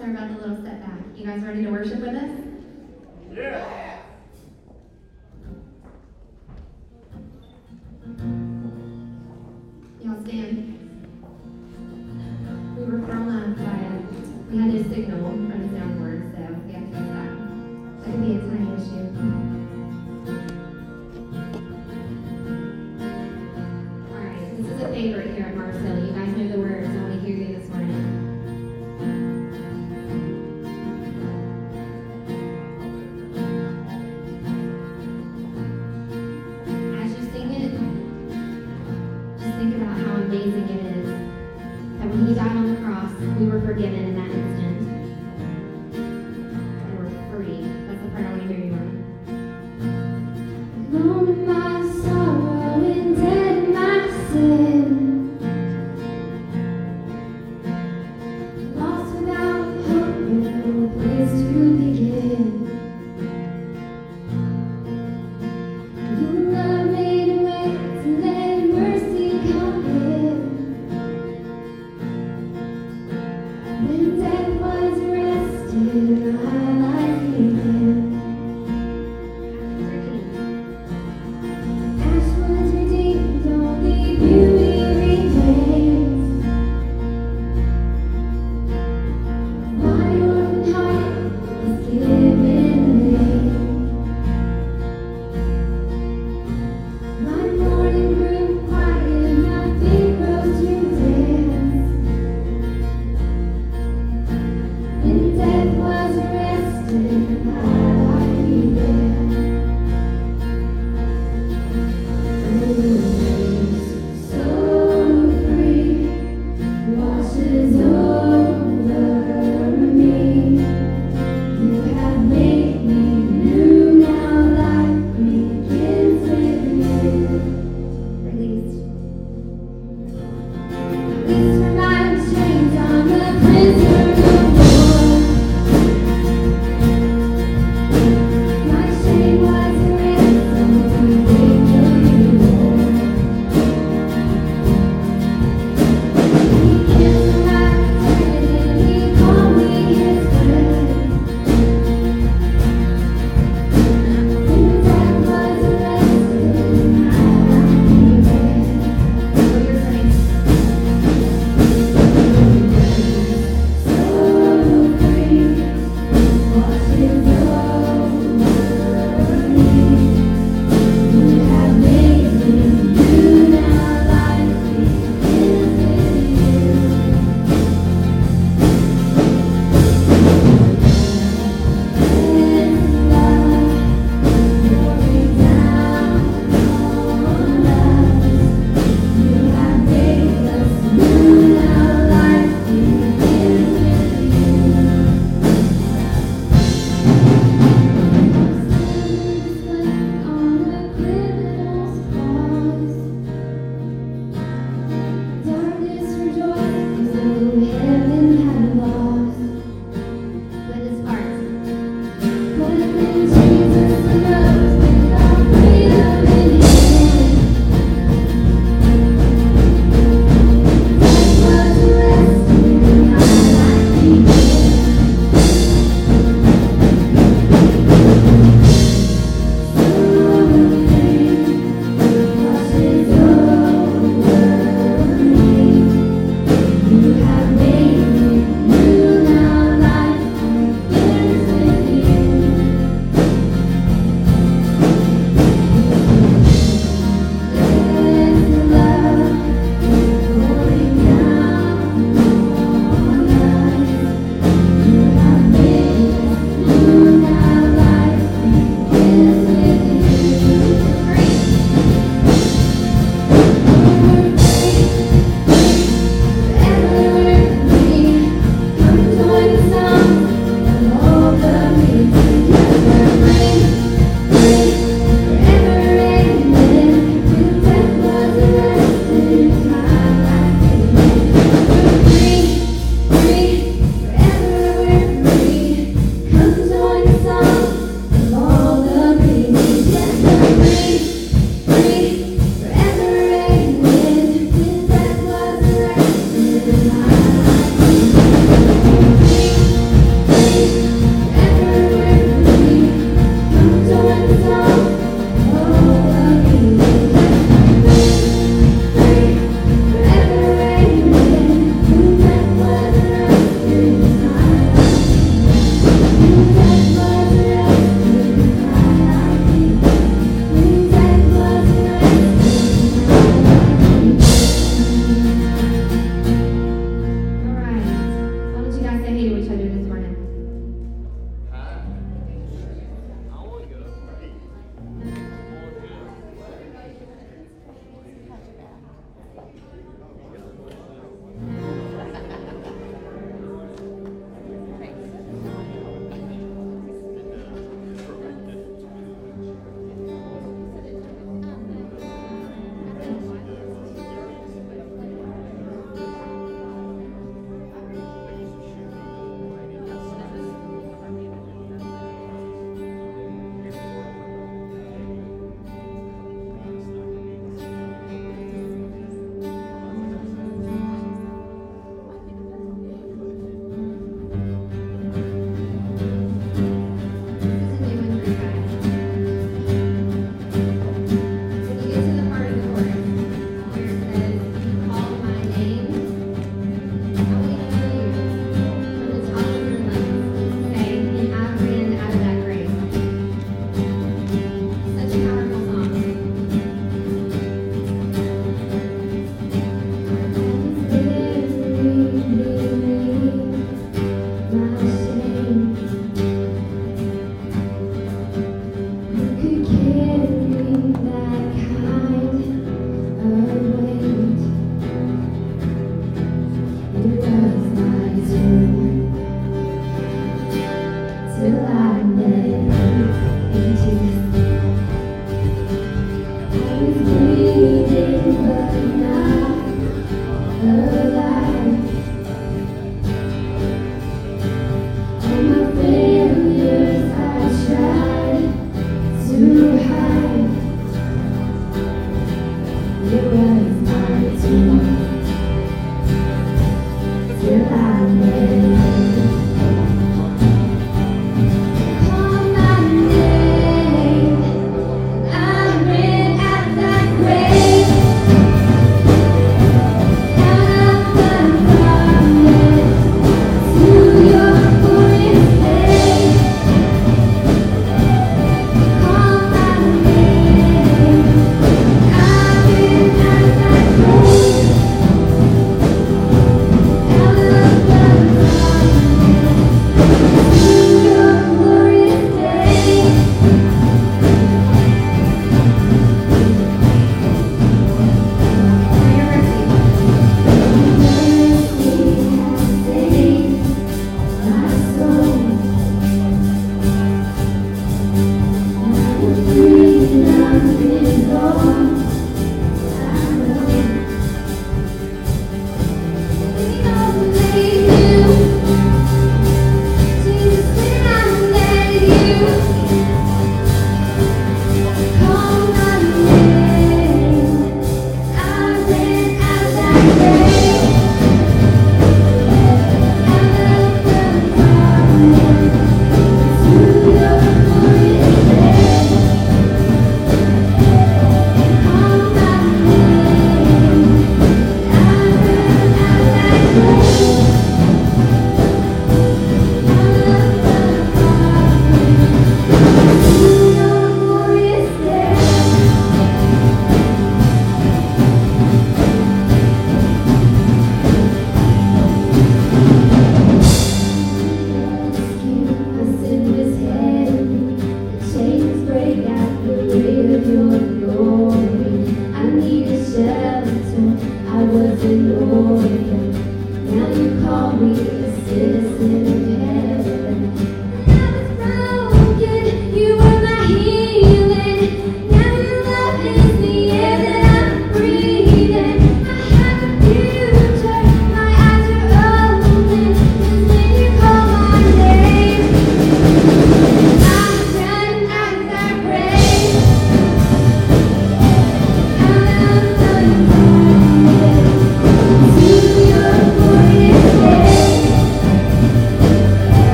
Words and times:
About 0.00 0.28
the 0.28 0.34
a 0.34 0.40
little 0.40 0.64
setback. 0.64 0.98
You 1.14 1.26
guys 1.26 1.42
ready 1.42 1.62
to 1.62 1.70
worship 1.70 2.00
with 2.00 2.14
us? 2.14 2.30
Yeah. 3.34 3.99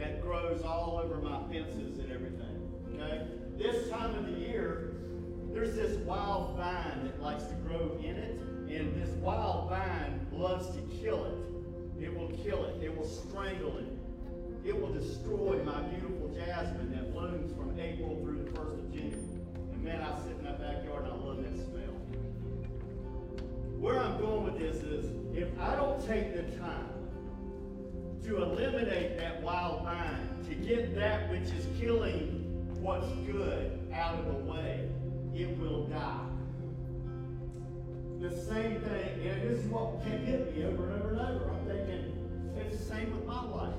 that 0.00 0.22
grows 0.22 0.62
all 0.62 0.98
over 1.04 1.20
my 1.20 1.40
fences 1.52 1.98
and 1.98 2.10
everything. 2.10 2.72
Okay? 2.94 3.26
This 3.58 3.90
time 3.90 4.14
of 4.14 4.24
the 4.24 4.40
year, 4.40 4.94
there's 5.52 5.74
this 5.74 5.98
wild 5.98 6.56
vine 6.56 7.04
that 7.04 7.20
likes 7.20 7.44
to 7.44 7.54
grow 7.56 7.98
in 8.02 8.16
it, 8.16 8.40
and 8.70 9.00
this 9.00 9.10
wild 9.16 9.68
vine 9.68 10.26
loves 10.32 10.74
to 10.74 10.80
kill 11.02 11.26
it. 11.26 12.02
It 12.02 12.16
will 12.16 12.30
kill 12.42 12.64
it. 12.64 12.82
It 12.82 12.96
will 12.96 13.06
strangle 13.06 13.76
it. 13.76 13.86
It 14.64 14.80
will 14.80 14.92
destroy 14.92 15.62
my 15.64 15.82
beautiful 15.82 16.28
jasmine 16.28 16.92
that 16.92 17.12
blooms 17.12 17.52
from 17.54 17.78
April 17.78 18.18
through 18.22 18.44
the 18.44 18.50
1st 18.50 18.78
of 18.78 18.92
June. 18.92 19.46
And 19.72 19.84
man, 19.84 20.00
I 20.00 20.18
sit 20.22 20.38
in 20.38 20.44
my 20.44 20.52
backyard 20.52 21.04
and 21.04 21.12
I 21.12 21.16
love 21.16 21.42
that 21.42 21.56
smell. 21.56 21.94
Where 23.78 23.98
I'm 23.98 24.18
going 24.18 24.44
with 24.44 24.58
this 24.58 24.76
is 24.76 25.10
if 25.36 25.48
I 25.58 25.76
don't 25.76 26.06
take 26.06 26.34
the 26.34 26.56
time 26.58 26.99
to 28.30 28.42
eliminate 28.44 29.18
that 29.18 29.42
wild 29.42 29.82
vine, 29.82 30.44
to 30.48 30.54
get 30.54 30.94
that 30.94 31.28
which 31.30 31.50
is 31.52 31.66
killing 31.80 32.46
what's 32.80 33.10
good 33.26 33.76
out 33.92 34.14
of 34.20 34.26
the 34.26 34.44
way, 34.44 34.88
it 35.34 35.58
will 35.58 35.86
die. 35.86 36.26
The 38.20 38.30
same 38.30 38.80
thing, 38.82 39.26
and 39.26 39.50
this 39.50 39.58
is 39.58 39.66
what 39.66 40.00
can 40.04 40.24
hit 40.24 40.56
me 40.56 40.64
over 40.64 40.90
and 40.90 41.02
over 41.02 41.10
and 41.10 41.20
over. 41.20 41.50
I'm 41.50 41.66
thinking, 41.66 42.54
it's 42.56 42.78
the 42.78 42.84
same 42.84 43.16
with 43.16 43.26
my 43.26 43.42
life. 43.46 43.74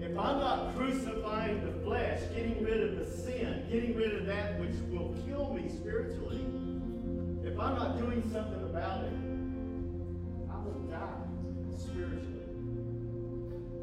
If 0.00 0.18
I'm 0.18 0.38
not 0.38 0.76
crucifying 0.76 1.64
the 1.64 1.72
flesh, 1.82 2.20
getting 2.34 2.62
rid 2.62 2.82
of 2.82 2.98
the 2.98 3.06
sin, 3.06 3.64
getting 3.70 3.96
rid 3.96 4.16
of 4.16 4.26
that 4.26 4.60
which 4.60 4.74
will 4.90 5.16
kill 5.26 5.54
me 5.54 5.70
spiritually, 5.70 6.44
if 7.42 7.58
I'm 7.58 7.74
not 7.74 7.98
doing 7.98 8.22
something 8.30 8.62
about 8.64 9.04
it, 9.04 9.23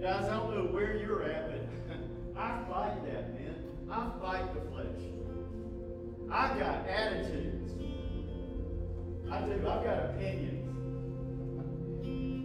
Guys, 0.02 0.26
I 0.26 0.38
don't 0.38 0.56
know 0.56 0.72
where 0.72 0.98
you're 0.98 1.24
at, 1.24 1.52
but 1.52 2.38
I 2.38 2.64
fight 2.70 3.06
that, 3.06 3.34
man. 3.34 3.56
I 3.90 4.10
fight 4.22 4.54
the 4.54 4.62
flesh. 4.72 5.02
I 6.32 6.60
got 6.60 6.88
attitudes. 6.88 7.74
I 9.32 9.42
do. 9.42 9.54
I've 9.54 9.84
got 9.84 10.06
opinions. 10.06 10.68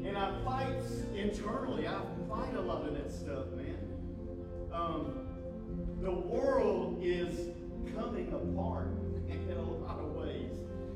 And 0.06 0.16
I 0.16 0.44
fight 0.44 0.82
internally. 1.14 1.88
I 1.88 2.00
fight 2.28 2.54
a 2.56 2.60
lot 2.60 2.86
of 2.86 2.94
that 2.94 3.10
stuff, 3.10 3.46
man 3.56 3.76
um, 4.76 5.26
the 6.02 6.12
world 6.12 6.98
is 7.02 7.48
coming 7.94 8.28
apart 8.28 8.90
in 9.28 9.56
a 9.56 9.62
lot 9.62 9.98
of 9.98 10.12
ways. 10.12 10.52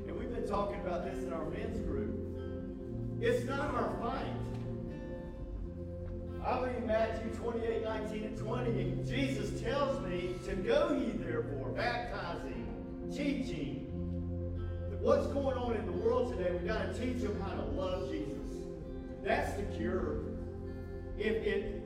And 0.07 0.17
we've 0.17 0.33
been 0.33 0.47
talking 0.47 0.79
about 0.81 1.05
this 1.05 1.23
in 1.23 1.33
our 1.33 1.49
men's 1.49 1.79
group. 1.79 2.15
It's 3.19 3.45
not 3.45 3.73
our 3.73 3.97
fight. 4.01 4.33
I 6.45 6.59
read 6.59 6.87
Matthew 6.87 7.31
28, 7.35 7.83
19 7.83 8.23
and 8.23 8.37
20, 8.37 8.69
and 8.71 9.07
Jesus 9.07 9.61
tells 9.61 10.03
me 10.07 10.35
to 10.45 10.55
go 10.55 10.97
ye 10.99 11.11
therefore, 11.11 11.69
baptizing, 11.69 12.67
teaching. 13.15 13.87
What's 14.99 15.27
going 15.27 15.57
on 15.57 15.75
in 15.75 15.85
the 15.85 15.91
world 15.91 16.35
today, 16.35 16.51
we've 16.51 16.65
got 16.65 16.93
to 16.93 16.99
teach 16.99 17.21
them 17.21 17.39
how 17.41 17.55
to 17.55 17.63
love 17.71 18.09
Jesus. 18.09 18.57
That's 19.23 19.53
the 19.53 19.63
cure. 19.77 20.17
If 21.17 21.35
it 21.43 21.83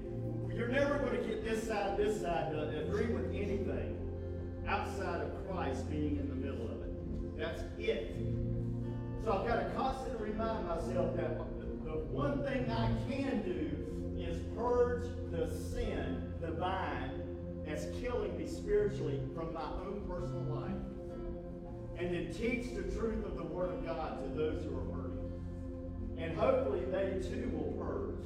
you're 0.54 0.70
never 0.70 1.00
going 1.00 1.22
to 1.22 1.28
get 1.28 1.44
this 1.44 1.68
side, 1.68 1.98
this 1.98 2.22
side 2.22 2.52
to 2.52 2.82
agree 2.86 3.14
with 3.14 3.26
anything 3.34 3.98
outside 4.66 5.22
of 5.22 5.48
Christ 5.50 5.90
being 5.92 6.18
in 6.18 6.30
the 6.30 6.36
middle 6.36 6.66
of 6.68 6.82
it. 6.82 7.38
That's 7.38 7.62
it. 7.78 8.16
So 9.24 9.34
I've 9.34 9.48
got 9.48 9.56
to 9.58 9.70
constantly 9.76 10.30
remind 10.30 10.66
myself 10.66 11.14
that 11.18 11.38
the 11.84 11.92
one 12.10 12.42
thing 12.46 12.72
I 12.72 12.88
can 13.12 13.42
do 13.44 13.85
is 14.28 14.42
purge 14.56 15.04
the 15.32 15.48
sin, 15.48 16.34
the 16.42 16.52
vine, 16.52 17.22
that's 17.66 17.86
killing 18.02 18.38
me 18.38 18.48
spiritually 18.48 19.20
from 19.36 19.54
my 19.54 19.64
own 19.86 20.04
personal 20.08 20.44
life. 20.44 20.72
And 21.98 22.14
then 22.14 22.34
teach 22.34 22.76
the 22.76 22.84
truth 22.84 23.26
of 23.26 23.38
the 23.38 23.44
Word 23.44 23.70
of 23.70 23.86
God 23.86 24.22
to 24.24 24.30
those 24.38 24.64
who 24.64 24.78
are 24.78 24.96
hurting. 24.96 25.32
And 26.18 26.38
hopefully 26.38 26.82
they 26.92 27.22
too 27.28 27.50
will 27.54 27.72
purge. 27.82 28.26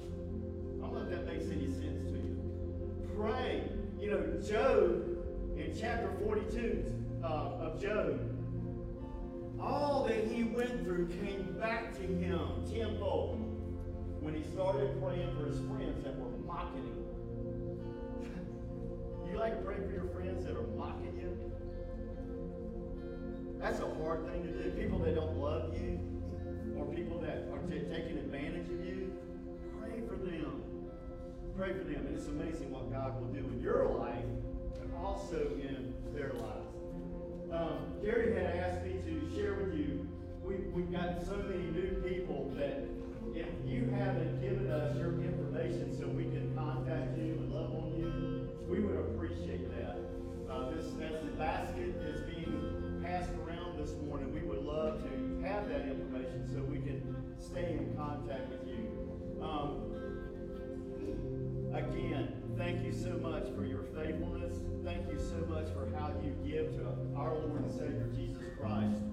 I 0.82 0.88
don't 0.88 0.96
know 0.96 1.02
if 1.02 1.10
that 1.10 1.26
makes 1.26 1.46
any 1.52 1.68
sense 1.68 2.04
to 2.06 2.18
you. 2.18 2.42
Pray. 3.16 3.64
You 4.00 4.12
know, 4.12 4.42
Job 4.42 5.06
in 5.58 5.76
chapter 5.80 6.12
42 6.24 6.86
uh, 7.24 7.28
of 7.28 7.82
Job, 7.82 8.20
all 9.62 10.06
that 10.08 10.26
he 10.26 10.44
went 10.44 10.84
through 10.84 11.08
came 11.08 11.56
back 11.60 11.94
to 11.98 12.04
him 12.04 12.66
tenfold 12.72 13.49
when 14.22 14.36
he 14.36 14.44
started 14.52 15.02
praying 15.02 15.34
for 15.36 15.46
his 15.46 15.60
friends 15.60 16.04
that 16.04 16.18
were 16.20 16.36
mocking 16.46 16.84
him. 16.84 17.06
you 19.32 19.38
like 19.38 19.58
to 19.58 19.64
pray 19.64 19.76
for 19.76 19.92
your 19.92 20.10
friends 20.14 20.46
that 20.46 20.56
are 20.56 20.68
mocking 20.76 21.16
you? 21.16 21.38
That's 23.60 23.80
a 23.80 23.90
hard 24.02 24.26
thing 24.28 24.44
to 24.44 24.52
do. 24.52 24.72
People 24.72 25.00
that 25.00 25.16
don't 25.16 25.38
love 25.38 25.74
you 25.78 26.00
or 26.78 26.86
people 26.94 27.20
that 27.20 27.48
are 27.52 27.60
t- 27.70 27.86
taking 27.92 28.18
advantage 28.18 28.68
of 28.68 28.86
you, 28.86 29.14
pray 29.80 30.02
for 30.08 30.16
them. 30.16 30.64
Pray 31.58 31.74
for 31.74 31.84
them. 31.84 32.06
And 32.08 32.16
it's 32.16 32.28
amazing 32.28 32.72
what 32.72 32.92
God 32.92 33.20
will 33.20 33.28
do 33.28 33.40
in 33.40 33.62
your 33.62 33.86
life 33.86 34.26
and 34.82 34.94
also 34.98 35.52
in 35.60 35.94
their 36.14 36.34
lives. 36.34 36.76
Um, 37.52 37.94
Gary 38.04 38.34
had 38.34 38.56
asked 38.58 38.86
me 38.86 39.00
to 39.06 39.36
share 39.36 39.56
with 39.56 39.74
you, 39.74 40.08
we, 40.44 40.56
we've 40.72 40.92
got 40.92 41.26
so 41.26 41.36
many 41.38 41.64
new 41.72 42.02
people 42.08 42.52
that 42.58 42.88
if 43.40 43.48
you 43.66 43.90
haven't 43.96 44.42
given 44.42 44.70
us 44.70 44.98
your 44.98 45.14
information 45.22 45.96
so 45.98 46.08
we 46.08 46.24
can 46.24 46.54
contact 46.56 47.18
you 47.18 47.40
and 47.40 47.52
love 47.54 47.72
on 47.72 47.94
you, 47.98 48.50
we 48.68 48.82
would 48.82 48.98
appreciate 48.98 49.70
that. 49.78 49.98
Uh, 50.52 50.70
this, 50.72 50.86
as 50.86 51.24
the 51.24 51.32
basket 51.38 51.96
is 52.04 52.22
being 52.22 53.02
passed 53.04 53.32
around 53.46 53.80
this 53.80 53.94
morning, 54.08 54.34
we 54.34 54.42
would 54.42 54.66
love 54.66 55.02
to 55.04 55.42
have 55.48 55.70
that 55.70 55.88
information 55.88 56.50
so 56.52 56.62
we 56.64 56.80
can 56.80 57.16
stay 57.40 57.78
in 57.80 57.96
contact 57.96 58.52
with 58.52 58.68
you. 58.68 58.90
Um, 59.42 59.88
again, 61.74 62.34
thank 62.58 62.84
you 62.84 62.92
so 62.92 63.12
much 63.20 63.46
for 63.56 63.64
your 63.64 63.84
faithfulness. 63.96 64.58
Thank 64.84 65.08
you 65.12 65.20
so 65.20 65.46
much 65.48 65.68
for 65.74 65.88
how 65.96 66.12
you 66.24 66.36
give 66.46 66.76
to 66.76 66.86
our 67.16 67.36
Lord 67.36 67.62
and 67.62 67.72
Savior 67.72 68.10
Jesus 68.16 68.44
Christ. 68.60 69.09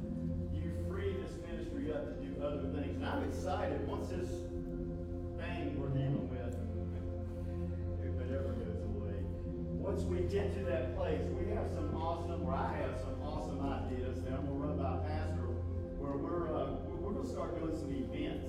Other 2.46 2.68
things. 2.78 2.96
And 2.96 3.06
I'm 3.06 3.24
excited 3.24 3.86
once 3.88 4.08
this 4.08 4.30
thing 5.38 5.74
we're 5.78 5.90
dealing 5.90 6.30
with, 6.30 6.54
if 8.06 8.14
it 8.22 8.34
ever 8.34 8.54
goes 8.54 8.82
away, 8.94 9.18
once 9.74 10.02
we 10.02 10.20
get 10.30 10.54
to 10.54 10.64
that 10.70 10.96
place, 10.96 11.22
we 11.34 11.50
have 11.54 11.66
some 11.74 11.94
awesome, 11.96 12.46
or 12.46 12.54
I 12.54 12.76
have 12.78 13.00
some 13.00 13.20
awesome 13.22 13.60
ideas 13.60 14.22
that 14.22 14.32
I'm 14.32 14.46
gonna 14.46 14.62
run 14.62 14.78
by 14.78 15.02
Pastor, 15.08 15.50
where 15.98 16.16
we're 16.16 16.54
uh, 16.54 16.78
we're 16.86 17.12
gonna 17.12 17.26
start 17.26 17.58
doing 17.58 17.76
some 17.76 17.90
events 17.90 18.46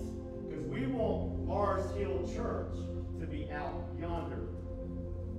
because 0.48 0.66
we 0.66 0.86
want 0.86 1.46
Mars 1.46 1.90
Hill 1.98 2.30
Church 2.36 2.78
to 3.20 3.26
be 3.26 3.50
out 3.52 3.90
yonder. 4.00 4.46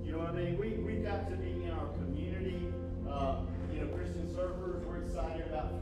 You 0.03 0.11
know 0.11 0.19
what 0.19 0.29
I 0.29 0.43
mean? 0.43 0.57
We 0.57 0.75
we've 0.83 1.03
got 1.03 1.29
to 1.29 1.35
be 1.37 1.63
in 1.63 1.71
our 1.71 1.87
community. 1.95 2.67
Uh, 3.07 3.41
you 3.71 3.81
know, 3.81 3.87
Christian 3.87 4.27
surfers. 4.35 4.83
We're 4.85 5.01
excited 5.03 5.47
about 5.47 5.79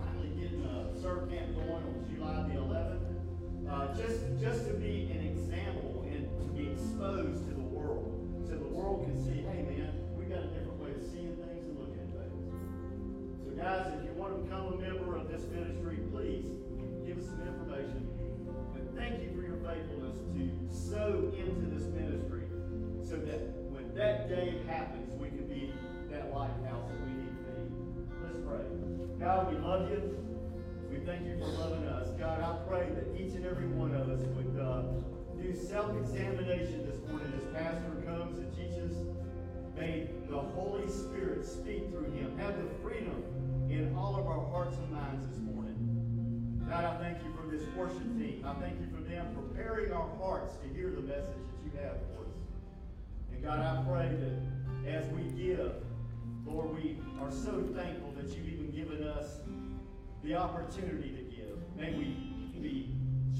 getting 0.58 0.70
a 0.70 1.02
surf 1.02 1.30
camp 1.30 1.56
going 1.56 1.84
on 1.84 2.06
July 2.14 2.46
the 2.48 2.60
11th. 2.60 3.04
Uh, 3.70 3.94
just 3.96 4.24
just 4.40 4.66
to 4.66 4.74
be 4.74 5.12
an 5.12 5.22
example 5.28 6.06
and 6.08 6.24
to 6.40 6.48
be 6.54 6.72
exposed 6.72 7.44
to 7.48 7.54
the 7.54 7.68
world, 7.68 8.16
so 8.48 8.56
the 8.56 8.68
world 8.72 9.06
can 9.06 9.16
see, 9.26 9.44
hey 9.44 9.62
man, 9.64 9.92
we 10.16 10.26
got 10.26 10.40
a 10.40 10.48
different 10.48 10.80
way 10.80 10.92
of 10.92 11.04
seeing 11.04 11.36
things 11.36 11.68
and 11.68 11.78
looking 11.78 12.00
at 12.00 12.10
things. 12.16 12.48
So 13.44 13.52
guys, 13.60 13.92
if 14.00 14.06
you 14.08 14.14
want 14.16 14.38
to 14.38 14.44
become 14.44 14.74
a 14.74 14.78
member 14.80 15.18
of 15.18 15.28
this 15.28 15.44
ministry, 15.52 16.00
please 16.12 16.48
give 17.06 17.20
us 17.20 17.28
some 17.28 17.44
information. 17.44 18.08
And 18.76 18.88
thank 18.96 19.22
you 19.22 19.36
for 19.36 19.44
your 19.44 19.60
faithfulness 19.60 20.16
to 20.16 20.42
sow 20.72 21.28
into 21.36 21.68
this 21.68 21.92
ministry, 21.92 22.48
so 23.04 23.20
that 23.20 23.52
when 23.68 23.94
that 23.96 24.30
day 24.30 24.64
happens, 24.66 25.12
we 25.20 25.28
can 25.28 25.44
be 25.52 25.74
that 26.10 26.32
lighthouse 26.32 26.88
that 26.88 27.00
we 27.04 27.12
need 27.20 27.36
to 27.36 27.44
be. 27.52 27.68
Let's 28.24 28.40
pray. 28.48 28.64
God, 29.20 29.52
we 29.52 29.60
love 29.60 29.92
you. 29.92 30.27
We 30.98 31.06
thank 31.06 31.28
you 31.28 31.38
for 31.38 31.46
loving 31.46 31.86
us. 31.86 32.10
God, 32.18 32.42
I 32.42 32.68
pray 32.68 32.90
that 32.90 33.22
each 33.22 33.36
and 33.36 33.46
every 33.46 33.68
one 33.68 33.94
of 33.94 34.10
us 34.10 34.20
would 34.34 34.60
uh, 34.60 34.82
do 35.40 35.54
self-examination 35.54 36.90
this 36.90 36.98
morning 37.08 37.32
as 37.38 37.44
Pastor 37.54 38.02
comes 38.04 38.40
and 38.40 38.50
teaches. 38.58 38.98
May 39.76 40.10
the 40.28 40.40
Holy 40.40 40.90
Spirit 40.90 41.46
speak 41.46 41.92
through 41.92 42.10
him. 42.14 42.36
Have 42.40 42.58
the 42.58 42.68
freedom 42.82 43.24
in 43.70 43.94
all 43.96 44.16
of 44.16 44.26
our 44.26 44.44
hearts 44.50 44.76
and 44.78 44.92
minds 44.92 45.28
this 45.28 45.38
morning. 45.38 46.66
God, 46.68 46.84
I 46.84 46.98
thank 46.98 47.20
you 47.24 47.32
for 47.38 47.46
this 47.46 47.62
worship 47.76 48.18
team. 48.18 48.44
I 48.44 48.54
thank 48.56 48.80
you 48.80 48.88
for 48.90 49.04
them 49.08 49.36
preparing 49.36 49.92
our 49.92 50.10
hearts 50.18 50.56
to 50.64 50.68
hear 50.74 50.90
the 50.90 51.02
message 51.02 51.46
that 51.46 51.62
you 51.64 51.72
have 51.78 51.98
for 52.10 52.26
us. 52.26 52.42
And 53.32 53.44
God, 53.44 53.60
I 53.60 53.86
pray 53.86 54.18
that 54.18 54.98
as 54.98 55.06
we 55.14 55.22
give, 55.38 55.74
Lord, 56.44 56.74
we 56.74 56.98
are 57.22 57.30
so 57.30 57.62
thankful 57.76 58.14
that 58.18 58.36
you've 58.36 58.48
even 58.48 58.72
given 58.72 59.04
us 59.04 59.42
the 60.28 60.36
opportunity 60.36 61.10
to 61.12 61.24
give. 61.36 61.58
May 61.78 61.94
we 61.94 62.60
be 62.60 62.92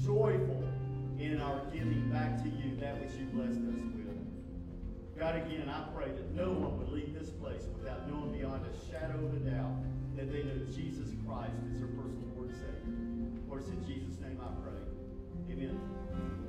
joyful 0.02 0.64
in 1.18 1.38
our 1.38 1.60
giving 1.70 2.08
back 2.10 2.42
to 2.42 2.48
you 2.48 2.76
that 2.80 2.98
which 2.98 3.12
you 3.12 3.26
blessed 3.26 3.60
us 3.60 3.80
with. 3.92 4.08
God, 5.18 5.36
again, 5.36 5.68
I 5.68 5.84
pray 5.94 6.06
that 6.06 6.34
no 6.34 6.50
one 6.50 6.78
would 6.78 6.88
leave 6.88 7.12
this 7.12 7.28
place 7.28 7.64
without 7.76 8.08
knowing 8.08 8.32
beyond 8.32 8.64
a 8.64 8.90
shadow 8.90 9.18
of 9.18 9.34
a 9.34 9.50
doubt 9.50 9.76
that 10.16 10.32
they 10.32 10.44
know 10.44 10.64
Jesus 10.74 11.12
Christ 11.26 11.52
is 11.70 11.80
their 11.80 11.88
personal 11.88 12.24
Lord 12.34 12.48
and 12.48 12.56
Savior. 12.56 13.44
Lord, 13.48 13.62
it's 13.62 13.70
in 13.70 13.84
Jesus' 13.84 14.18
name 14.20 14.38
I 14.40 14.48
pray. 14.62 14.80
Amen. 15.52 16.47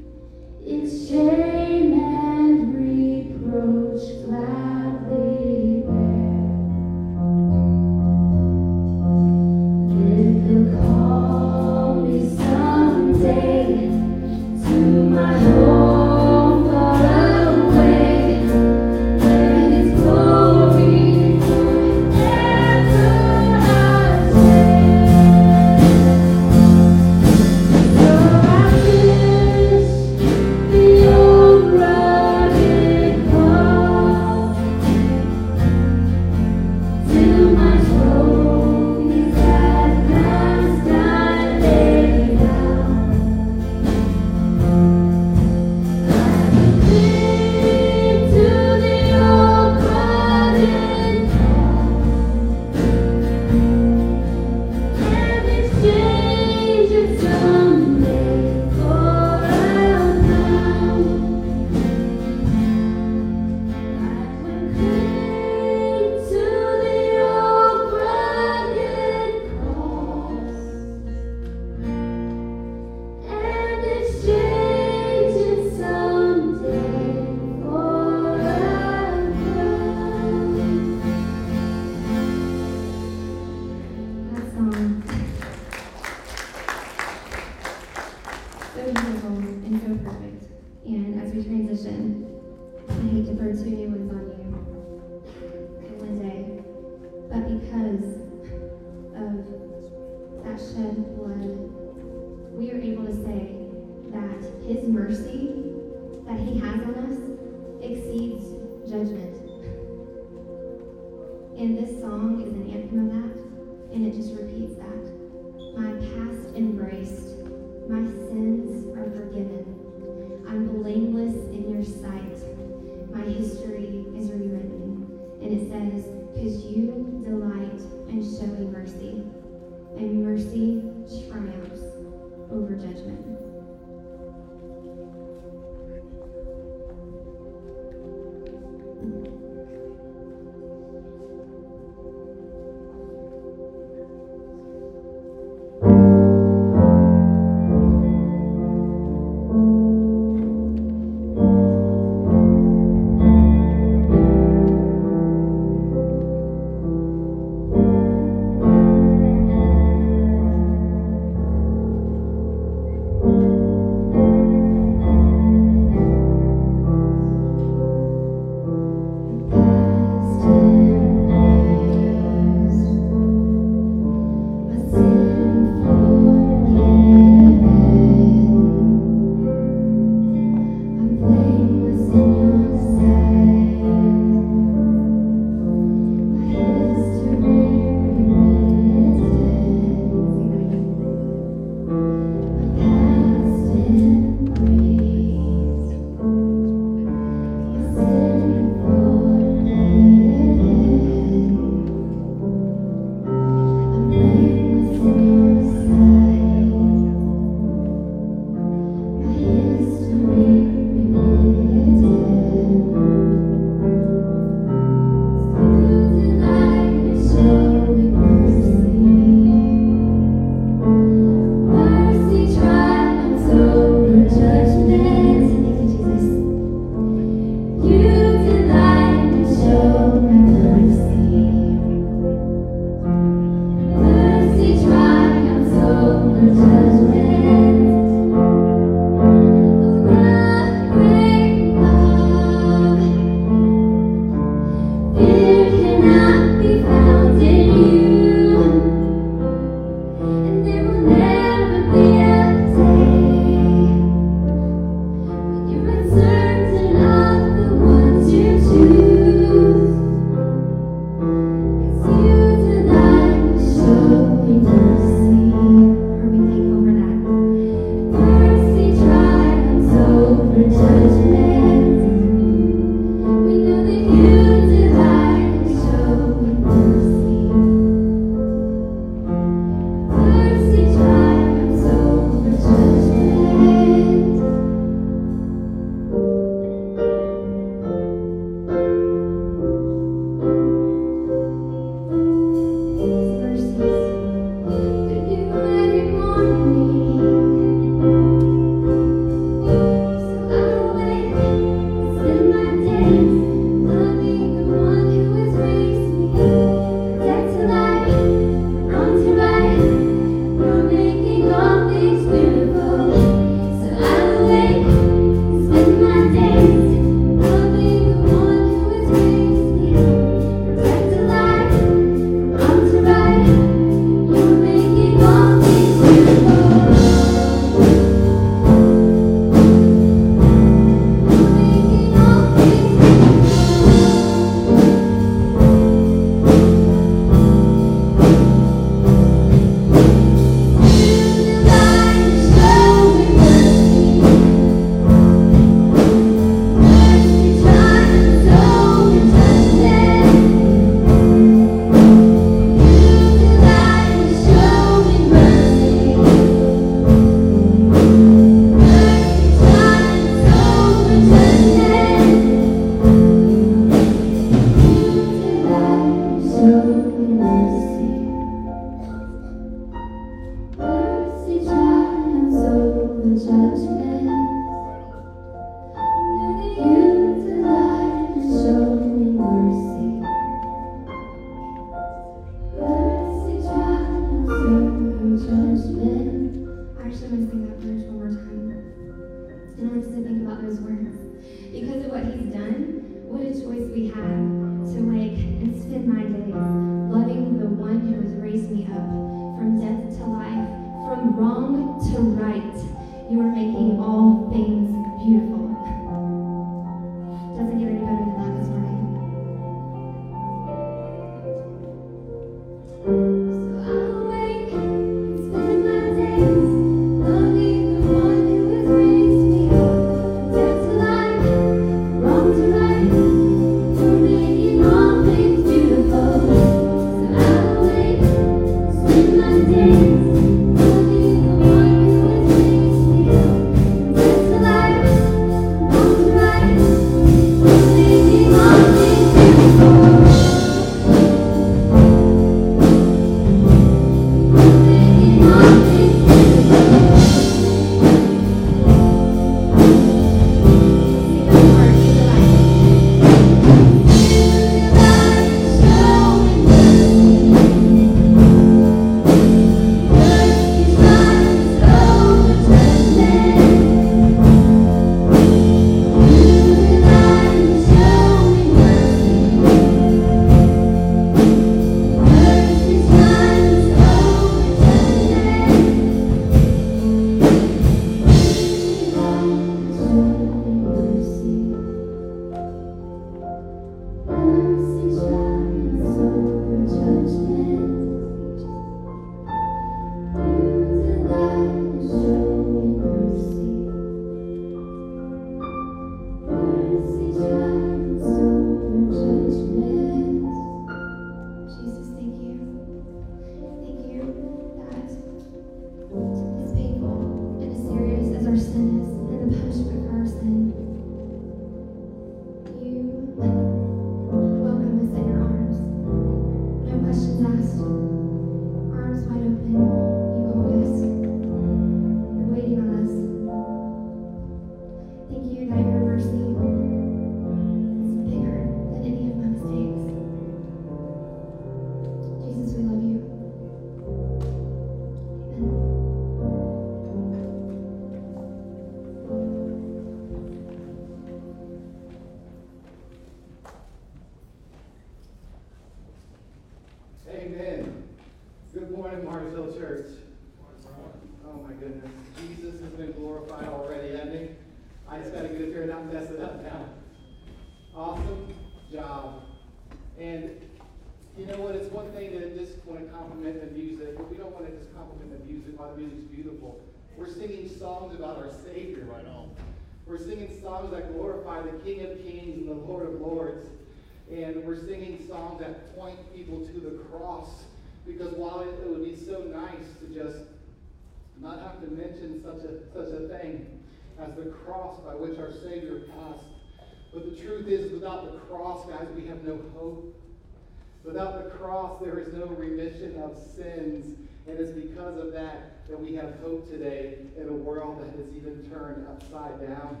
Turned 598.72 599.06
upside 599.06 599.60
down. 599.60 600.00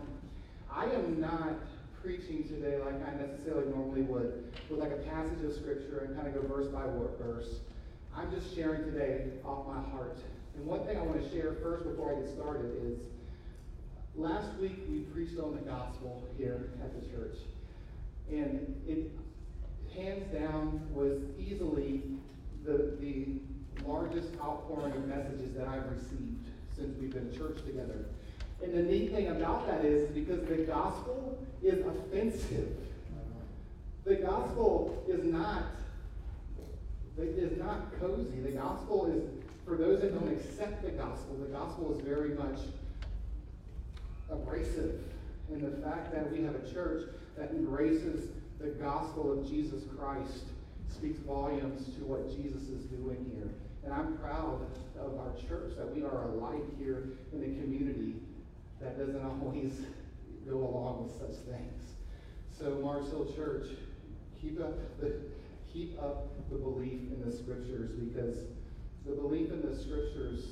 I 0.70 0.86
am 0.86 1.20
not 1.20 1.54
preaching 2.02 2.48
today 2.48 2.78
like 2.78 2.94
I 3.06 3.14
necessarily 3.14 3.68
normally 3.68 4.02
would, 4.02 4.52
with 4.68 4.80
like 4.80 4.90
a 4.90 5.02
passage 5.08 5.44
of 5.44 5.54
scripture 5.54 6.06
and 6.06 6.16
kind 6.16 6.26
of 6.26 6.34
go 6.34 6.54
verse 6.54 6.66
by 6.68 6.82
verse. 7.22 7.60
I'm 8.16 8.30
just 8.32 8.54
sharing 8.54 8.84
today 8.84 9.26
off 9.44 9.66
my 9.66 9.80
heart. 9.90 10.18
And 10.56 10.66
one 10.66 10.84
thing 10.84 10.98
I 10.98 11.02
want 11.02 11.22
to 11.22 11.30
share 11.30 11.54
first 11.62 11.84
before 11.84 12.16
I 12.16 12.20
get 12.20 12.34
started 12.34 12.72
is 12.84 12.98
last 14.16 14.54
week 14.58 14.78
we 14.90 15.00
preached 15.00 15.38
on 15.38 15.54
the 15.54 15.62
gospel 15.62 16.26
here 16.36 16.70
at 16.82 17.00
the 17.00 17.08
church. 17.08 17.36
And 18.30 18.74
it 18.86 19.10
hands 19.94 20.32
down 20.32 20.80
was 20.92 21.20
easily 21.38 22.02
the, 22.64 22.96
the 23.00 23.26
largest 23.86 24.30
outpouring 24.40 24.92
of 24.94 25.06
messages 25.06 25.54
that 25.54 25.68
I've 25.68 25.90
received 25.90 26.46
since 26.74 26.96
we've 26.98 27.12
been 27.12 27.28
in 27.30 27.36
church 27.36 27.58
together. 27.66 28.06
And 28.62 28.74
the 28.74 28.82
neat 28.82 29.12
thing 29.12 29.28
about 29.28 29.66
that 29.66 29.84
is 29.84 30.08
because 30.10 30.46
the 30.48 30.58
gospel 30.58 31.38
is 31.62 31.84
offensive. 31.84 32.76
The 34.04 34.16
gospel 34.16 35.04
is 35.08 35.24
not 35.24 35.64
is 37.18 37.58
not 37.58 37.98
cozy. 38.00 38.40
The 38.40 38.52
gospel 38.52 39.06
is 39.06 39.22
for 39.66 39.76
those 39.76 40.00
that 40.00 40.18
don't 40.18 40.32
accept 40.32 40.82
the 40.82 40.90
gospel. 40.90 41.36
The 41.40 41.52
gospel 41.52 41.94
is 41.94 42.00
very 42.00 42.30
much 42.30 42.58
abrasive 44.30 45.00
and 45.52 45.62
the 45.62 45.86
fact 45.86 46.12
that 46.12 46.30
we 46.32 46.42
have 46.42 46.54
a 46.54 46.72
church 46.72 47.08
that 47.36 47.50
embraces 47.50 48.28
the 48.58 48.68
gospel 48.68 49.32
of 49.32 49.48
Jesus 49.48 49.82
Christ 49.98 50.44
speaks 50.88 51.18
volumes 51.18 51.86
to 51.96 52.04
what 52.04 52.28
Jesus 52.36 52.62
is 52.68 52.84
doing 52.84 53.30
here. 53.34 53.50
And 53.84 53.92
I'm 53.92 54.16
proud 54.18 54.60
of 54.98 55.18
our 55.18 55.32
church 55.48 55.74
that 55.76 55.94
we 55.94 56.04
are 56.04 56.28
a 56.28 56.34
light 56.34 56.62
here 56.78 57.04
in 57.32 57.40
the 57.40 57.60
community 57.60 58.14
that 58.82 58.98
doesn't 58.98 59.24
always 59.24 59.72
go 60.48 60.56
along 60.56 61.04
with 61.04 61.12
such 61.12 61.44
things. 61.46 61.82
So 62.58 62.78
Mars 62.82 63.08
Hill 63.08 63.32
Church, 63.34 63.68
keep 64.40 64.60
up 64.60 65.00
the 65.00 65.14
keep 65.72 65.98
up 66.00 66.28
the 66.50 66.58
belief 66.58 67.00
in 67.10 67.22
the 67.24 67.34
scriptures 67.34 67.92
because 67.92 68.44
the 69.06 69.12
belief 69.12 69.50
in 69.50 69.62
the 69.62 69.74
scriptures 69.74 70.44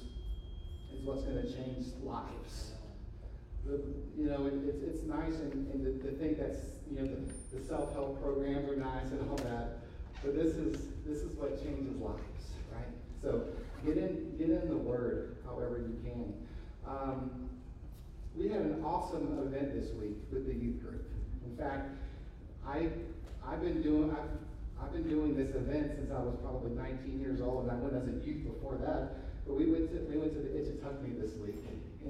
is 0.94 1.04
what's 1.04 1.22
going 1.22 1.42
to 1.42 1.52
change 1.52 1.86
lives. 2.02 2.72
The, 3.66 3.82
you 4.16 4.24
know, 4.24 4.46
it, 4.46 4.54
it's, 4.66 4.82
it's 4.82 5.02
nice 5.04 5.34
and, 5.34 5.70
and 5.72 5.84
to, 5.84 6.08
to 6.08 6.16
think 6.16 6.38
that's, 6.38 6.58
you 6.90 6.98
know, 6.98 7.06
the, 7.06 7.56
the 7.56 7.62
self-help 7.62 8.22
programs 8.22 8.68
are 8.70 8.76
nice 8.76 9.10
and 9.10 9.28
all 9.28 9.36
that, 9.36 9.80
but 10.24 10.34
this 10.34 10.54
is, 10.54 10.88
this 11.06 11.18
is 11.18 11.36
what 11.36 11.62
changes 11.62 11.94
lives, 12.00 12.54
right? 12.72 12.88
So 13.20 13.44
get 13.84 13.98
in, 13.98 14.34
get 14.38 14.48
in 14.48 14.68
the 14.68 14.76
Word 14.78 15.36
however 15.44 15.78
you 15.86 15.98
can. 16.02 16.34
Um, 16.88 17.49
we 18.36 18.48
had 18.48 18.62
an 18.62 18.82
awesome 18.84 19.38
event 19.38 19.74
this 19.74 19.90
week 20.00 20.16
with 20.32 20.46
the 20.46 20.54
youth 20.54 20.80
group. 20.82 21.04
In 21.44 21.56
fact, 21.56 21.90
I, 22.66 22.88
I've 23.46 23.60
been 23.60 23.82
doing, 23.82 24.10
I've, 24.10 24.82
I've 24.82 24.92
been 24.92 25.08
doing 25.08 25.36
this 25.36 25.54
event 25.54 25.92
since 25.96 26.10
I 26.12 26.20
was 26.20 26.36
probably 26.42 26.70
19 26.70 27.20
years 27.20 27.40
old, 27.40 27.68
and 27.68 27.72
I 27.72 27.74
went 27.76 27.96
as 27.96 28.08
a 28.08 28.26
youth 28.26 28.44
before 28.46 28.78
that. 28.86 29.18
But 29.46 29.56
we 29.56 29.66
went 29.66 29.90
to, 29.90 29.98
we 30.06 30.18
went 30.18 30.32
to 30.34 30.40
the 30.40 30.48
Ichetucknee 30.48 31.20
this 31.20 31.34
week, 31.42 31.56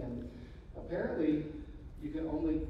and 0.03 0.29
apparently 0.77 1.47
you 2.03 2.11
can 2.11 2.29
only 2.29 2.61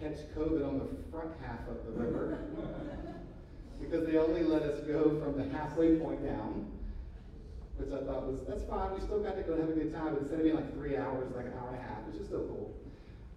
catch 0.00 0.18
COVID 0.36 0.66
on 0.66 0.78
the 0.78 0.88
front 1.10 1.30
half 1.44 1.60
of 1.68 1.84
the 1.86 1.92
river 1.92 2.38
because 3.80 4.06
they 4.06 4.16
only 4.16 4.42
let 4.42 4.62
us 4.62 4.80
go 4.86 5.20
from 5.20 5.36
the 5.36 5.56
halfway 5.56 5.96
point 5.96 6.24
down, 6.24 6.66
which 7.76 7.92
I 7.92 8.04
thought 8.06 8.26
was 8.26 8.40
that's 8.48 8.64
fine. 8.64 8.94
We 8.94 9.00
still 9.00 9.22
got 9.22 9.36
to 9.36 9.42
go 9.42 9.54
and 9.54 9.62
have 9.62 9.70
a 9.70 9.74
good 9.74 9.92
time, 9.92 10.14
but 10.14 10.22
instead 10.22 10.38
of 10.38 10.44
being 10.44 10.56
like 10.56 10.72
three 10.74 10.96
hours, 10.96 11.30
like 11.36 11.46
an 11.46 11.52
hour 11.60 11.68
and 11.68 11.78
a 11.78 11.82
half, 11.82 12.02
which 12.06 12.20
is 12.20 12.26
still 12.26 12.46
cool. 12.48 12.73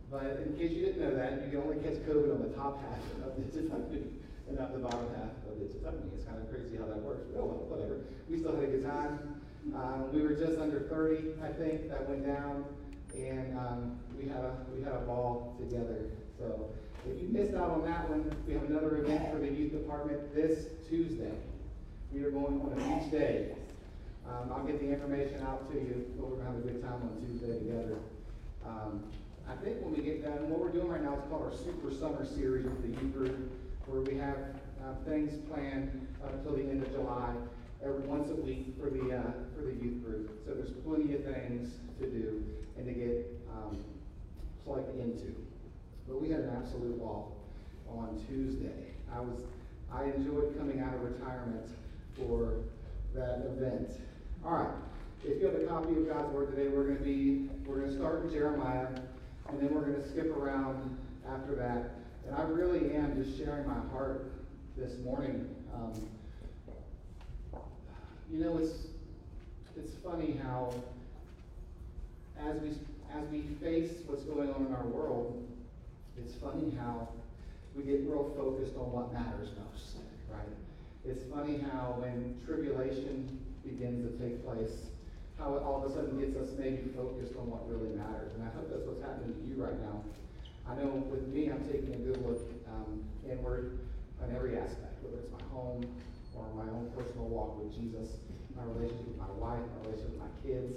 But 0.10 0.40
in 0.46 0.56
case 0.58 0.72
you 0.72 0.86
didn't 0.86 1.02
know 1.02 1.16
that, 1.16 1.44
you 1.44 1.52
can 1.52 1.62
only 1.68 1.84
catch 1.84 2.00
COVID 2.08 2.32
on 2.32 2.42
the 2.48 2.56
top 2.56 2.80
half 2.80 3.28
of 3.28 3.36
the 3.36 3.44
Ichetucknee 3.60 4.08
and 4.48 4.58
not 4.58 4.72
the 4.72 4.80
bottom 4.80 5.08
half 5.20 5.36
of 5.52 5.60
the 5.60 5.66
Ichetucknee. 5.66 6.16
It's 6.16 6.24
kind 6.24 6.40
of 6.40 6.50
crazy 6.50 6.78
how 6.78 6.86
that 6.86 7.02
works. 7.04 7.28
But 7.34 7.42
oh 7.42 7.46
well, 7.46 7.68
whatever. 7.68 8.00
We 8.30 8.40
still 8.40 8.56
had 8.56 8.64
a 8.64 8.68
good 8.68 8.86
time. 8.86 9.42
Um, 9.76 10.14
we 10.14 10.22
were 10.22 10.34
just 10.34 10.58
under 10.60 10.80
30, 10.80 11.44
I 11.44 11.52
think, 11.52 11.90
that 11.90 12.08
went 12.08 12.26
down, 12.26 12.64
and 13.14 13.58
um, 13.58 14.00
we 14.18 14.30
had 14.30 14.40
a 14.40 14.56
we 14.74 14.82
had 14.82 14.94
a 14.94 15.04
ball 15.04 15.58
together. 15.60 16.08
So 16.40 16.72
if 17.06 17.22
you 17.22 17.28
missed 17.28 17.54
out 17.54 17.72
on 17.72 17.84
that 17.84 18.10
one, 18.10 18.32
we 18.48 18.54
have 18.54 18.64
another 18.64 19.04
event 19.04 19.30
for 19.34 19.40
the 19.40 19.50
youth 19.50 19.74
department 19.74 20.34
this 20.34 20.68
Tuesday. 20.88 21.36
We 22.14 22.24
are 22.24 22.32
going 22.32 22.62
on 22.62 22.72
a 22.72 22.76
beach 22.80 23.12
day. 23.12 23.56
Um, 24.26 24.52
I'll 24.54 24.64
get 24.64 24.80
the 24.80 24.88
information 24.88 25.44
out 25.44 25.70
to 25.72 25.76
you, 25.76 26.06
but 26.16 26.28
we're 26.30 26.38
gonna 26.38 26.50
have 26.50 26.60
a 26.60 26.68
good 26.68 26.82
time 26.82 27.04
on 27.04 27.20
Tuesday 27.28 27.60
together. 27.60 28.00
I 29.50 29.56
think 29.64 29.82
when 29.82 29.96
we 29.96 30.04
get 30.04 30.24
done, 30.24 30.50
what 30.50 30.60
we're 30.60 30.70
doing 30.70 30.90
right 30.90 31.02
now 31.02 31.16
is 31.16 31.24
called 31.30 31.44
our 31.44 31.56
Super 31.56 31.94
Summer 31.94 32.26
Series 32.26 32.66
with 32.66 32.82
the 32.82 33.02
youth 33.02 33.14
group, 33.14 33.52
where 33.86 34.02
we 34.02 34.18
have 34.18 34.36
uh, 34.84 34.94
things 35.06 35.32
planned 35.50 36.08
up 36.24 36.34
until 36.34 36.54
the 36.58 36.64
end 36.64 36.84
of 36.84 36.92
July, 36.92 37.34
every 37.84 38.02
once 38.02 38.30
a 38.30 38.36
week 38.36 38.76
for 38.78 38.90
the 38.90 39.16
uh, 39.16 39.32
for 39.56 39.64
the 39.64 39.72
youth 39.72 40.04
group. 40.04 40.44
So 40.46 40.54
there's 40.54 40.72
plenty 40.84 41.16
of 41.16 41.24
things 41.24 41.76
to 42.00 42.08
do 42.08 42.44
and 42.78 42.86
to 42.88 42.92
get 42.92 43.40
um, 43.56 43.78
plugged 44.66 45.00
into. 45.00 45.34
But 46.08 46.22
we 46.22 46.30
had 46.30 46.42
an 46.42 46.52
absolute 46.62 47.00
ball 47.00 47.38
on 47.90 48.22
Tuesday. 48.28 48.92
I 49.16 49.22
was 49.22 49.44
I 49.94 50.04
enjoyed 50.06 50.58
coming 50.58 50.82
out 50.82 50.94
of 50.94 51.02
retirement 51.04 51.70
for 52.18 52.64
that 53.16 53.48
event. 53.48 53.92
All 54.44 54.52
right. 54.52 54.76
If 55.24 55.42
you 55.42 55.48
have 55.48 55.56
a 55.56 55.66
copy 55.66 55.94
of 55.94 56.08
God's 56.08 56.34
Word 56.34 56.56
today, 56.56 56.68
we're 56.68 56.84
going 56.84 56.98
to 56.98 57.04
be 57.04 57.50
we're 57.66 57.80
going 57.80 57.90
to 57.90 57.96
start 57.98 58.24
in 58.24 58.30
Jeremiah, 58.30 58.88
and 59.50 59.60
then 59.60 59.74
we're 59.74 59.82
going 59.82 60.02
to 60.02 60.10
skip 60.10 60.36
around 60.36 60.98
after 61.30 61.56
that. 61.56 61.92
And 62.26 62.36
I 62.36 62.44
really 62.44 62.94
am 62.96 63.22
just 63.22 63.38
sharing 63.38 63.68
my 63.68 63.80
heart 63.92 64.32
this 64.76 64.98
morning. 65.00 65.48
Um, 65.74 65.94
you 68.32 68.44
know, 68.44 68.58
it's 68.58 68.88
it's 69.78 69.94
funny 70.04 70.40
how 70.44 70.74
as 72.40 72.60
we 72.62 72.70
as 73.14 73.28
we 73.32 73.42
face 73.62 73.92
what's 74.06 74.24
going 74.24 74.54
on 74.54 74.66
in 74.66 74.74
our 74.74 74.86
world, 74.86 75.48
it's 76.18 76.36
funny 76.36 76.76
how 76.78 77.08
we 77.76 77.84
get 77.84 78.02
real 78.06 78.34
focused 78.36 78.76
on 78.76 78.92
what 78.92 79.14
matters 79.14 79.50
most, 79.72 79.98
right? 80.30 80.42
It's 81.06 81.24
funny 81.32 81.60
how 81.72 81.96
when 82.00 82.36
tribulation 82.46 83.40
begins 83.64 84.04
to 84.04 84.18
take 84.24 84.44
place, 84.44 84.88
how 85.38 85.54
it 85.56 85.62
all 85.62 85.86
of 85.86 85.90
a 85.90 85.94
sudden 85.94 86.18
gets 86.18 86.36
us 86.36 86.50
maybe 86.58 86.90
focused 86.98 87.38
on 87.38 87.46
what 87.50 87.70
really 87.70 87.94
matters. 87.94 88.34
And 88.34 88.42
I 88.42 88.50
hope 88.58 88.74
that's 88.74 88.86
what's 88.90 89.02
happening 89.02 89.38
to 89.38 89.44
you 89.46 89.62
right 89.62 89.78
now. 89.78 90.02
I 90.66 90.76
know 90.76 91.00
with 91.08 91.30
me, 91.30 91.48
I'm 91.48 91.64
taking 91.70 91.94
a 91.94 92.02
good 92.02 92.20
look 92.26 92.42
um, 92.68 93.06
inward 93.24 93.80
on 94.20 94.34
every 94.34 94.58
aspect, 94.58 94.98
whether 95.06 95.22
it's 95.22 95.32
my 95.32 95.46
home 95.54 95.86
or 96.34 96.50
my 96.58 96.68
own 96.74 96.90
personal 96.98 97.30
walk 97.30 97.58
with 97.62 97.72
Jesus, 97.72 98.18
my 98.58 98.66
relationship 98.66 99.08
with 99.08 99.22
my 99.22 99.32
wife, 99.38 99.62
my 99.62 99.94
relationship 99.94 100.18
with 100.18 100.26
my 100.26 100.34
kids. 100.42 100.74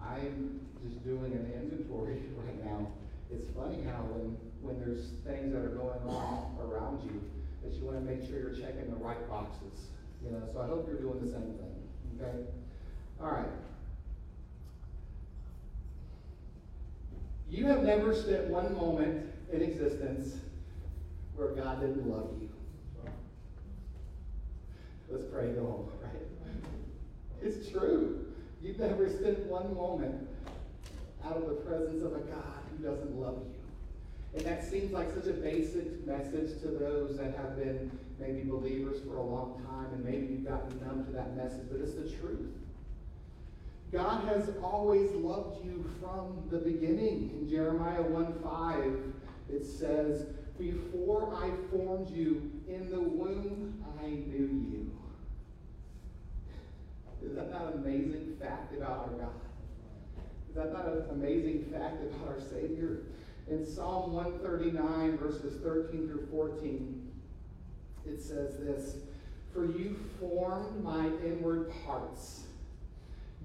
I'm 0.00 0.64
just 0.82 1.04
doing 1.04 1.32
an 1.36 1.52
inventory 1.52 2.24
right 2.40 2.58
now. 2.64 2.88
It's 3.30 3.46
funny 3.52 3.84
how 3.84 4.08
when, 4.08 4.40
when 4.64 4.80
there's 4.80 5.12
things 5.28 5.52
that 5.52 5.60
are 5.60 5.76
going 5.76 6.00
on 6.08 6.56
around 6.64 7.04
you, 7.04 7.20
that 7.62 7.76
you 7.76 7.84
want 7.84 8.00
to 8.00 8.04
make 8.04 8.24
sure 8.24 8.40
you're 8.40 8.56
checking 8.56 8.88
the 8.88 8.96
right 9.04 9.20
boxes. 9.28 9.92
You 10.24 10.32
know, 10.32 10.42
so 10.52 10.64
I 10.64 10.66
hope 10.66 10.88
you're 10.88 10.98
doing 10.98 11.20
the 11.20 11.30
same 11.30 11.54
thing. 11.60 11.76
Okay? 12.16 12.48
All 13.20 13.30
right. 13.30 13.52
You 17.50 17.66
have 17.66 17.82
never 17.82 18.14
spent 18.14 18.48
one 18.48 18.74
moment 18.74 19.26
in 19.52 19.62
existence 19.62 20.36
where 21.34 21.48
God 21.48 21.80
didn't 21.80 22.06
love 22.08 22.30
you. 22.40 22.50
Let's 25.10 25.24
pray 25.32 25.52
go 25.52 25.62
home, 25.62 25.90
right? 26.02 26.22
It's 27.42 27.70
true. 27.70 28.26
You've 28.60 28.78
never 28.78 29.08
spent 29.08 29.38
one 29.46 29.74
moment 29.74 30.28
out 31.24 31.36
of 31.36 31.48
the 31.48 31.54
presence 31.54 32.02
of 32.02 32.12
a 32.12 32.20
God 32.20 32.60
who 32.70 32.84
doesn't 32.84 33.14
love 33.18 33.38
you. 33.46 33.54
And 34.34 34.44
that 34.46 34.68
seems 34.68 34.92
like 34.92 35.10
such 35.14 35.26
a 35.26 35.32
basic 35.32 36.06
message 36.06 36.60
to 36.60 36.68
those 36.68 37.16
that 37.16 37.34
have 37.36 37.56
been 37.56 37.90
maybe 38.20 38.42
believers 38.42 39.00
for 39.06 39.16
a 39.16 39.22
long 39.22 39.62
time, 39.66 39.86
and 39.94 40.04
maybe 40.04 40.26
you've 40.26 40.44
gotten 40.46 40.78
numb 40.80 41.06
to 41.06 41.12
that 41.12 41.34
message, 41.36 41.66
but 41.70 41.80
it's 41.80 41.94
the 41.94 42.10
truth. 42.20 42.50
God 43.92 44.28
has 44.28 44.50
always 44.62 45.10
loved 45.12 45.64
you 45.64 45.84
from 46.00 46.42
the 46.50 46.58
beginning. 46.58 47.30
In 47.40 47.48
Jeremiah 47.48 48.02
1 48.02 48.40
5, 48.42 49.12
it 49.50 49.64
says, 49.64 50.26
Before 50.58 51.34
I 51.34 51.50
formed 51.70 52.10
you 52.10 52.50
in 52.68 52.90
the 52.90 53.00
womb, 53.00 53.82
I 54.02 54.08
knew 54.08 54.66
you. 54.70 54.90
Is 57.24 57.34
that 57.34 57.50
not 57.50 57.72
an 57.72 57.84
amazing 57.84 58.36
fact 58.40 58.76
about 58.76 59.08
our 59.10 59.18
God? 59.18 59.32
Is 60.48 60.54
that 60.54 60.72
not 60.72 60.86
an 60.86 61.04
amazing 61.10 61.64
fact 61.72 62.02
about 62.02 62.28
our 62.28 62.40
Savior? 62.40 63.04
In 63.48 63.66
Psalm 63.66 64.12
139, 64.12 65.16
verses 65.16 65.60
13 65.62 66.08
through 66.08 66.28
14, 66.30 67.10
it 68.06 68.20
says 68.20 68.58
this 68.58 68.96
For 69.52 69.64
you 69.64 69.98
formed 70.20 70.84
my 70.84 71.06
inward 71.24 71.72
parts. 71.86 72.47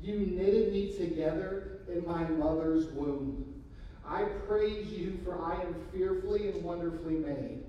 You 0.03 0.17
knitted 0.17 0.73
me 0.73 0.91
together 0.97 1.79
in 1.87 2.05
my 2.05 2.25
mother's 2.25 2.87
womb. 2.87 3.63
I 4.05 4.23
praise 4.47 4.91
you, 4.91 5.17
for 5.23 5.41
I 5.41 5.61
am 5.61 5.75
fearfully 5.93 6.49
and 6.49 6.61
wonderfully 6.61 7.15
made. 7.15 7.63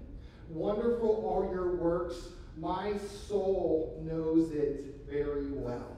Wonderful 0.49 1.30
are 1.30 1.55
your 1.55 1.76
works. 1.76 2.16
My 2.59 2.97
soul 2.99 4.03
knows 4.05 4.51
it 4.51 5.07
very 5.09 5.47
well. 5.53 5.97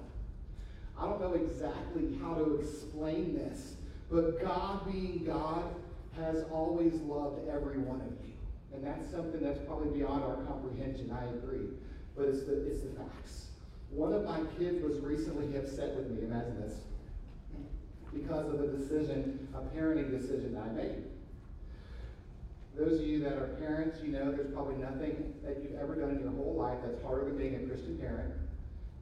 I 0.99 1.07
don't 1.07 1.23
know 1.23 1.33
exactly 1.33 2.19
how 2.21 2.35
to 2.35 2.61
explain 2.61 3.35
this, 3.35 3.77
but 4.11 4.39
God 4.43 4.85
being 4.93 5.25
God 5.25 5.75
has 6.17 6.45
always 6.53 6.95
loved 7.01 7.49
every 7.49 7.79
one 7.79 8.03
of 8.03 8.13
you. 8.27 8.35
And 8.75 8.85
that's 8.85 9.11
something 9.11 9.41
that's 9.41 9.61
probably 9.61 9.99
beyond 9.99 10.23
our 10.23 10.37
comprehension, 10.45 11.11
I 11.11 11.25
agree. 11.31 11.69
But 12.15 12.27
it's 12.27 12.45
the, 12.45 12.67
it's 12.67 12.83
the 12.83 12.91
facts. 12.91 13.46
One 13.91 14.13
of 14.13 14.25
my 14.25 14.41
kids 14.59 14.83
was 14.83 14.99
recently 15.01 15.57
upset 15.57 15.97
with 15.97 16.11
me, 16.11 16.25
imagine 16.25 16.61
this, 16.61 16.79
because 18.13 18.53
of 18.53 18.61
a 18.61 18.67
decision, 18.69 19.49
a 19.55 19.61
parenting 19.77 20.11
decision 20.11 20.55
that 20.55 20.65
I 20.65 20.73
made. 20.73 21.05
Those 22.77 23.01
of 23.01 23.07
you 23.07 23.21
that 23.21 23.33
are 23.33 23.57
parents, 23.59 24.01
you 24.03 24.13
know 24.13 24.31
there's 24.31 24.53
probably 24.53 24.77
nothing 24.77 25.33
that 25.45 25.63
you've 25.63 25.81
ever 25.81 25.95
done 25.95 26.11
in 26.11 26.21
your 26.21 26.33
whole 26.33 26.55
life 26.55 26.79
that's 26.85 27.03
harder 27.03 27.25
than 27.25 27.39
being 27.39 27.55
a 27.55 27.67
Christian 27.67 27.97
parent, 27.99 28.35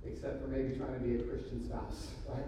except 0.07 0.41
for 0.41 0.47
maybe 0.47 0.76
trying 0.76 0.95
to 0.95 1.01
be 1.01 1.16
a 1.16 1.22
Christian 1.24 1.64
spouse, 1.64 2.09
right? 2.28 2.45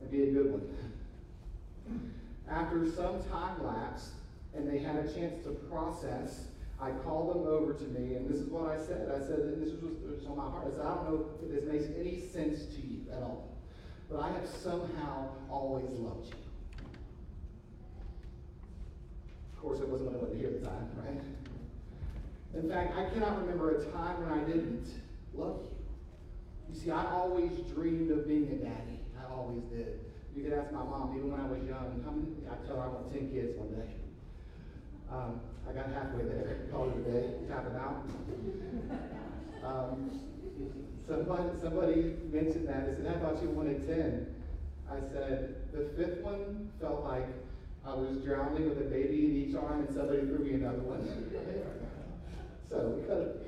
And 0.00 0.10
be 0.10 0.24
a 0.24 0.32
good 0.32 0.52
one. 0.52 2.12
After 2.50 2.90
some 2.90 3.22
time 3.24 3.64
lapsed, 3.64 4.10
and 4.54 4.68
they 4.68 4.78
had 4.78 4.96
a 4.96 5.12
chance 5.12 5.42
to 5.44 5.50
process 5.70 6.44
I 6.80 6.90
called 6.90 7.34
them 7.34 7.46
over 7.46 7.74
to 7.74 7.84
me, 7.84 8.14
and 8.14 8.28
this 8.28 8.38
is 8.38 8.48
what 8.48 8.70
I 8.70 8.78
said. 8.78 9.10
I 9.10 9.18
said, 9.18 9.40
and 9.40 9.62
this 9.62 9.72
was, 9.72 9.82
was 9.98 10.26
on 10.26 10.36
my 10.36 10.44
heart. 10.44 10.68
I 10.68 10.70
said, 10.70 10.86
I 10.86 10.94
don't 10.94 11.04
know 11.10 11.26
if 11.42 11.50
this 11.50 11.64
makes 11.64 11.86
any 11.98 12.20
sense 12.20 12.66
to 12.74 12.80
you 12.80 13.00
at 13.12 13.20
all, 13.22 13.56
but 14.08 14.20
I 14.20 14.30
have 14.30 14.46
somehow 14.46 15.30
always 15.50 15.90
loved 15.90 16.26
you. 16.26 16.34
Of 19.52 19.62
course, 19.62 19.80
it 19.80 19.88
wasn't 19.88 20.12
what 20.12 20.30
I 20.30 20.32
to 20.32 20.38
hear 20.38 20.48
at 20.48 20.62
the 20.62 20.68
time, 20.68 20.88
right? 21.02 21.20
In 22.54 22.70
fact, 22.70 22.96
I 22.96 23.10
cannot 23.10 23.40
remember 23.40 23.80
a 23.80 23.84
time 23.90 24.22
when 24.22 24.38
I 24.38 24.44
didn't 24.44 24.86
love 25.34 25.58
you. 25.66 25.78
You 26.72 26.80
see, 26.80 26.90
I 26.92 27.10
always 27.10 27.50
dreamed 27.74 28.12
of 28.12 28.28
being 28.28 28.48
a 28.52 28.56
daddy. 28.56 29.00
I 29.18 29.32
always 29.32 29.62
did. 29.64 29.98
You 30.36 30.44
could 30.44 30.52
ask 30.52 30.72
my 30.72 30.84
mom, 30.84 31.14
even 31.16 31.32
when 31.32 31.40
I 31.40 31.46
was 31.46 31.58
young, 31.66 32.04
I 32.46 32.66
tell 32.66 32.76
her 32.76 32.82
I 32.82 32.86
want 32.86 33.12
10 33.12 33.30
kids 33.32 33.58
one 33.58 33.74
day. 33.74 33.90
Um, 35.10 35.40
I 35.68 35.72
got 35.72 35.92
halfway 35.92 36.24
there, 36.24 36.66
called 36.72 36.94
it 36.96 37.08
a 37.08 37.12
day, 37.12 37.34
tapping 37.46 37.76
out. 37.76 38.06
Um, 39.62 40.20
somebody, 41.06 41.48
somebody 41.60 42.16
mentioned 42.32 42.68
that. 42.68 42.86
They 42.86 43.04
said, 43.04 43.16
I 43.16 43.20
thought 43.20 43.42
you 43.42 43.50
wanted 43.50 43.86
10. 43.86 44.34
I 44.90 45.00
said, 45.12 45.56
the 45.72 45.90
fifth 45.96 46.22
one 46.22 46.70
felt 46.80 47.04
like 47.04 47.26
I 47.84 47.92
was 47.94 48.18
drowning 48.24 48.68
with 48.68 48.78
a 48.78 48.88
baby 48.88 49.26
in 49.26 49.36
each 49.36 49.54
arm 49.56 49.80
and 49.86 49.94
somebody 49.94 50.20
threw 50.20 50.38
me 50.38 50.54
another 50.54 50.78
one. 50.78 51.06
so 52.70 52.94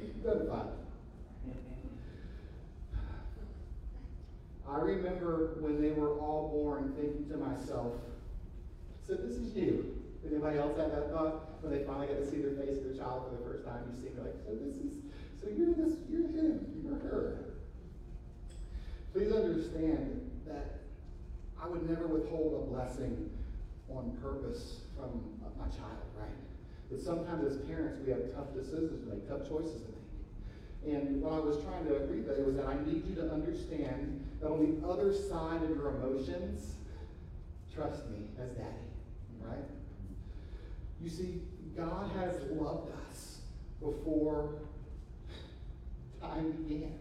You've 0.02 0.24
done 0.24 0.48
fine. 0.48 0.66
I 4.68 4.80
remember 4.80 5.56
when 5.60 5.80
they 5.80 5.90
were 5.90 6.18
all 6.18 6.50
born 6.52 6.92
thinking 6.96 7.28
to 7.30 7.36
myself, 7.38 7.94
so 9.06 9.14
this 9.14 9.36
is 9.36 9.56
you. 9.56 9.99
Anybody 10.26 10.58
else 10.58 10.76
have 10.76 10.90
that 10.90 11.10
thought? 11.10 11.62
When 11.62 11.72
they 11.72 11.84
finally 11.84 12.06
get 12.06 12.24
to 12.24 12.30
see 12.30 12.40
their 12.40 12.52
face 12.52 12.78
of 12.78 12.84
their 12.84 12.96
child 12.96 13.28
for 13.28 13.36
the 13.36 13.44
first 13.44 13.64
time, 13.64 13.84
you 13.88 14.00
see, 14.00 14.08
them 14.14 14.24
like, 14.24 14.36
so 14.44 14.54
this 14.54 14.76
is, 14.76 15.00
so 15.40 15.48
you're 15.48 15.72
this, 15.74 15.96
you're 16.08 16.28
him, 16.28 16.82
you're 16.84 16.98
her. 17.00 17.56
Please 19.12 19.32
understand 19.32 20.30
that 20.46 20.80
I 21.60 21.66
would 21.68 21.88
never 21.88 22.06
withhold 22.06 22.62
a 22.62 22.72
blessing 22.72 23.30
on 23.90 24.16
purpose 24.22 24.80
from 24.96 25.20
my 25.58 25.66
child, 25.66 26.04
right? 26.18 26.28
But 26.90 27.00
sometimes 27.00 27.44
as 27.44 27.58
parents, 27.66 28.00
we 28.04 28.12
have 28.12 28.32
tough 28.34 28.54
decisions 28.54 29.04
to 29.04 29.14
make, 29.14 29.28
tough 29.28 29.48
choices 29.48 29.82
to 29.82 29.88
make. 29.88 30.96
And 30.96 31.20
what 31.20 31.32
I 31.32 31.38
was 31.38 31.62
trying 31.62 31.84
to 31.86 31.92
relay 32.08 32.42
was 32.42 32.56
that 32.56 32.66
I 32.66 32.76
need 32.84 33.04
you 33.06 33.14
to 33.16 33.32
understand 33.32 34.24
that 34.40 34.48
on 34.48 34.80
the 34.80 34.88
other 34.88 35.12
side 35.12 35.62
of 35.62 35.70
your 35.70 35.96
emotions, 35.96 36.74
trust 37.74 38.08
me 38.10 38.28
as 38.40 38.50
daddy, 38.52 38.88
right? 39.40 39.68
You 41.02 41.08
see, 41.08 41.42
God 41.76 42.10
has 42.16 42.34
loved 42.50 42.90
us 43.08 43.38
before 43.80 44.50
time 46.20 46.52
began. 46.52 46.98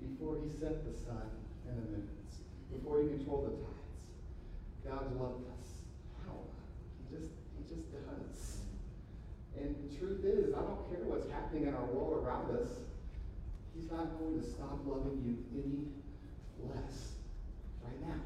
Before 0.00 0.38
he 0.42 0.48
set 0.48 0.84
the 0.84 0.96
sun 0.96 1.28
and 1.68 1.76
the 1.76 1.90
moons, 1.90 2.34
before 2.72 3.02
he 3.02 3.08
controlled 3.08 3.46
the 3.46 3.50
tides. 3.50 3.78
God 4.86 5.20
loved 5.20 5.44
us. 5.58 5.68
How? 6.24 6.38
He 6.98 7.16
just 7.16 7.30
he 7.58 7.74
just 7.74 7.90
does. 7.92 8.62
And 9.58 9.74
the 9.74 9.96
truth 9.98 10.24
is, 10.24 10.54
I 10.54 10.60
don't 10.60 10.88
care 10.88 11.02
what's 11.04 11.28
happening 11.30 11.66
in 11.66 11.74
our 11.74 11.84
world 11.86 12.24
around 12.24 12.56
us. 12.56 12.68
He's 13.74 13.90
not 13.90 14.18
going 14.18 14.40
to 14.40 14.46
stop 14.48 14.78
loving 14.86 15.18
you 15.26 15.36
any 15.52 15.90
less 16.62 17.12
right 17.82 18.00
now. 18.06 18.22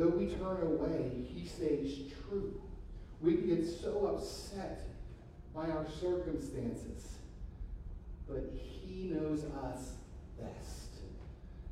Though 0.00 0.08
we 0.08 0.28
turn 0.28 0.62
away, 0.62 1.10
he 1.28 1.46
stays 1.46 2.10
true. 2.26 2.58
We 3.20 3.34
can 3.36 3.54
get 3.54 3.68
so 3.68 4.16
upset 4.16 4.88
by 5.54 5.68
our 5.68 5.84
circumstances, 6.00 7.18
but 8.26 8.50
he 8.56 9.10
knows 9.10 9.44
us 9.62 9.90
best. 10.40 10.88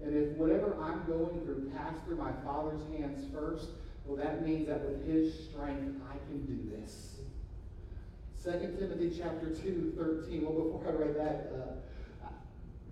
And 0.05 0.15
if 0.15 0.37
whatever 0.37 0.77
I'm 0.79 1.07
going 1.07 1.41
through 1.41 1.73
passed 1.75 2.05
through 2.05 2.17
my 2.17 2.33
Father's 2.45 2.83
hands 2.95 3.25
first, 3.33 3.69
well, 4.05 4.19
that 4.19 4.47
means 4.47 4.69
that 4.69 4.83
with 4.83 5.07
his 5.07 5.33
strength, 5.49 5.99
I 6.13 6.19
can 6.29 6.45
do 6.45 6.71
this. 6.77 7.21
2 8.45 8.77
Timothy 8.79 9.11
chapter 9.19 9.55
2, 9.55 9.95
13. 9.97 10.43
Well, 10.43 10.53
before 10.53 10.87
I 10.87 10.93
read 10.93 11.17
that, 11.17 11.51
uh, 11.57 12.29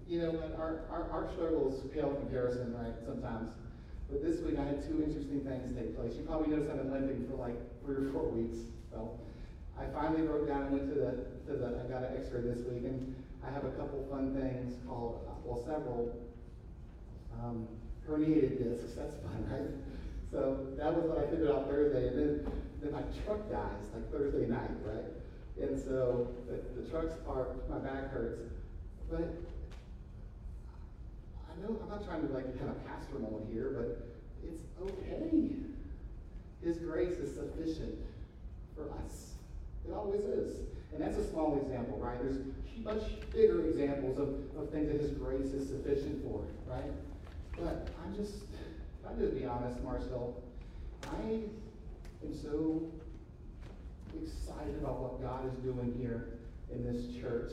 you 0.09 0.19
know? 0.19 0.43
Our, 0.59 0.81
our, 0.91 1.11
our 1.11 1.31
struggles 1.35 1.87
pale 1.93 2.09
in 2.09 2.17
comparison, 2.17 2.75
right? 2.75 2.95
Sometimes. 3.05 3.51
But 4.11 4.23
this 4.23 4.41
week 4.41 4.59
I 4.59 4.65
had 4.65 4.87
two 4.87 5.03
interesting 5.03 5.41
things 5.43 5.75
take 5.75 5.97
place. 5.99 6.15
You 6.15 6.23
probably 6.25 6.49
noticed 6.55 6.71
I've 6.71 6.79
been 6.79 6.93
limping 6.93 7.27
for 7.29 7.37
like 7.37 7.59
three 7.85 8.07
or 8.07 8.13
four 8.13 8.31
weeks. 8.31 8.59
Well, 8.93 9.19
I 9.79 9.85
finally 9.93 10.23
broke 10.23 10.47
down 10.47 10.71
and 10.71 10.73
went 10.73 10.89
to 10.89 10.95
the, 10.95 11.11
to 11.51 11.59
the, 11.59 11.83
I 11.83 11.91
got 11.91 12.03
an 12.07 12.17
x-ray 12.17 12.43
this 12.43 12.65
week, 12.65 12.85
and 12.85 13.15
I 13.45 13.51
have 13.51 13.65
a 13.65 13.71
couple 13.75 14.07
fun 14.11 14.33
things 14.33 14.79
called, 14.87 15.27
uh, 15.29 15.35
well, 15.45 15.61
several 15.67 16.17
um, 17.43 17.69
herniated 18.09 18.63
discs. 18.63 18.95
That's 18.95 19.17
fun, 19.21 19.45
right? 19.51 19.71
So 20.31 20.67
that 20.79 20.95
was 20.95 21.05
what 21.05 21.19
I 21.19 21.31
figured 21.31 21.51
out 21.51 21.69
Thursday, 21.69 22.09
and 22.09 22.19
then, 22.19 22.53
then 22.83 22.93
my 22.93 23.03
truck 23.25 23.51
dies 23.51 23.91
like 23.93 24.11
Thursday 24.11 24.47
night, 24.47 24.71
right? 24.85 25.05
And 25.61 25.79
so 25.79 26.29
the, 26.49 26.81
the 26.81 26.89
truck's 26.91 27.15
parked, 27.27 27.69
my 27.69 27.79
back 27.79 28.11
hurts, 28.11 28.43
but 29.11 29.29
I 31.57 31.67
know 31.67 31.77
I'm 31.83 31.89
not 31.89 32.05
trying 32.05 32.27
to 32.27 32.33
like 32.33 32.47
have 32.59 32.69
a 32.69 32.79
pastor 32.89 33.19
moment 33.19 33.47
here, 33.53 33.73
but 33.77 34.07
it's 34.45 34.63
okay. 34.83 35.57
His 36.63 36.79
grace 36.79 37.17
is 37.19 37.35
sufficient 37.35 37.99
for 38.75 38.85
us. 39.05 39.33
It 39.89 39.93
always 39.93 40.23
is. 40.23 40.59
And 40.93 41.03
that's 41.03 41.17
a 41.17 41.31
small 41.31 41.61
example, 41.61 41.99
right? 41.99 42.17
There's 42.21 42.39
much 42.83 43.03
bigger 43.33 43.67
examples 43.67 44.19
of, 44.19 44.29
of 44.61 44.71
things 44.71 44.89
that 44.89 45.01
His 45.01 45.11
grace 45.13 45.53
is 45.53 45.69
sufficient 45.69 46.23
for, 46.25 46.43
right? 46.67 46.91
But 47.57 47.89
I'm 48.05 48.15
just, 48.17 48.35
I'll 49.07 49.17
just 49.17 49.35
be 49.35 49.45
honest, 49.45 49.83
Mars 49.83 50.09
Hill. 50.09 50.43
I 51.05 51.41
am 52.25 52.35
so 52.35 52.83
excited 54.21 54.77
about 54.81 54.99
what 55.01 55.23
God 55.23 55.47
is 55.47 55.55
doing 55.63 55.95
here 55.99 56.39
in 56.73 56.85
this 56.85 57.15
church. 57.21 57.53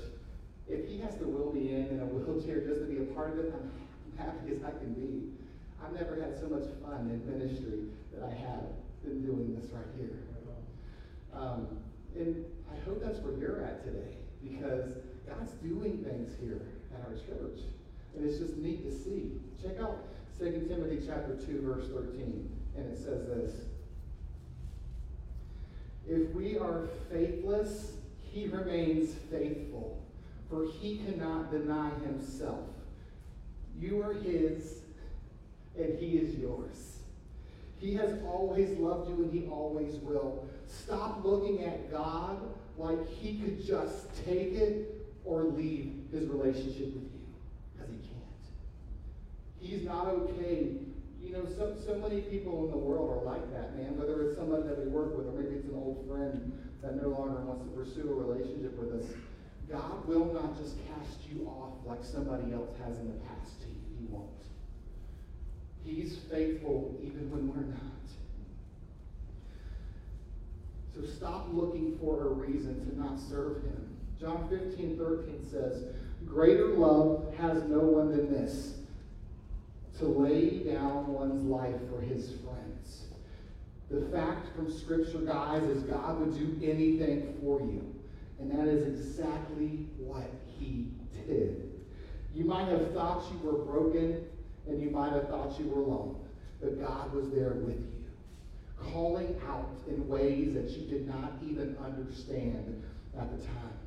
If 0.68 0.88
He 0.88 1.00
has 1.00 1.16
to 1.18 1.26
will 1.26 1.54
me 1.54 1.74
in 1.74 1.88
in 1.88 2.00
a 2.00 2.06
wheelchair 2.06 2.62
just 2.62 2.82
to 2.82 2.86
be 2.88 2.98
a 2.98 3.14
part 3.14 3.34
of 3.34 3.40
it, 3.40 3.54
I'm 3.54 3.72
happy 4.18 4.56
as 4.56 4.64
I 4.64 4.72
can 4.72 4.94
be. 4.94 5.32
I've 5.84 5.94
never 5.94 6.20
had 6.22 6.40
so 6.40 6.48
much 6.48 6.68
fun 6.84 7.10
in 7.10 7.22
ministry 7.28 7.90
that 8.14 8.24
I 8.24 8.34
have 8.34 8.66
in 9.06 9.26
doing 9.26 9.56
this 9.56 9.70
right 9.72 9.86
here. 9.98 10.18
Um, 11.34 11.68
and 12.16 12.46
I 12.72 12.86
hope 12.86 13.04
that's 13.04 13.20
where 13.20 13.34
you're 13.34 13.64
at 13.64 13.84
today 13.84 14.16
because 14.44 14.94
God's 15.28 15.52
doing 15.54 16.04
things 16.04 16.32
here 16.40 16.62
at 16.94 17.06
our 17.06 17.14
church. 17.14 17.60
And 18.16 18.26
it's 18.26 18.38
just 18.38 18.58
neat 18.58 18.84
to 18.84 18.92
see. 18.92 19.32
Check 19.62 19.80
out 19.82 20.06
2 20.40 20.68
Timothy 20.68 21.02
chapter 21.06 21.36
2, 21.36 21.62
verse 21.62 21.88
13. 21.90 22.50
And 22.76 22.92
it 22.92 22.98
says 22.98 23.28
this. 23.28 23.52
If 26.08 26.34
we 26.34 26.58
are 26.58 26.88
faithless, 27.12 27.94
he 28.22 28.48
remains 28.48 29.14
faithful, 29.32 30.04
for 30.50 30.66
he 30.66 30.98
cannot 30.98 31.52
deny 31.52 31.92
himself. 32.06 32.68
You 33.80 34.02
are 34.02 34.14
his, 34.14 34.80
and 35.78 35.98
he 36.00 36.18
is 36.18 36.36
yours. 36.36 36.98
He 37.80 37.94
has 37.96 38.18
always 38.26 38.78
loved 38.78 39.10
you, 39.10 39.24
and 39.24 39.34
he 39.34 39.48
always 39.50 39.96
will. 39.96 40.48
Stop 40.68 41.26
looking 41.26 41.66
at 41.66 41.92
God 41.92 42.38
like 42.78 43.08
he 43.10 43.40
could 43.40 43.66
just 43.66 44.08
take 44.26 44.54
it 44.54 45.06
or 45.26 45.44
leave 45.44 46.06
his 46.12 46.28
relationship 46.28 46.94
with 46.94 47.12
you, 47.12 47.26
because 47.74 47.90
he 47.92 47.98
can't. 47.98 48.44
He's 49.60 49.84
not 49.86 50.08
okay. 50.08 50.76
You 51.22 51.32
know, 51.32 51.46
so, 51.58 51.76
so 51.86 51.96
many 51.96 52.22
people 52.22 52.66
in 52.66 52.72
the 52.72 52.78
world 52.78 53.10
are 53.10 53.26
like 53.26 53.52
that, 53.54 53.78
man. 53.78 53.98
Whether 53.98 54.28
it's 54.28 54.38
somebody 54.38 54.64
that 54.64 54.78
we 54.80 54.88
work 54.88 55.18
with, 55.18 55.28
or 55.28 55.32
maybe 55.32 55.56
it's 55.56 55.68
an 55.68 55.76
old 55.76 56.06
friend 56.08 56.52
that 56.82 57.02
no 57.02 57.10
longer 57.10 57.40
wants 57.42 57.64
to 57.64 57.72
pursue 57.72 58.12
a 58.12 58.14
relationship 58.14 58.78
with 58.78 59.02
us. 59.02 59.10
God 59.72 60.08
will 60.08 60.34
not 60.34 60.58
just 60.58 60.76
cast 60.88 61.20
you 61.30 61.48
off 61.48 61.74
like 61.86 62.04
somebody 62.04 62.54
else 62.54 62.70
has 62.86 62.98
in 63.00 63.08
the 63.08 63.20
past 63.26 63.62
to 63.62 63.68
you. 63.68 63.82
He 64.00 64.06
won't. 64.10 64.30
He's 65.84 66.18
faithful 66.32 66.96
even 67.02 67.32
when 67.32 67.48
we're 67.48 67.74
not. 67.74 67.94
So 70.96 71.06
stop 71.06 71.48
looking 71.52 71.98
for 72.00 72.28
a 72.28 72.30
reason 72.30 72.86
to 72.90 73.00
not 73.00 73.20
serve 73.20 73.64
him. 73.64 73.98
John 74.20 74.48
15, 74.50 74.98
13 74.98 75.48
says, 75.50 75.84
Greater 76.26 76.70
love 76.70 77.34
has 77.38 77.64
no 77.64 77.80
one 77.80 78.12
than 78.12 78.32
this, 78.32 78.76
to 79.98 80.06
lay 80.06 80.60
down 80.60 81.08
one's 81.08 81.44
life 81.44 81.76
for 81.90 82.00
his 82.00 82.34
friends. 82.42 83.06
The 83.90 84.02
fact 84.16 84.56
from 84.56 84.72
Scripture, 84.72 85.20
guys, 85.20 85.64
is 85.64 85.84
God 85.84 86.20
would 86.20 86.38
do 86.38 86.66
anything 86.66 87.38
for 87.42 87.60
you. 87.60 87.93
And 88.40 88.52
that 88.52 88.68
is 88.68 88.88
exactly 88.88 89.88
what 89.98 90.30
he 90.60 90.92
did. 91.28 91.72
You 92.34 92.46
might 92.46 92.68
have 92.68 92.92
thought 92.94 93.24
you 93.32 93.40
were 93.48 93.64
broken, 93.64 94.26
and 94.68 94.82
you 94.82 94.90
might 94.90 95.14
have 95.14 95.30
thought 95.30 95.60
you 95.60 95.68
were 95.68 95.82
alone, 95.82 96.20
but 96.62 96.82
God 96.82 97.14
was 97.14 97.30
there 97.30 97.52
with 97.52 97.78
you, 97.78 98.92
calling 98.92 99.40
out 99.48 99.80
in 99.88 100.08
ways 100.08 100.54
that 100.54 100.70
you 100.70 100.88
did 100.88 101.08
not 101.08 101.34
even 101.44 101.78
understand 101.84 102.84
at 103.20 103.38
the 103.38 103.46
time. 103.46 103.78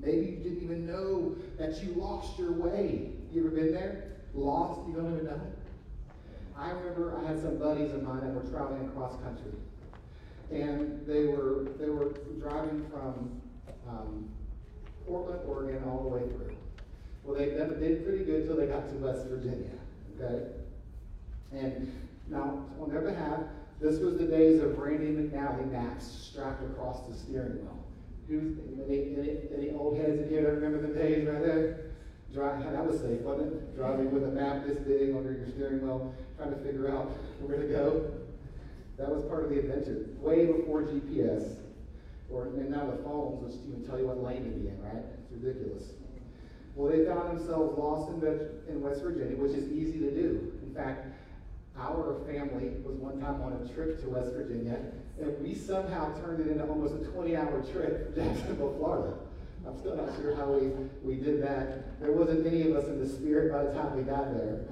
Maybe 0.00 0.26
you 0.26 0.36
didn't 0.36 0.62
even 0.62 0.86
know 0.86 1.36
that 1.58 1.82
you 1.84 1.92
lost 1.94 2.38
your 2.38 2.52
way. 2.52 3.10
You 3.30 3.46
ever 3.46 3.54
been 3.54 3.72
there? 3.72 4.12
Lost? 4.34 4.88
You 4.88 4.94
don't 4.94 5.12
even 5.12 5.26
know 5.26 5.32
it? 5.32 5.58
I 6.56 6.70
remember 6.70 7.18
I 7.22 7.28
had 7.28 7.40
some 7.40 7.58
buddies 7.58 7.92
of 7.92 8.02
mine 8.02 8.20
that 8.20 8.34
were 8.34 8.50
traveling 8.50 8.88
across 8.88 9.14
country. 9.22 9.52
And 10.50 11.06
they 11.06 11.24
were 11.24 11.68
they 11.78 11.88
were 11.88 12.14
driving 12.40 12.86
from 12.90 13.41
um, 13.92 14.28
Portland, 15.06 15.40
Oregon, 15.46 15.82
all 15.88 16.02
the 16.02 16.08
way 16.08 16.22
through. 16.22 16.56
Well, 17.24 17.36
they 17.36 17.46
did, 17.46 18.04
pretty 18.04 18.24
good 18.24 18.42
until 18.42 18.56
they 18.56 18.66
got 18.66 18.88
to 18.88 18.94
West 18.96 19.26
Virginia. 19.26 19.70
Okay? 20.20 20.46
And 21.52 21.92
now, 22.28 22.64
on 22.80 22.90
their 22.90 23.02
behalf, 23.02 23.40
this 23.80 23.98
was 23.98 24.16
the 24.16 24.24
days 24.24 24.60
of 24.62 24.78
Rand 24.78 25.00
McNally 25.00 25.70
maps 25.70 26.06
strapped 26.06 26.62
across 26.62 27.06
the 27.06 27.14
steering 27.14 27.56
wheel. 27.56 27.84
Who's 28.28 28.58
any, 28.86 29.14
any, 29.16 29.38
any 29.56 29.76
old 29.76 29.98
heads 29.98 30.22
in 30.22 30.28
here 30.28 30.42
that 30.42 30.52
remember 30.52 30.86
the 30.86 30.94
days 30.94 31.26
right 31.26 31.42
there? 31.44 31.90
Drive, 32.32 32.62
that 32.62 32.86
was 32.86 33.00
safe, 33.00 33.20
wasn't 33.20 33.52
it? 33.52 33.76
Driving 33.76 34.10
with 34.10 34.24
a 34.24 34.28
map 34.28 34.66
this 34.66 34.78
big 34.78 35.14
under 35.14 35.32
your 35.32 35.48
steering 35.48 35.82
wheel, 35.82 36.14
trying 36.38 36.50
to 36.50 36.56
figure 36.60 36.90
out 36.90 37.10
where 37.40 37.58
to 37.58 37.68
go. 37.68 38.10
That 38.96 39.10
was 39.10 39.24
part 39.24 39.44
of 39.44 39.50
the 39.50 39.58
adventure, 39.58 40.06
way 40.20 40.46
before 40.46 40.82
GPS. 40.82 41.56
Or 42.32 42.46
and 42.46 42.70
now 42.70 42.86
the 42.86 43.02
phones, 43.02 43.42
which 43.44 43.54
even 43.68 43.84
tell 43.84 43.98
you 43.98 44.06
what 44.06 44.22
lane 44.22 44.44
to 44.44 44.50
be 44.50 44.68
in, 44.68 44.80
right? 44.82 45.04
It's 45.18 45.30
ridiculous. 45.30 45.92
Well, 46.74 46.90
they 46.90 47.04
found 47.04 47.38
themselves 47.38 47.76
lost 47.76 48.08
in, 48.08 48.24
in 48.68 48.80
West 48.80 49.02
Virginia, 49.02 49.36
which 49.36 49.52
is 49.52 49.70
easy 49.70 49.98
to 50.00 50.10
do. 50.10 50.52
In 50.62 50.74
fact, 50.74 51.06
our 51.78 52.20
family 52.26 52.80
was 52.84 52.96
one 52.96 53.20
time 53.20 53.42
on 53.42 53.52
a 53.52 53.74
trip 53.74 54.00
to 54.02 54.08
West 54.08 54.32
Virginia, 54.32 54.80
and 55.20 55.36
we 55.42 55.54
somehow 55.54 56.12
turned 56.20 56.40
it 56.40 56.50
into 56.50 56.64
almost 56.64 56.94
a 56.94 57.04
20-hour 57.12 57.62
trip 57.72 58.14
from 58.14 58.24
Jacksonville, 58.24 58.74
Florida. 58.78 59.14
I'm 59.66 59.78
still 59.78 59.96
not 59.96 60.16
sure 60.16 60.34
how 60.34 60.50
we, 60.52 60.68
we 61.04 61.22
did 61.22 61.42
that. 61.42 62.00
There 62.00 62.12
wasn't 62.12 62.46
any 62.46 62.62
of 62.62 62.76
us 62.76 62.86
in 62.86 62.98
the 62.98 63.08
spirit 63.08 63.52
by 63.52 63.64
the 63.64 63.72
time 63.72 63.96
we 63.96 64.02
got 64.02 64.32
there. 64.34 64.64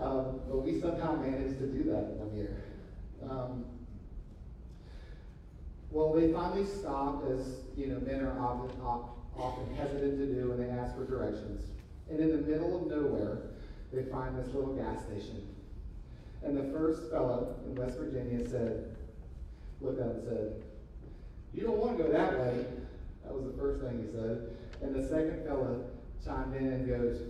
Um, 0.00 0.40
but 0.48 0.58
we 0.64 0.80
somehow 0.80 1.16
managed 1.16 1.58
to 1.58 1.66
do 1.66 1.82
that 1.90 2.04
one 2.16 2.34
year. 2.36 2.62
Um, 3.28 3.64
well, 5.90 6.12
they 6.12 6.32
finally 6.32 6.66
stopped, 6.66 7.30
as 7.30 7.60
you 7.76 7.86
know, 7.86 8.00
men 8.00 8.22
are 8.22 8.38
often, 8.38 8.70
often 9.36 9.74
hesitant 9.74 10.18
to 10.18 10.26
do, 10.26 10.52
and 10.52 10.60
they 10.60 10.70
ask 10.70 10.94
for 10.94 11.04
directions. 11.04 11.62
And 12.10 12.20
in 12.20 12.30
the 12.30 12.46
middle 12.46 12.76
of 12.76 12.86
nowhere, 12.88 13.38
they 13.92 14.02
find 14.04 14.38
this 14.38 14.52
little 14.54 14.74
gas 14.74 15.04
station. 15.04 15.46
And 16.42 16.56
the 16.56 16.78
first 16.78 17.10
fellow 17.10 17.56
in 17.64 17.74
West 17.74 17.98
Virginia 17.98 18.46
said, 18.48 18.96
looked 19.80 20.00
up 20.00 20.14
and 20.14 20.24
said, 20.24 20.62
You 21.54 21.62
don't 21.62 21.78
want 21.78 21.96
to 21.96 22.04
go 22.04 22.12
that 22.12 22.38
way. 22.38 22.66
That 23.24 23.34
was 23.34 23.44
the 23.44 23.58
first 23.58 23.82
thing 23.82 24.04
he 24.04 24.12
said. 24.12 24.50
And 24.82 24.94
the 24.94 25.06
second 25.08 25.44
fellow 25.46 25.84
chimed 26.24 26.54
in 26.54 26.66
and 26.66 26.88
goes, 26.88 27.20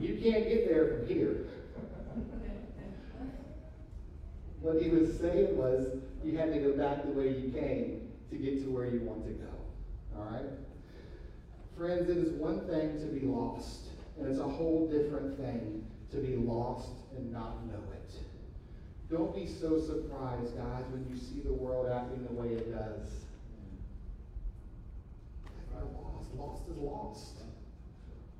You 0.00 0.18
can't 0.22 0.48
get 0.48 0.68
there 0.68 0.86
from 0.88 1.08
here. 1.08 1.46
What 4.60 4.82
he 4.82 4.90
was 4.90 5.18
saying 5.18 5.56
was, 5.56 5.86
you 6.22 6.36
had 6.36 6.52
to 6.52 6.60
go 6.60 6.72
back 6.72 7.02
the 7.04 7.12
way 7.12 7.28
you 7.28 7.50
came 7.50 8.12
to 8.30 8.36
get 8.36 8.62
to 8.62 8.70
where 8.70 8.86
you 8.86 9.00
want 9.00 9.24
to 9.24 9.32
go. 9.32 9.52
All 10.16 10.24
right? 10.24 10.44
Friends, 11.78 12.10
it 12.10 12.18
is 12.18 12.32
one 12.32 12.60
thing 12.68 13.00
to 13.00 13.06
be 13.06 13.26
lost, 13.26 13.86
and 14.18 14.28
it's 14.28 14.38
a 14.38 14.44
whole 14.44 14.86
different 14.86 15.38
thing 15.38 15.86
to 16.10 16.18
be 16.18 16.36
lost 16.36 16.90
and 17.16 17.32
not 17.32 17.66
know 17.66 17.82
it. 17.94 18.12
Don't 19.10 19.34
be 19.34 19.46
so 19.46 19.80
surprised, 19.80 20.56
guys, 20.56 20.84
when 20.90 21.06
you 21.08 21.16
see 21.16 21.40
the 21.40 21.52
world 21.52 21.90
acting 21.90 22.24
the 22.26 22.34
way 22.34 22.48
it 22.54 22.70
does. 22.70 23.08
Lost. 25.74 26.34
Lost 26.36 26.68
is 26.68 26.76
lost. 26.76 27.38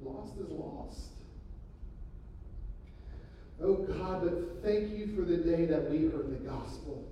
Lost 0.02 0.38
is 0.38 0.50
lost. 0.50 1.19
Oh 3.62 3.74
God, 3.74 4.22
but 4.22 4.62
thank 4.62 4.96
you 4.96 5.14
for 5.14 5.22
the 5.22 5.36
day 5.36 5.66
that 5.66 5.90
we 5.90 6.06
heard 6.06 6.30
the 6.30 6.48
gospel. 6.48 7.06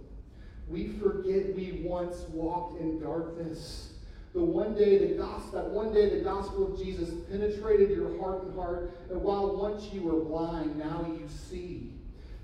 We 0.67 0.89
forget 0.89 1.55
we 1.55 1.81
once 1.83 2.21
walked 2.31 2.81
in 2.81 3.01
darkness. 3.01 3.93
The 4.35 4.45
one 4.45 4.75
day 4.75 4.99
the 4.99 5.15
gospel, 5.15 5.63
that 5.63 5.71
one 5.71 5.93
day 5.93 6.09
the 6.11 6.25
gospel 6.25 6.73
of 6.73 6.79
Jesus 6.79 7.11
penetrated 7.31 7.91
your 7.91 8.19
heart 8.21 8.45
and 8.45 8.55
heart, 8.55 8.93
and 9.11 9.23
while 9.23 9.57
once 9.57 9.93
you 9.93 10.03
were 10.03 10.21
blind, 10.21 10.77
now 10.79 11.07
you 11.09 11.27
see. 11.29 11.93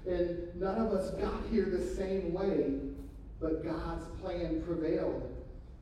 And 0.07 0.55
none 0.61 0.81
of 0.81 0.93
us 0.93 1.11
got 1.13 1.43
here 1.51 1.67
the 1.67 1.95
same 1.95 2.33
way, 2.33 2.81
but 3.41 3.65
God's 3.65 4.05
plan 4.21 4.63
prevailed. 4.67 5.31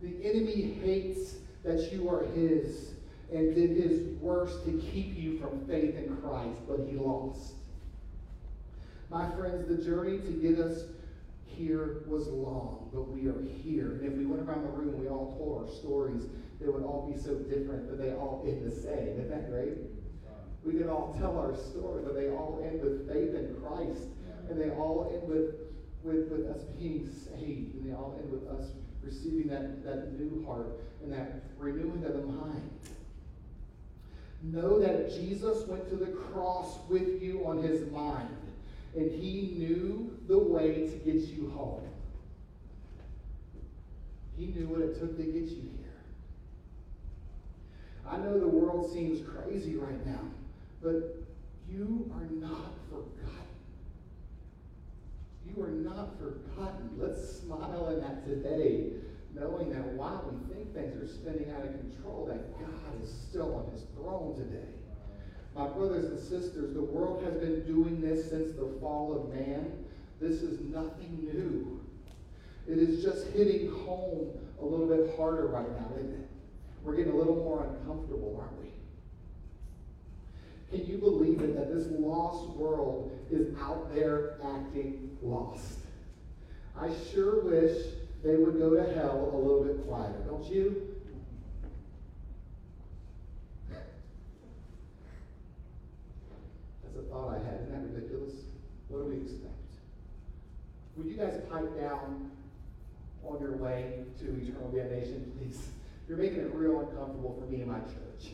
The 0.00 0.16
enemy 0.24 0.78
hates 0.82 1.36
that 1.64 1.92
you 1.92 2.08
are 2.08 2.24
his 2.34 2.94
and 3.32 3.54
did 3.54 3.70
his 3.70 4.02
worst 4.20 4.64
to 4.64 4.82
keep 4.92 5.16
you 5.16 5.38
from 5.38 5.64
faith 5.66 5.96
in 5.96 6.16
Christ, 6.16 6.60
but 6.68 6.80
he 6.88 6.96
lost. 6.96 7.54
My 9.12 9.30
friends, 9.32 9.68
the 9.68 9.76
journey 9.76 10.18
to 10.20 10.32
get 10.32 10.58
us 10.58 10.84
here 11.44 12.02
was 12.06 12.28
long, 12.28 12.88
but 12.94 13.10
we 13.10 13.28
are 13.28 13.42
here. 13.62 13.92
And 13.92 14.06
if 14.06 14.14
we 14.14 14.24
went 14.24 14.48
around 14.48 14.62
the 14.62 14.70
room, 14.70 14.88
and 14.88 14.98
we 14.98 15.08
all 15.08 15.36
told 15.36 15.62
our 15.62 15.74
stories, 15.76 16.22
they 16.58 16.66
would 16.66 16.82
all 16.82 17.12
be 17.12 17.20
so 17.20 17.34
different, 17.34 17.90
but 17.90 17.98
they 17.98 18.12
all 18.12 18.42
end 18.48 18.64
the 18.64 18.74
same. 18.74 19.08
Isn't 19.08 19.28
that 19.28 19.50
great? 19.50 19.74
We 20.64 20.78
could 20.78 20.88
all 20.88 21.14
tell 21.20 21.38
our 21.38 21.54
story, 21.54 22.02
but 22.02 22.14
they 22.14 22.30
all 22.30 22.62
end 22.64 22.80
with 22.80 23.06
faith 23.06 23.34
in 23.34 23.54
Christ. 23.60 24.08
And 24.48 24.58
they 24.58 24.70
all 24.70 25.10
end 25.12 25.28
with, 25.28 25.56
with, 26.02 26.30
with 26.30 26.46
us 26.46 26.62
being 26.78 27.06
saved. 27.06 27.74
And 27.74 27.86
they 27.86 27.94
all 27.94 28.18
end 28.18 28.32
with 28.32 28.48
us 28.48 28.70
receiving 29.02 29.48
that, 29.48 29.84
that 29.84 30.18
new 30.18 30.42
heart 30.46 30.80
and 31.02 31.12
that 31.12 31.42
renewing 31.58 32.02
of 32.06 32.14
the 32.14 32.22
mind. 32.22 32.70
Know 34.42 34.80
that 34.80 35.10
Jesus 35.10 35.66
went 35.66 35.86
to 35.90 35.96
the 35.96 36.12
cross 36.12 36.78
with 36.88 37.20
you 37.22 37.44
on 37.44 37.62
his 37.62 37.90
mind 37.92 38.28
and 38.94 39.10
he 39.10 39.54
knew 39.56 40.18
the 40.28 40.38
way 40.38 40.88
to 40.88 40.96
get 41.10 41.22
you 41.28 41.50
home. 41.50 41.82
He 44.36 44.46
knew 44.46 44.66
what 44.66 44.80
it 44.80 44.98
took 44.98 45.16
to 45.16 45.22
get 45.22 45.44
you 45.44 45.70
here. 45.78 46.02
I 48.08 48.16
know 48.18 48.38
the 48.38 48.48
world 48.48 48.92
seems 48.92 49.26
crazy 49.26 49.76
right 49.76 50.06
now, 50.06 50.20
but 50.82 51.24
you 51.70 52.10
are 52.14 52.26
not 52.34 52.72
forgotten. 52.90 53.32
You 55.46 55.62
are 55.62 55.68
not 55.68 56.18
forgotten. 56.18 56.90
Let's 56.98 57.40
smile 57.40 57.90
in 57.90 58.00
that 58.00 58.26
today, 58.26 58.92
knowing 59.34 59.70
that 59.70 59.84
while 59.92 60.30
we 60.30 60.54
think 60.54 60.74
things 60.74 60.96
are 60.96 61.06
spinning 61.06 61.50
out 61.50 61.64
of 61.64 61.72
control, 61.72 62.26
that 62.26 62.58
God 62.58 63.02
is 63.02 63.10
still 63.28 63.54
on 63.54 63.72
his 63.72 63.84
throne 63.94 64.34
today. 64.36 64.81
My 65.54 65.68
brothers 65.68 66.06
and 66.06 66.18
sisters, 66.18 66.74
the 66.74 66.82
world 66.82 67.22
has 67.24 67.34
been 67.34 67.64
doing 67.66 68.00
this 68.00 68.30
since 68.30 68.56
the 68.56 68.68
fall 68.80 69.14
of 69.14 69.34
man. 69.34 69.70
This 70.20 70.42
is 70.42 70.60
nothing 70.60 71.28
new. 71.32 71.80
It 72.66 72.78
is 72.78 73.02
just 73.02 73.26
hitting 73.28 73.70
home 73.70 74.30
a 74.60 74.64
little 74.64 74.86
bit 74.86 75.16
harder 75.16 75.48
right 75.48 75.70
now, 75.72 75.90
isn't 75.98 76.14
it? 76.14 76.28
We're 76.82 76.96
getting 76.96 77.12
a 77.12 77.16
little 77.16 77.36
more 77.36 77.64
uncomfortable, 77.64 78.38
aren't 78.40 78.58
we? 78.60 78.68
Can 80.70 80.86
you 80.86 80.96
believe 80.96 81.40
it 81.42 81.54
that 81.54 81.72
this 81.72 81.86
lost 81.90 82.48
world 82.56 83.10
is 83.30 83.54
out 83.60 83.94
there 83.94 84.38
acting 84.42 85.18
lost? 85.22 85.78
I 86.80 86.90
sure 87.12 87.42
wish 87.44 87.76
they 88.24 88.36
would 88.36 88.58
go 88.58 88.70
to 88.74 88.94
hell 88.94 89.30
a 89.34 89.36
little 89.36 89.64
bit 89.64 89.86
quieter, 89.86 90.22
don't 90.26 90.44
you? 90.44 90.88
That's 96.82 96.96
a 96.96 97.01
thought 97.12 97.28
I 97.28 97.44
had. 97.44 97.60
Isn't 97.62 97.72
that 97.72 97.94
ridiculous? 97.94 98.32
What 98.88 98.98
do 98.98 99.04
we 99.04 99.16
expect? 99.22 99.52
Would 100.96 101.06
you 101.06 101.16
guys 101.16 101.40
pipe 101.50 101.78
down 101.78 102.30
on 103.24 103.40
your 103.40 103.56
way 103.56 104.04
to 104.18 104.24
eternal 104.24 104.70
damnation, 104.74 105.32
please? 105.38 105.68
You're 106.08 106.18
making 106.18 106.40
it 106.40 106.50
real 106.54 106.80
uncomfortable 106.80 107.38
for 107.38 107.46
me 107.46 107.62
and 107.62 107.70
my 107.70 107.78
church. 107.80 108.32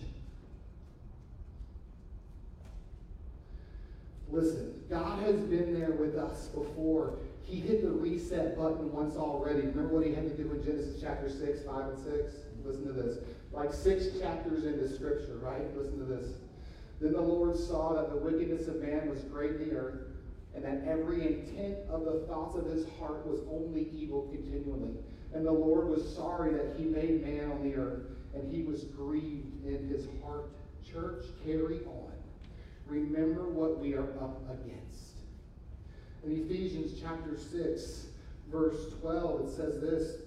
Listen, 4.30 4.82
God 4.90 5.22
has 5.22 5.36
been 5.36 5.78
there 5.78 5.92
with 5.92 6.16
us 6.16 6.48
before. 6.48 7.18
He 7.42 7.60
hit 7.60 7.82
the 7.82 7.90
reset 7.90 8.56
button 8.58 8.92
once 8.92 9.16
already. 9.16 9.60
Remember 9.60 9.94
what 9.94 10.06
he 10.06 10.12
had 10.12 10.24
to 10.24 10.42
do 10.42 10.52
in 10.52 10.62
Genesis 10.62 11.00
chapter 11.00 11.30
6, 11.30 11.62
5, 11.64 11.88
and 11.88 11.98
6? 11.98 12.32
Listen 12.64 12.86
to 12.86 12.92
this. 12.92 13.18
Like 13.52 13.72
six 13.72 14.18
chapters 14.20 14.64
into 14.64 14.88
Scripture, 14.94 15.38
right? 15.40 15.74
Listen 15.76 15.98
to 15.98 16.04
this. 16.04 16.32
Then 17.00 17.12
the 17.12 17.20
Lord 17.20 17.56
saw 17.56 17.94
that 17.94 18.10
the 18.10 18.16
wickedness 18.16 18.66
of 18.68 18.82
man 18.82 19.08
was 19.08 19.20
great 19.22 19.52
in 19.52 19.68
the 19.68 19.76
earth, 19.76 20.00
and 20.54 20.64
that 20.64 20.82
every 20.86 21.26
intent 21.26 21.78
of 21.88 22.04
the 22.04 22.26
thoughts 22.26 22.56
of 22.56 22.66
his 22.66 22.86
heart 22.98 23.26
was 23.26 23.40
only 23.50 23.88
evil 23.94 24.22
continually. 24.32 24.94
And 25.32 25.46
the 25.46 25.52
Lord 25.52 25.88
was 25.88 26.14
sorry 26.14 26.52
that 26.54 26.74
he 26.76 26.84
made 26.84 27.22
man 27.24 27.52
on 27.52 27.62
the 27.62 27.76
earth, 27.76 28.02
and 28.34 28.52
he 28.52 28.62
was 28.62 28.84
grieved 28.84 29.64
in 29.64 29.88
his 29.88 30.06
heart. 30.22 30.50
Church, 30.90 31.24
carry 31.44 31.80
on. 31.86 32.12
Remember 32.86 33.48
what 33.48 33.78
we 33.78 33.94
are 33.94 34.10
up 34.20 34.42
against. 34.50 35.18
In 36.24 36.32
Ephesians 36.32 36.98
chapter 37.00 37.36
6, 37.36 38.06
verse 38.50 38.92
12, 39.00 39.40
it 39.48 39.50
says 39.54 39.80
this 39.80 40.22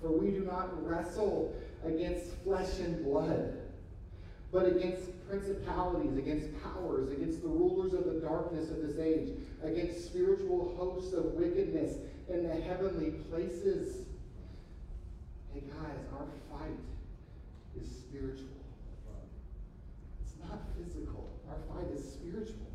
For 0.00 0.10
we 0.10 0.30
do 0.30 0.40
not 0.40 0.86
wrestle 0.86 1.54
against 1.84 2.32
flesh 2.44 2.80
and 2.80 3.04
blood, 3.04 3.56
but 4.56 4.68
against 4.68 5.10
principalities, 5.28 6.16
against 6.16 6.48
powers, 6.62 7.12
against 7.12 7.42
the 7.42 7.48
rulers 7.48 7.92
of 7.92 8.06
the 8.06 8.20
darkness 8.26 8.70
of 8.70 8.78
this 8.78 8.98
age, 8.98 9.28
against 9.62 10.06
spiritual 10.06 10.74
hosts 10.78 11.12
of 11.12 11.26
wickedness 11.34 11.98
in 12.30 12.42
the 12.42 12.54
heavenly 12.62 13.10
places. 13.28 14.06
Hey 15.52 15.60
guys, 15.60 15.98
our 16.14 16.24
fight 16.50 16.78
is 17.78 17.86
spiritual. 17.86 18.46
It's 20.24 20.32
not 20.48 20.60
physical. 20.78 21.28
Our 21.50 21.58
fight 21.68 21.94
is 21.94 22.02
spiritual. 22.02 22.66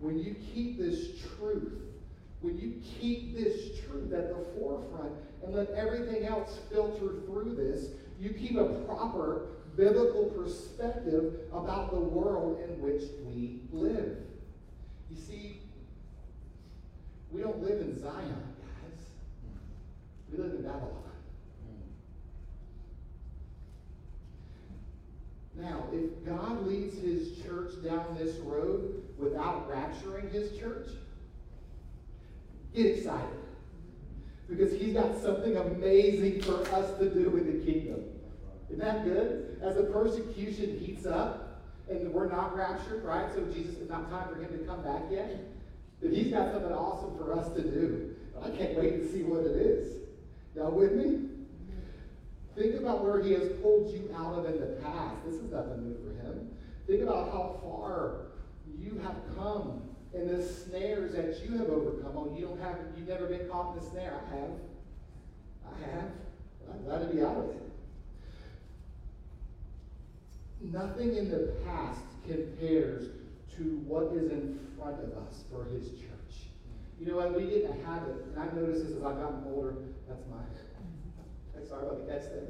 When 0.00 0.18
you 0.18 0.36
keep 0.52 0.78
this 0.78 1.18
truth, 1.38 1.80
when 2.42 2.58
you 2.58 2.82
keep 3.00 3.34
this 3.34 3.80
truth 3.86 4.12
at 4.12 4.28
the 4.28 4.44
forefront 4.60 5.14
and 5.42 5.54
let 5.54 5.70
everything 5.70 6.26
else 6.26 6.58
filter 6.70 7.20
through 7.24 7.54
this, 7.56 7.86
you 8.20 8.34
keep 8.34 8.58
a 8.58 8.66
proper 8.86 9.46
biblical 9.78 10.24
perspective 10.24 11.34
about 11.52 11.92
the 11.92 12.00
world 12.00 12.60
in 12.68 12.80
which 12.82 13.02
we 13.24 13.60
live. 13.70 14.16
You 15.08 15.16
see, 15.16 15.60
we 17.30 17.40
don't 17.40 17.62
live 17.62 17.80
in 17.80 17.98
Zion, 17.98 18.54
guys. 18.58 19.06
We 20.30 20.42
live 20.42 20.52
in 20.54 20.62
Babylon. 20.62 20.94
Now, 25.54 25.84
if 25.92 26.24
God 26.26 26.66
leads 26.66 26.98
his 26.98 27.38
church 27.42 27.72
down 27.84 28.16
this 28.18 28.36
road 28.38 29.04
without 29.16 29.70
rapturing 29.70 30.30
his 30.32 30.58
church, 30.58 30.88
get 32.74 32.86
excited. 32.86 33.28
Because 34.48 34.72
he's 34.72 34.94
got 34.94 35.20
something 35.20 35.56
amazing 35.56 36.42
for 36.42 36.62
us 36.74 36.98
to 36.98 37.10
do 37.10 37.36
in 37.36 37.46
the 37.46 37.64
kingdom. 37.64 38.02
Isn't 38.68 38.80
that 38.80 39.04
good? 39.04 39.58
As 39.62 39.76
the 39.76 39.84
persecution 39.84 40.78
heats 40.78 41.06
up 41.06 41.62
and 41.90 42.12
we're 42.12 42.30
not 42.30 42.56
raptured, 42.56 43.04
right? 43.04 43.32
So 43.34 43.44
Jesus, 43.46 43.76
it's 43.80 43.90
not 43.90 44.10
time 44.10 44.28
for 44.28 44.40
him 44.40 44.58
to 44.58 44.64
come 44.64 44.82
back 44.82 45.02
yet. 45.10 45.40
But 46.02 46.12
he's 46.12 46.30
got 46.32 46.52
something 46.52 46.72
awesome 46.72 47.16
for 47.16 47.32
us 47.32 47.48
to 47.54 47.62
do. 47.62 48.14
I 48.42 48.50
can't 48.50 48.78
wait 48.78 49.02
to 49.02 49.12
see 49.12 49.22
what 49.22 49.44
it 49.44 49.56
is. 49.56 49.96
Y'all 50.54 50.70
with 50.70 50.92
me? 50.92 51.28
Think 52.56 52.76
about 52.76 53.04
where 53.04 53.22
he 53.22 53.32
has 53.32 53.48
pulled 53.62 53.92
you 53.92 54.10
out 54.16 54.34
of 54.34 54.46
in 54.46 54.60
the 54.60 54.80
past. 54.82 55.24
This 55.24 55.34
is 55.34 55.50
nothing 55.50 55.88
new 55.88 55.96
for 56.04 56.26
him. 56.26 56.50
Think 56.86 57.02
about 57.02 57.30
how 57.30 57.58
far 57.62 58.26
you 58.78 59.00
have 59.04 59.16
come 59.36 59.82
and 60.14 60.28
the 60.28 60.42
snares 60.42 61.12
that 61.12 61.44
you 61.44 61.56
have 61.58 61.68
overcome. 61.68 62.12
Oh, 62.16 62.34
you 62.36 62.46
don't 62.46 62.60
have, 62.60 62.76
you've 62.96 63.08
never 63.08 63.26
been 63.26 63.48
caught 63.48 63.76
in 63.76 63.84
the 63.84 63.90
snare. 63.90 64.20
I 64.26 64.36
have. 64.36 64.50
I 65.66 65.90
have. 65.90 66.10
I'm 66.72 66.84
glad 66.84 67.08
to 67.08 67.14
be 67.14 67.22
out 67.22 67.36
of 67.36 67.50
it. 67.50 67.67
Nothing 70.60 71.16
in 71.16 71.30
the 71.30 71.54
past 71.64 72.00
compares 72.26 73.10
to 73.56 73.62
what 73.86 74.12
is 74.12 74.30
in 74.30 74.58
front 74.76 75.02
of 75.02 75.16
us 75.26 75.44
for 75.50 75.64
his 75.64 75.90
church. 75.90 76.48
You 77.00 77.06
know 77.06 77.16
what? 77.16 77.34
We 77.34 77.46
get 77.46 77.70
a 77.70 77.86
habit, 77.86 78.26
and 78.26 78.38
I've 78.38 78.54
noticed 78.54 78.84
this 78.84 78.96
as 78.96 79.02
I've 79.02 79.20
gotten 79.20 79.44
older. 79.46 79.74
That's 80.08 80.22
my. 80.30 80.42
Sorry 81.68 81.84
about 81.84 82.06
the 82.06 82.12
catch 82.12 82.24
there. 82.32 82.48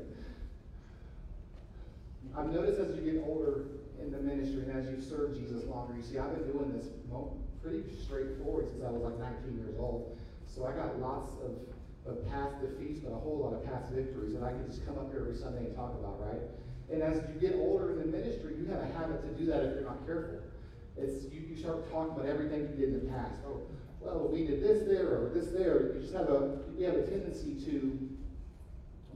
I've 2.37 2.53
noticed 2.53 2.79
as 2.79 2.95
you 2.95 3.13
get 3.13 3.25
older 3.27 3.67
in 4.01 4.13
the 4.13 4.19
ministry 4.19 4.63
and 4.63 4.71
as 4.79 4.87
you 4.87 5.03
serve 5.03 5.35
Jesus 5.35 5.65
longer, 5.65 5.97
you 5.97 6.05
see, 6.05 6.19
I've 6.19 6.31
been 6.39 6.47
doing 6.53 6.71
this 6.71 6.87
pretty 7.63 7.83
straightforward 7.99 8.71
since 8.71 8.85
I 8.85 8.91
was 8.91 9.03
like 9.03 9.19
19 9.19 9.59
years 9.59 9.75
old. 9.79 10.17
So 10.47 10.67
I 10.67 10.73
got 10.73 11.01
lots 11.01 11.33
of, 11.43 11.59
of 12.07 12.23
past 12.31 12.63
defeats, 12.63 13.01
but 13.01 13.13
a 13.13 13.19
whole 13.19 13.39
lot 13.43 13.55
of 13.59 13.67
past 13.67 13.91
victories 13.93 14.35
that 14.35 14.43
I 14.43 14.51
can 14.55 14.67
just 14.71 14.87
come 14.87 14.99
up 14.99 15.11
here 15.11 15.27
every 15.27 15.37
Sunday 15.37 15.67
and 15.67 15.75
talk 15.75 15.99
about, 15.99 16.21
right? 16.23 16.41
And 16.91 17.03
as 17.03 17.21
you 17.29 17.41
get 17.41 17.59
older 17.59 17.93
in 17.93 17.99
the 17.99 18.07
ministry, 18.07 18.55
you 18.59 18.67
have 18.67 18.81
a 18.81 18.93
habit 18.99 19.23
to 19.23 19.29
do 19.39 19.51
that 19.51 19.63
if 19.65 19.75
you're 19.75 19.85
not 19.85 20.07
careful. 20.07 20.41
It's 20.97 21.25
you, 21.33 21.41
you 21.41 21.57
start 21.57 21.91
talking 21.93 22.15
about 22.15 22.27
everything 22.27 22.61
you 22.61 22.87
did 22.87 22.95
in 22.95 23.07
the 23.07 23.13
past. 23.13 23.35
Oh, 23.47 23.61
well, 24.01 24.29
we 24.29 24.47
did 24.47 24.63
this 24.63 24.89
there 24.89 25.09
or 25.09 25.31
this 25.35 25.49
there. 25.49 25.95
You 25.95 26.01
just 26.01 26.15
have 26.15 26.29
a 26.29 26.59
we 26.77 26.85
have 26.85 26.95
a 26.95 27.03
tendency 27.03 27.55
to 27.67 28.09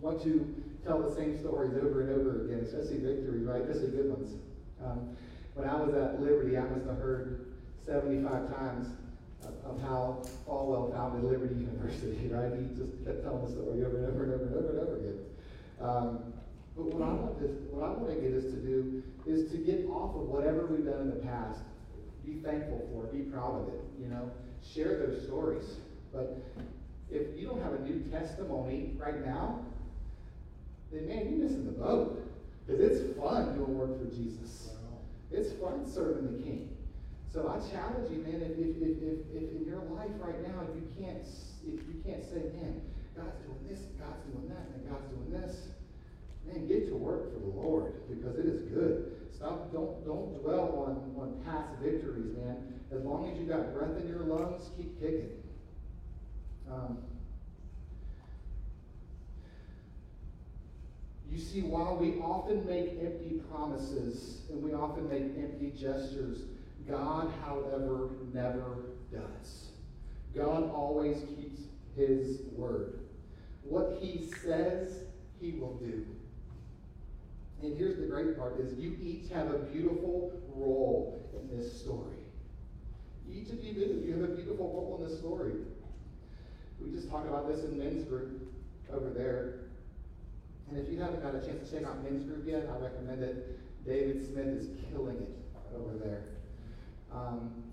want 0.01 0.23
to 0.23 0.55
tell 0.85 1.01
the 1.01 1.15
same 1.15 1.39
stories 1.39 1.73
over 1.75 2.03
and 2.03 2.11
over 2.11 2.45
again, 2.45 2.61
especially 2.65 2.99
victories, 2.99 3.47
right? 3.47 3.63
Especially 3.63 3.97
good 3.97 4.11
ones. 4.11 4.35
Um, 4.85 5.17
when 5.55 5.69
I 5.69 5.77
was 5.77 5.95
at 5.95 6.21
Liberty, 6.21 6.59
I 6.59 6.63
must 6.63 6.87
have 6.87 6.99
heard 6.99 7.55
75 7.87 8.57
times 8.57 8.89
of, 9.45 9.55
of 9.65 9.83
how 9.83 10.23
Falwell 10.47 10.93
founded 10.93 11.25
Liberty 11.25 11.55
University, 11.61 12.29
right? 12.29 12.53
He 12.53 12.75
just 12.75 13.05
kept 13.05 13.23
telling 13.23 13.45
the 13.47 13.53
story 13.53 13.85
over 13.85 13.99
and 13.99 14.07
over 14.07 14.25
and 14.25 14.33
over 14.35 14.45
and 14.45 14.55
over 14.55 14.69
and 14.71 14.79
over 14.81 14.97
again. 14.97 15.19
Um, 15.81 16.33
but 16.77 16.87
what 16.87 17.03
I 17.03 17.13
want 17.13 17.41
this, 17.41 17.51
what 17.71 17.85
I 17.85 17.91
want 17.91 18.09
to 18.15 18.21
get 18.21 18.33
us 18.37 18.45
to 18.45 18.57
do 18.57 19.03
is 19.27 19.51
to 19.53 19.59
get 19.59 19.87
off 19.89 20.17
of 20.17 20.29
whatever 20.29 20.67
we've 20.67 20.85
done 20.85 21.03
in 21.03 21.11
the 21.11 21.21
past. 21.27 21.61
Be 22.25 22.41
thankful 22.43 22.89
for 22.93 23.05
it. 23.05 23.13
Be 23.13 23.31
proud 23.31 23.63
of 23.63 23.75
it. 23.75 23.81
You 24.01 24.09
know, 24.09 24.31
share 24.63 25.07
those 25.07 25.25
stories. 25.25 25.77
But 26.13 26.43
if 27.11 27.39
you 27.39 27.47
don't 27.47 27.63
have 27.63 27.75
a 27.75 27.81
new 27.81 28.01
testimony 28.11 28.97
right 28.99 29.25
now, 29.25 29.61
then 30.91 31.09
man, 31.09 31.29
you're 31.29 31.45
missing 31.45 31.67
the 31.67 31.73
boat. 31.73 32.19
Because 32.67 32.81
it's 32.81 33.19
fun 33.19 33.57
doing 33.57 33.77
work 33.77 33.99
for 33.99 34.15
Jesus. 34.15 34.71
It's 35.31 35.53
fun 35.61 35.85
serving 35.85 36.37
the 36.37 36.43
King. 36.43 36.77
So 37.33 37.49
I 37.49 37.59
challenge 37.73 38.11
you, 38.13 38.23
man, 38.23 38.43
if, 38.43 38.53
if, 38.59 38.77
if, 38.77 39.03
if, 39.03 39.19
if 39.35 39.57
in 39.57 39.65
your 39.67 39.83
life 39.97 40.13
right 40.21 40.41
now 40.47 40.63
you 40.75 40.87
can't 41.01 41.25
if 41.65 41.81
you 41.87 42.03
can't 42.05 42.25
say, 42.25 42.51
man, 42.59 42.83
God's 43.17 43.39
doing 43.47 43.63
this, 43.69 43.81
God's 43.99 44.23
doing 44.27 44.49
that, 44.49 44.67
and 44.75 44.83
God's 44.89 45.07
doing 45.13 45.31
this, 45.31 45.72
man, 46.53 46.67
get 46.69 46.89
to 46.89 46.95
work 46.95 47.33
for 47.33 47.41
the 47.41 47.47
Lord 47.47 47.93
because 48.09 48.39
it 48.39 48.47
is 48.47 48.63
good. 48.63 49.13
Stop, 49.35 49.73
don't 49.73 50.05
don't 50.05 50.41
dwell 50.43 50.87
on, 50.87 51.21
on 51.21 51.43
past 51.45 51.81
victories, 51.81 52.37
man. 52.37 52.57
As 52.93 53.03
long 53.03 53.31
as 53.31 53.39
you 53.39 53.47
got 53.47 53.73
breath 53.73 53.97
in 53.99 54.09
your 54.09 54.21
lungs, 54.21 54.71
keep 54.77 55.01
kicking. 55.01 55.31
Um, 56.71 56.99
You 61.33 61.39
see, 61.39 61.63
while 61.63 61.97
we 61.97 62.19
often 62.19 62.67
make 62.67 62.91
empty 63.01 63.41
promises 63.51 64.43
and 64.51 64.63
we 64.63 64.75
often 64.75 65.09
make 65.09 65.23
empty 65.43 65.71
gestures, 65.71 66.41
God, 66.87 67.33
however, 67.43 68.11
never 68.35 68.77
does. 69.11 69.69
God 70.37 70.71
always 70.75 71.23
keeps 71.35 71.63
his 71.97 72.41
word. 72.55 72.99
What 73.63 73.97
he 73.99 74.31
says, 74.43 75.05
he 75.41 75.53
will 75.53 75.77
do. 75.77 76.05
Great 78.23 78.39
part 78.39 78.61
is 78.61 78.79
you 78.79 78.97
each 79.03 79.31
have 79.33 79.49
a 79.49 79.59
beautiful 79.59 80.41
role 80.55 81.29
in 81.35 81.57
this 81.57 81.81
story. 81.81 82.15
Each 83.29 83.49
of 83.51 83.65
you 83.65 83.73
do. 83.75 84.03
You 84.07 84.13
have 84.13 84.31
a 84.31 84.35
beautiful 84.35 84.69
role 84.69 85.01
in 85.01 85.09
this 85.09 85.19
story. 85.19 85.55
We 86.81 86.93
just 86.93 87.11
talked 87.11 87.27
about 87.27 87.49
this 87.49 87.65
in 87.65 87.79
men's 87.79 88.05
group 88.05 88.53
over 88.93 89.11
there. 89.11 89.61
And 90.71 90.79
if 90.79 90.89
you 90.93 91.01
haven't 91.01 91.23
got 91.23 91.35
a 91.35 91.41
chance 91.45 91.69
to 91.69 91.77
check 91.77 91.85
out 91.85 92.03
men's 92.05 92.23
group 92.23 92.47
yet, 92.47 92.69
I 92.73 92.79
recommend 92.81 93.25
it. 93.25 93.59
David 93.85 94.25
Smith 94.25 94.47
is 94.47 94.69
killing 94.91 95.17
it 95.17 95.39
over 95.77 95.99
there. 95.99 96.25
Um, 97.13 97.65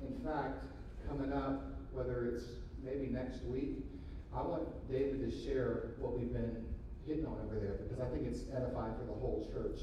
in 0.00 0.18
fact, 0.24 0.64
coming 1.08 1.32
up, 1.32 1.78
whether 1.92 2.26
it's 2.26 2.44
maybe 2.82 3.06
next 3.06 3.44
week, 3.44 3.84
I 4.34 4.42
want 4.42 4.64
David 4.90 5.30
to 5.30 5.44
share 5.44 5.90
what 6.00 6.18
we've 6.18 6.32
been 6.32 6.64
hitting 7.06 7.26
on 7.26 7.38
over 7.44 7.58
there 7.58 7.78
because 7.82 8.00
I 8.00 8.08
think 8.10 8.26
it's 8.26 8.42
edifying 8.54 8.94
for 8.98 9.04
the 9.06 9.18
whole 9.18 9.48
church. 9.52 9.80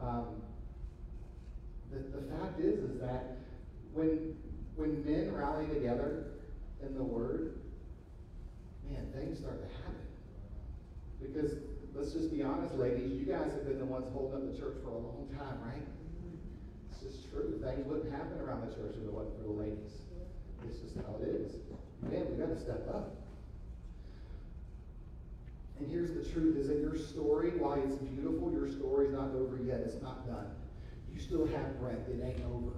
Um, 0.00 0.42
the, 1.90 1.98
the 2.20 2.22
fact 2.36 2.60
is, 2.60 2.78
is 2.78 3.00
that 3.00 3.38
when 3.92 4.36
when 4.76 5.04
men 5.04 5.34
rally 5.34 5.66
together 5.66 6.38
in 6.82 6.94
the 6.94 7.02
Word, 7.02 7.58
man, 8.88 9.10
things 9.12 9.38
start 9.38 9.58
to 9.60 9.68
happen. 9.82 10.06
Because 11.20 11.58
let's 11.94 12.12
just 12.12 12.30
be 12.30 12.42
honest, 12.42 12.74
ladies, 12.74 13.18
you 13.18 13.26
guys 13.26 13.50
have 13.52 13.66
been 13.66 13.78
the 13.78 13.84
ones 13.84 14.06
holding 14.12 14.38
up 14.38 14.52
the 14.52 14.56
church 14.56 14.76
for 14.84 14.90
a 14.90 14.98
long 14.98 15.26
time, 15.36 15.58
right? 15.66 15.82
It's 16.92 17.02
just 17.02 17.30
true. 17.32 17.58
Things 17.58 17.84
wouldn't 17.86 18.12
happen 18.12 18.38
around 18.40 18.68
the 18.68 18.74
church 18.74 18.94
if 18.94 19.02
it 19.02 19.12
wasn't 19.12 19.36
for 19.38 19.50
the 19.50 19.58
ladies. 19.58 20.06
It's 20.62 20.78
just 20.78 20.96
how 20.96 21.16
it 21.22 21.26
is. 21.26 21.58
Man, 22.02 22.30
we 22.30 22.38
got 22.38 22.54
to 22.54 22.60
step 22.60 22.86
up. 22.94 23.27
And 25.78 25.90
here's 25.90 26.12
the 26.12 26.24
truth 26.32 26.56
is 26.56 26.68
that 26.68 26.78
your 26.78 26.96
story, 26.96 27.50
while 27.50 27.74
it's 27.74 27.96
beautiful, 27.96 28.50
your 28.52 28.68
story's 28.68 29.12
not 29.12 29.34
over 29.34 29.58
yet. 29.62 29.80
It's 29.80 30.02
not 30.02 30.26
done. 30.26 30.50
You 31.12 31.20
still 31.20 31.46
have 31.46 31.78
breath. 31.80 32.08
It 32.08 32.20
ain't 32.22 32.44
over. 32.44 32.72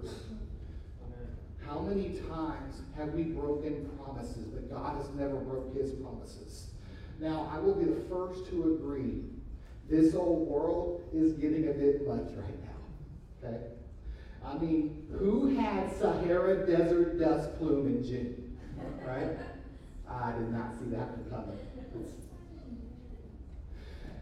How 1.66 1.80
many 1.80 2.20
times 2.28 2.82
have 2.96 3.14
we 3.14 3.24
broken 3.24 3.88
promises, 4.02 4.46
but 4.46 4.70
God 4.70 4.96
has 4.96 5.08
never 5.14 5.36
broke 5.36 5.74
his 5.74 5.92
promises? 5.92 6.66
Now, 7.20 7.50
I 7.52 7.58
will 7.58 7.74
be 7.74 7.84
the 7.84 8.00
first 8.08 8.48
to 8.50 8.74
agree. 8.74 9.24
This 9.88 10.14
old 10.14 10.48
world 10.48 11.02
is 11.12 11.32
getting 11.34 11.68
a 11.68 11.72
bit 11.72 12.06
much 12.06 12.28
right 12.36 12.58
now. 12.64 13.48
Okay? 13.48 13.64
I 14.44 14.58
mean, 14.58 15.06
who 15.18 15.48
had 15.56 15.94
Sahara 15.96 16.66
Desert 16.66 17.18
dust 17.18 17.56
plume 17.58 17.86
in 17.86 18.02
June? 18.02 18.58
Right? 19.06 19.36
I 20.08 20.32
did 20.32 20.50
not 20.50 20.74
see 20.78 20.86
that 20.90 21.30
coming. 21.30 21.58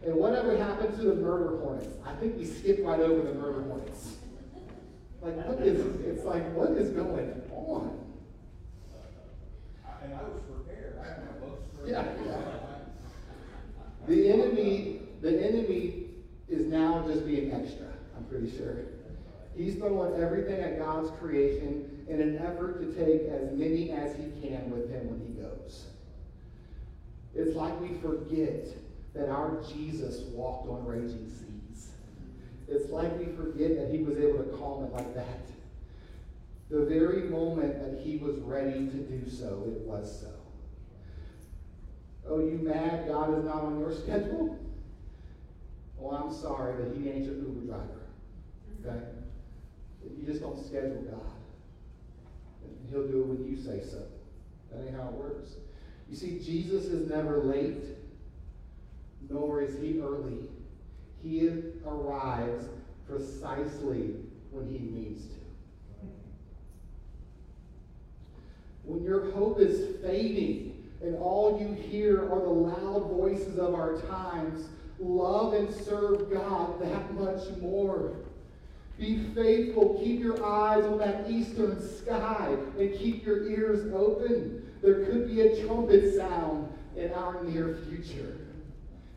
And 0.09 0.17
whatever 0.17 0.57
happened 0.57 0.97
to 0.97 1.03
the 1.03 1.17
murder 1.17 1.59
hornets? 1.59 1.95
I 2.03 2.15
think 2.15 2.39
we 2.39 2.47
skipped 2.47 2.83
right 2.83 2.99
over 2.99 3.29
the 3.29 3.35
murder 3.35 3.61
hornets. 3.65 4.17
Like, 5.21 5.37
what 5.47 5.61
is, 5.61 5.85
it's 6.01 6.25
like, 6.25 6.51
what 6.55 6.71
is 6.71 6.93
going 6.93 7.43
on? 7.53 8.07
And 10.03 10.15
I 10.15 10.23
was 10.23 10.41
prepared, 10.51 10.99
I 10.99 11.09
had 11.09 11.27
my 11.27 11.47
books 11.47 11.61
for. 11.77 11.87
Yeah, 11.87 12.07
yeah. 12.25 12.41
The 14.07 14.33
enemy, 14.33 15.03
the 15.21 15.47
enemy 15.47 16.07
is 16.49 16.65
now 16.65 17.07
just 17.07 17.27
being 17.27 17.53
extra, 17.53 17.89
I'm 18.17 18.25
pretty 18.31 18.57
sure. 18.57 18.77
He's 19.55 19.75
throwing 19.75 20.19
everything 20.23 20.63
at 20.63 20.79
God's 20.79 21.11
creation 21.21 22.07
in 22.09 22.23
an 22.23 22.39
effort 22.39 22.81
to 22.81 22.95
take 22.95 23.29
as 23.29 23.53
many 23.53 23.91
as 23.91 24.17
he 24.17 24.31
can 24.41 24.71
with 24.71 24.91
him 24.91 25.11
when 25.11 25.21
he 25.21 25.35
goes. 25.35 25.85
It's 27.35 27.55
like 27.55 27.79
we 27.79 27.89
forget 28.01 28.69
that 29.15 29.29
our 29.29 29.63
Jesus 29.73 30.21
walked 30.33 30.69
on 30.69 30.85
raging 30.85 31.31
seas. 31.31 31.89
It's 32.69 32.91
like 32.91 33.19
we 33.19 33.27
forget 33.27 33.77
that 33.77 33.91
he 33.91 34.03
was 34.03 34.19
able 34.19 34.45
to 34.45 34.57
calm 34.59 34.85
it 34.85 34.93
like 34.93 35.15
that. 35.15 35.41
The 36.71 36.85
very 36.85 37.23
moment 37.23 37.81
that 37.81 38.01
he 38.05 38.19
was 38.19 38.37
ready 38.41 38.87
to 38.87 38.97
do 38.97 39.29
so, 39.31 39.65
it 39.67 39.87
was 39.87 40.21
so. 40.21 40.31
Oh, 42.29 42.41
you 42.41 42.59
mad 42.63 43.09
God 43.09 43.39
is 43.39 43.45
not 43.45 43.63
on 43.63 43.81
your 43.81 43.93
schedule? 43.93 44.59
Well, 45.97 46.15
I'm 46.15 46.33
sorry, 46.33 46.75
but 46.79 46.97
he 46.97 47.09
ain't 47.09 47.25
your 47.25 47.37
Uber 47.37 47.67
driver. 47.67 48.03
Okay? 48.85 49.01
You 50.17 50.27
just 50.27 50.43
don't 50.43 50.59
schedule 50.63 51.03
God. 51.11 51.21
He'll 52.91 53.07
do 53.07 53.23
it 53.23 53.27
when 53.27 53.49
you 53.49 53.57
say 53.57 53.83
so. 53.83 54.03
That 54.71 54.87
ain't 54.87 54.95
how 54.95 55.09
it 55.09 55.15
works. 55.15 55.53
You 56.11 56.17
see, 56.17 56.39
Jesus 56.39 56.87
is 56.87 57.09
never 57.09 57.39
late, 57.39 57.85
nor 59.29 59.61
is 59.63 59.79
he 59.81 60.01
early. 60.01 60.49
He 61.23 61.51
arrives 61.87 62.67
precisely 63.09 64.15
when 64.51 64.69
he 64.69 64.79
needs 64.79 65.27
to. 65.27 65.35
When 68.85 69.03
your 69.03 69.31
hope 69.33 69.61
is 69.61 70.01
fading 70.03 70.83
and 71.03 71.17
all 71.17 71.61
you 71.61 71.75
hear 71.75 72.23
are 72.33 72.41
the 72.41 72.49
loud 72.49 73.11
voices 73.11 73.59
of 73.59 73.75
our 73.75 74.01
times, 74.03 74.67
love 74.99 75.53
and 75.53 75.73
serve 75.85 76.31
God 76.33 76.81
that 76.81 77.15
much 77.15 77.57
more. 77.61 78.17
Be 78.99 79.25
faithful. 79.35 80.01
Keep 80.03 80.21
your 80.21 80.45
eyes 80.45 80.85
on 80.85 80.99
that 80.99 81.31
eastern 81.31 81.81
sky 81.81 82.57
and 82.79 82.99
keep 82.99 83.25
your 83.25 83.47
ears 83.47 83.93
open. 83.95 84.67
There 84.83 85.05
could 85.05 85.29
be 85.29 85.43
a 85.43 85.65
trumpet 85.65 86.17
sound 86.17 86.73
in 86.97 87.13
our 87.13 87.45
near 87.45 87.79
future. 87.89 88.48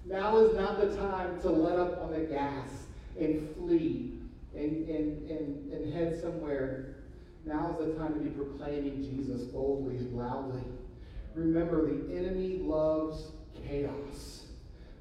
Now 0.06 0.38
is 0.38 0.56
not 0.56 0.80
the 0.80 0.96
time 0.96 1.40
to 1.42 1.50
let 1.50 1.78
up 1.80 2.02
on 2.02 2.12
the 2.12 2.22
gas 2.22 2.68
and 3.20 3.56
flee 3.56 4.20
and, 4.56 4.88
and, 4.90 5.30
and, 5.30 5.72
and 5.72 5.94
head 5.94 6.20
somewhere. 6.20 6.96
Now 7.46 7.78
is 7.80 7.86
the 7.86 7.94
time 7.94 8.14
to 8.16 8.20
be 8.20 8.30
proclaiming 8.32 9.04
Jesus 9.04 9.44
boldly 9.44 9.98
and 9.98 10.18
loudly. 10.18 10.64
Remember, 11.36 11.88
the 11.88 12.18
enemy 12.18 12.60
loves 12.62 13.32
chaos, 13.68 14.46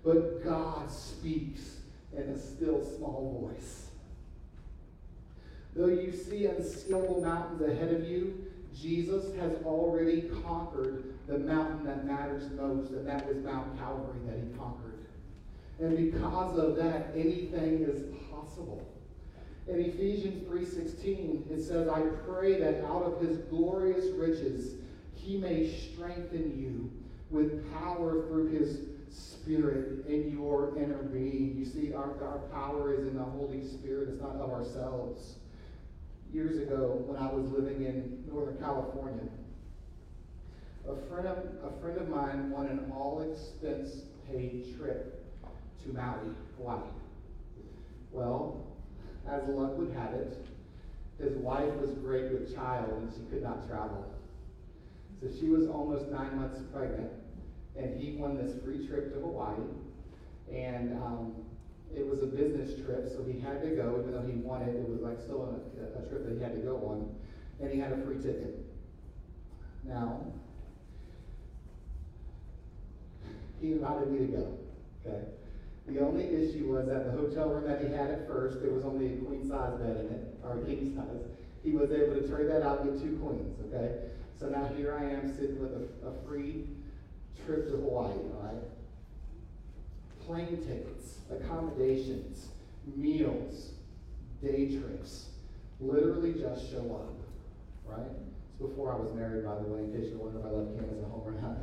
but 0.05 0.45
God 0.45 0.91
speaks 0.91 1.79
in 2.17 2.23
a 2.23 2.39
still 2.39 2.85
small 2.85 3.51
voice. 3.51 3.87
Though 5.75 5.87
you 5.87 6.13
see 6.13 6.47
unscalable 6.47 7.23
mountains 7.23 7.63
ahead 7.63 7.95
of 7.95 8.05
you, 8.05 8.47
Jesus 8.75 9.35
has 9.37 9.53
already 9.65 10.23
conquered 10.45 11.15
the 11.27 11.39
mountain 11.39 11.85
that 11.85 12.07
matters 12.07 12.51
most, 12.53 12.93
and 12.93 13.07
that 13.07 13.27
was 13.27 13.37
Mount 13.39 13.79
Calvary 13.79 14.21
that 14.27 14.39
he 14.39 14.57
conquered. 14.59 14.90
And 15.81 15.97
because 15.97 16.59
of 16.59 16.77
that, 16.77 17.13
anything 17.15 17.83
is 17.83 18.15
possible. 18.31 18.87
In 19.67 19.81
Ephesians 19.81 20.47
3:16, 20.47 21.47
it 21.51 21.63
says, 21.63 21.89
"I 21.89 22.03
pray 22.27 22.59
that 22.61 22.85
out 22.85 23.03
of 23.03 23.21
his 23.21 23.39
glorious 23.49 24.07
riches 24.11 24.75
he 25.15 25.39
may 25.39 25.67
strengthen 25.67 26.59
you 26.59 26.91
with 27.31 27.65
power 27.73 28.27
through 28.27 28.49
his 28.49 28.81
Spirit 29.09 30.05
in 30.07 30.31
your 30.31 30.77
inner 30.77 31.03
being." 31.03 31.57
You 31.57 31.65
see, 31.65 31.95
our, 31.95 32.15
our 32.23 32.41
power 32.53 32.93
is 32.93 33.07
in 33.07 33.17
the 33.17 33.23
Holy 33.23 33.65
Spirit, 33.65 34.11
it's 34.11 34.21
not 34.21 34.37
of 34.37 34.51
ourselves 34.51 35.37
years 36.33 36.59
ago 36.59 37.03
when 37.07 37.17
I 37.17 37.33
was 37.33 37.51
living 37.51 37.83
in 37.85 38.25
Northern 38.31 38.59
California. 38.59 39.29
A 40.89 40.97
friend 41.09 41.27
of, 41.27 41.39
a 41.65 41.81
friend 41.81 41.99
of 41.99 42.09
mine 42.09 42.51
won 42.51 42.67
an 42.67 42.93
all 42.95 43.21
expense 43.21 44.03
paid 44.29 44.77
trip 44.77 45.20
to 45.83 45.93
Maui, 45.93 46.35
Hawaii. 46.57 46.81
Well, 48.13 48.67
as 49.29 49.49
luck 49.49 49.77
would 49.79 49.93
have 49.93 50.15
it, 50.15 50.47
his 51.19 51.37
wife 51.37 51.73
was 51.75 51.91
great 51.91 52.33
with 52.33 52.55
child 52.55 52.93
and 52.93 53.13
she 53.13 53.23
could 53.31 53.43
not 53.43 53.69
travel. 53.69 54.13
So 55.21 55.29
she 55.39 55.49
was 55.49 55.69
almost 55.69 56.11
nine 56.11 56.37
months 56.37 56.61
pregnant, 56.73 57.11
and 57.77 58.01
he 58.01 58.17
won 58.17 58.37
this 58.39 58.55
free 58.65 58.87
trip 58.87 59.13
to 59.15 59.21
Hawaii. 59.21 59.59
And 60.51 60.95
um, 60.95 61.35
it 61.95 62.07
was 62.07 62.23
a 62.23 62.27
business 62.27 62.75
trip, 62.85 63.09
so 63.09 63.23
he 63.23 63.39
had 63.39 63.63
to 63.63 63.69
go, 63.71 63.99
even 64.01 64.13
though 64.13 64.27
he 64.27 64.39
wanted 64.39 64.75
it. 64.75 64.89
Was 64.89 65.01
like 65.01 65.21
still 65.21 65.43
a, 65.43 66.03
a 66.03 66.09
trip 66.09 66.27
that 66.27 66.37
he 66.37 66.43
had 66.43 66.55
to 66.55 66.61
go 66.63 66.77
on, 66.77 67.15
and 67.61 67.71
he 67.71 67.79
had 67.79 67.93
a 67.93 68.03
free 68.03 68.17
ticket. 68.17 68.65
Now, 69.85 70.27
he 73.61 73.73
invited 73.73 74.11
me 74.11 74.19
to 74.21 74.33
go. 74.33 74.59
Okay. 75.07 75.25
The 75.91 76.01
only 76.01 76.25
issue 76.25 76.73
was 76.73 76.87
that 76.87 77.05
the 77.05 77.11
hotel 77.11 77.49
room 77.49 77.67
that 77.67 77.83
he 77.83 77.93
had 77.93 78.11
at 78.11 78.29
first, 78.29 78.63
there 78.63 78.71
was 78.71 78.85
only 78.85 79.15
a 79.15 79.17
queen 79.17 79.49
size 79.49 79.75
bed 79.81 79.97
in 79.97 80.07
it, 80.07 80.39
or 80.45 80.59
a 80.59 80.65
king 80.65 80.95
size. 80.95 81.27
He 81.65 81.73
was 81.73 81.91
able 81.91 82.15
to 82.15 82.29
trade 82.29 82.49
that 82.49 82.63
out 82.63 82.85
get 82.85 83.03
two 83.03 83.19
queens. 83.19 83.59
Okay. 83.67 84.07
So 84.39 84.49
now 84.49 84.71
here 84.77 84.97
I 84.97 85.05
am 85.05 85.35
sitting 85.37 85.61
with 85.61 85.73
a, 85.73 86.09
a 86.09 86.13
free 86.27 86.67
trip 87.45 87.67
to 87.67 87.73
Hawaii. 87.73 88.13
All 88.13 88.41
right. 88.43 88.63
Plane 90.27 90.63
tickets, 90.65 91.19
accommodations, 91.29 92.47
meals, 92.95 93.73
day 94.41 94.79
trips. 94.79 95.27
Literally 95.81 96.35
just 96.35 96.71
show 96.71 96.87
up. 96.95 97.17
Right? 97.85 98.07
It's 98.49 98.61
before 98.61 98.93
I 98.93 98.97
was 98.97 99.13
married, 99.13 99.45
by 99.45 99.57
the 99.57 99.65
way, 99.65 99.81
in 99.81 99.93
case 99.93 100.09
you're 100.11 100.19
wondering 100.19 100.47
if 100.47 100.53
I 100.53 100.55
left 100.55 100.79
Candace 100.79 101.03
at 101.03 101.11
home 101.11 101.23
or 101.27 101.33
not. 101.33 101.59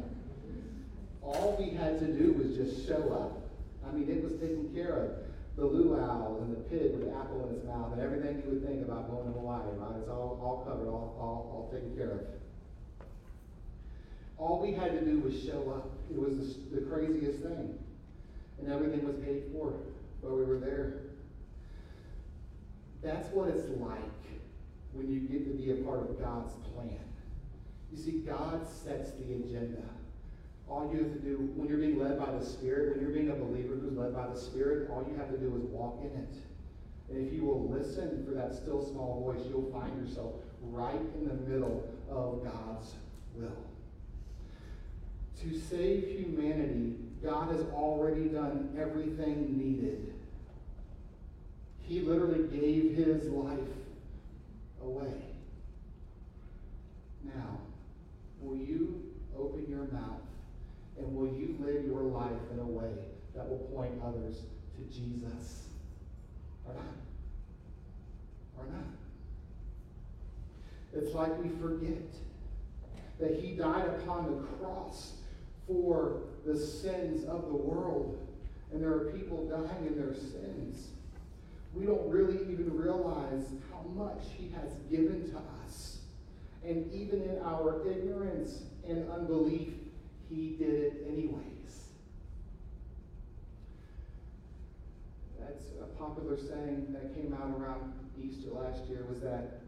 All 1.21 1.55
we 1.57 1.69
had 1.75 1.99
to 1.99 2.07
do 2.07 2.33
was 2.33 2.57
just 2.57 2.85
show 2.85 3.13
up. 3.13 3.46
I 3.87 3.95
mean, 3.95 4.09
it 4.09 4.23
was 4.23 4.33
taken 4.33 4.69
care 4.73 4.93
of. 4.93 5.11
The 5.57 5.65
luau 5.65 6.37
and 6.41 6.55
the 6.55 6.61
pig 6.69 6.93
with 6.93 7.05
the 7.05 7.15
apple 7.15 7.49
in 7.49 7.55
its 7.55 7.65
mouth 7.65 7.91
and 7.91 8.01
everything 8.01 8.43
you 8.45 8.51
would 8.51 8.67
think 8.67 8.83
about 8.85 9.09
going 9.09 9.25
to 9.25 9.33
Hawaii, 9.33 9.65
right? 9.77 9.97
It's 9.99 10.09
all, 10.09 10.39
all 10.41 10.63
covered, 10.67 10.87
all, 10.87 11.17
all, 11.19 11.49
all 11.51 11.69
taken 11.73 11.95
care 11.97 12.11
of. 12.11 12.21
All 14.37 14.61
we 14.61 14.71
had 14.73 14.91
to 14.91 15.03
do 15.03 15.19
was 15.19 15.33
show 15.43 15.73
up. 15.75 15.89
It 16.11 16.17
was 16.17 16.37
the, 16.37 16.75
the 16.75 16.81
craziest 16.85 17.41
thing. 17.41 17.77
And 18.59 18.71
everything 18.71 19.03
was 19.03 19.15
paid 19.15 19.45
for 19.51 19.73
while 20.21 20.35
we 20.35 20.45
were 20.45 20.59
there. 20.59 21.01
That's 23.01 23.27
what 23.33 23.49
it's 23.49 23.67
like 23.79 24.01
when 24.93 25.11
you 25.11 25.21
get 25.21 25.45
to 25.45 25.57
be 25.57 25.71
a 25.71 25.83
part 25.83 26.01
of 26.01 26.19
God's 26.19 26.53
plan. 26.73 26.99
You 27.91 27.97
see, 27.97 28.19
God 28.19 28.67
sets 28.67 29.11
the 29.11 29.33
agenda. 29.33 29.83
All 30.69 30.91
you 30.91 31.03
have 31.03 31.13
to 31.13 31.19
do, 31.19 31.49
when 31.55 31.69
you're 31.69 31.77
being 31.77 31.97
led 31.97 32.19
by 32.19 32.31
the 32.31 32.43
Spirit, 32.43 32.91
when 32.91 33.01
you're 33.01 33.15
being 33.15 33.31
a 33.31 33.35
believer 33.35 33.75
who's 33.75 33.97
led 33.97 34.13
by 34.13 34.27
the 34.27 34.37
Spirit, 34.37 34.89
all 34.89 35.05
you 35.09 35.17
have 35.17 35.29
to 35.31 35.37
do 35.37 35.55
is 35.55 35.63
walk 35.63 35.99
in 36.01 36.19
it. 36.19 36.35
And 37.09 37.25
if 37.25 37.33
you 37.33 37.45
will 37.45 37.69
listen 37.69 38.25
for 38.25 38.31
that 38.31 38.53
still 38.53 38.85
small 38.85 39.23
voice, 39.23 39.45
you'll 39.49 39.71
find 39.71 39.97
yourself 40.05 40.33
right 40.61 40.99
in 41.15 41.27
the 41.27 41.33
middle 41.49 41.87
of 42.09 42.43
God's 42.43 42.93
will. 43.35 43.63
To 45.41 45.59
save 45.59 46.07
humanity, 46.07 46.95
God 47.23 47.51
has 47.51 47.61
already 47.73 48.25
done 48.25 48.75
everything 48.77 49.57
needed. 49.57 50.13
He 51.79 52.01
literally 52.01 52.47
gave 52.47 52.95
his 52.95 53.29
life 53.29 53.59
away. 54.83 55.13
Now, 57.23 57.59
will 58.41 58.57
you 58.57 59.01
open 59.37 59.65
your 59.69 59.85
mouth 59.85 60.26
and 60.99 61.15
will 61.15 61.27
you 61.27 61.55
live 61.59 61.85
your 61.85 62.01
life 62.01 62.31
in 62.51 62.59
a 62.59 62.65
way 62.65 62.91
that 63.35 63.47
will 63.47 63.69
point 63.75 63.93
others 64.03 64.41
to 64.75 64.81
Jesus? 64.93 65.63
Or 66.65 66.73
not? 66.73 66.83
Or 68.57 68.65
not? 68.65 68.85
It's 70.93 71.13
like 71.13 71.37
we 71.43 71.49
forget 71.61 72.03
that 73.19 73.39
he 73.39 73.51
died 73.51 73.87
upon 73.87 74.25
the 74.25 74.43
cross 74.57 75.13
for 75.67 76.21
the 76.45 76.57
sins 76.57 77.25
of 77.25 77.47
the 77.47 77.55
world. 77.55 78.17
And 78.71 78.81
there 78.81 78.91
are 78.91 79.11
people 79.11 79.47
dying 79.47 79.87
in 79.87 79.97
their 79.97 80.13
sins. 80.13 80.89
We 81.73 81.85
don't 81.85 82.09
really 82.09 82.41
even 82.51 82.75
realize 82.75 83.45
how 83.71 83.87
much 83.93 84.23
he 84.37 84.49
has 84.49 84.73
given 84.89 85.29
to 85.31 85.37
us. 85.65 85.99
And 86.65 86.91
even 86.91 87.21
in 87.21 87.39
our 87.43 87.87
ignorance 87.87 88.63
and 88.87 89.09
unbelief, 89.11 89.69
he 90.29 90.55
did 90.59 90.73
it 90.73 91.05
anyways. 91.07 91.89
That's 95.39 95.63
a 95.81 95.85
popular 95.97 96.37
saying 96.37 96.87
that 96.93 97.15
came 97.15 97.33
out 97.33 97.59
around 97.59 97.93
Easter 98.21 98.49
last 98.51 98.85
year 98.89 99.05
was 99.07 99.21
that 99.21 99.61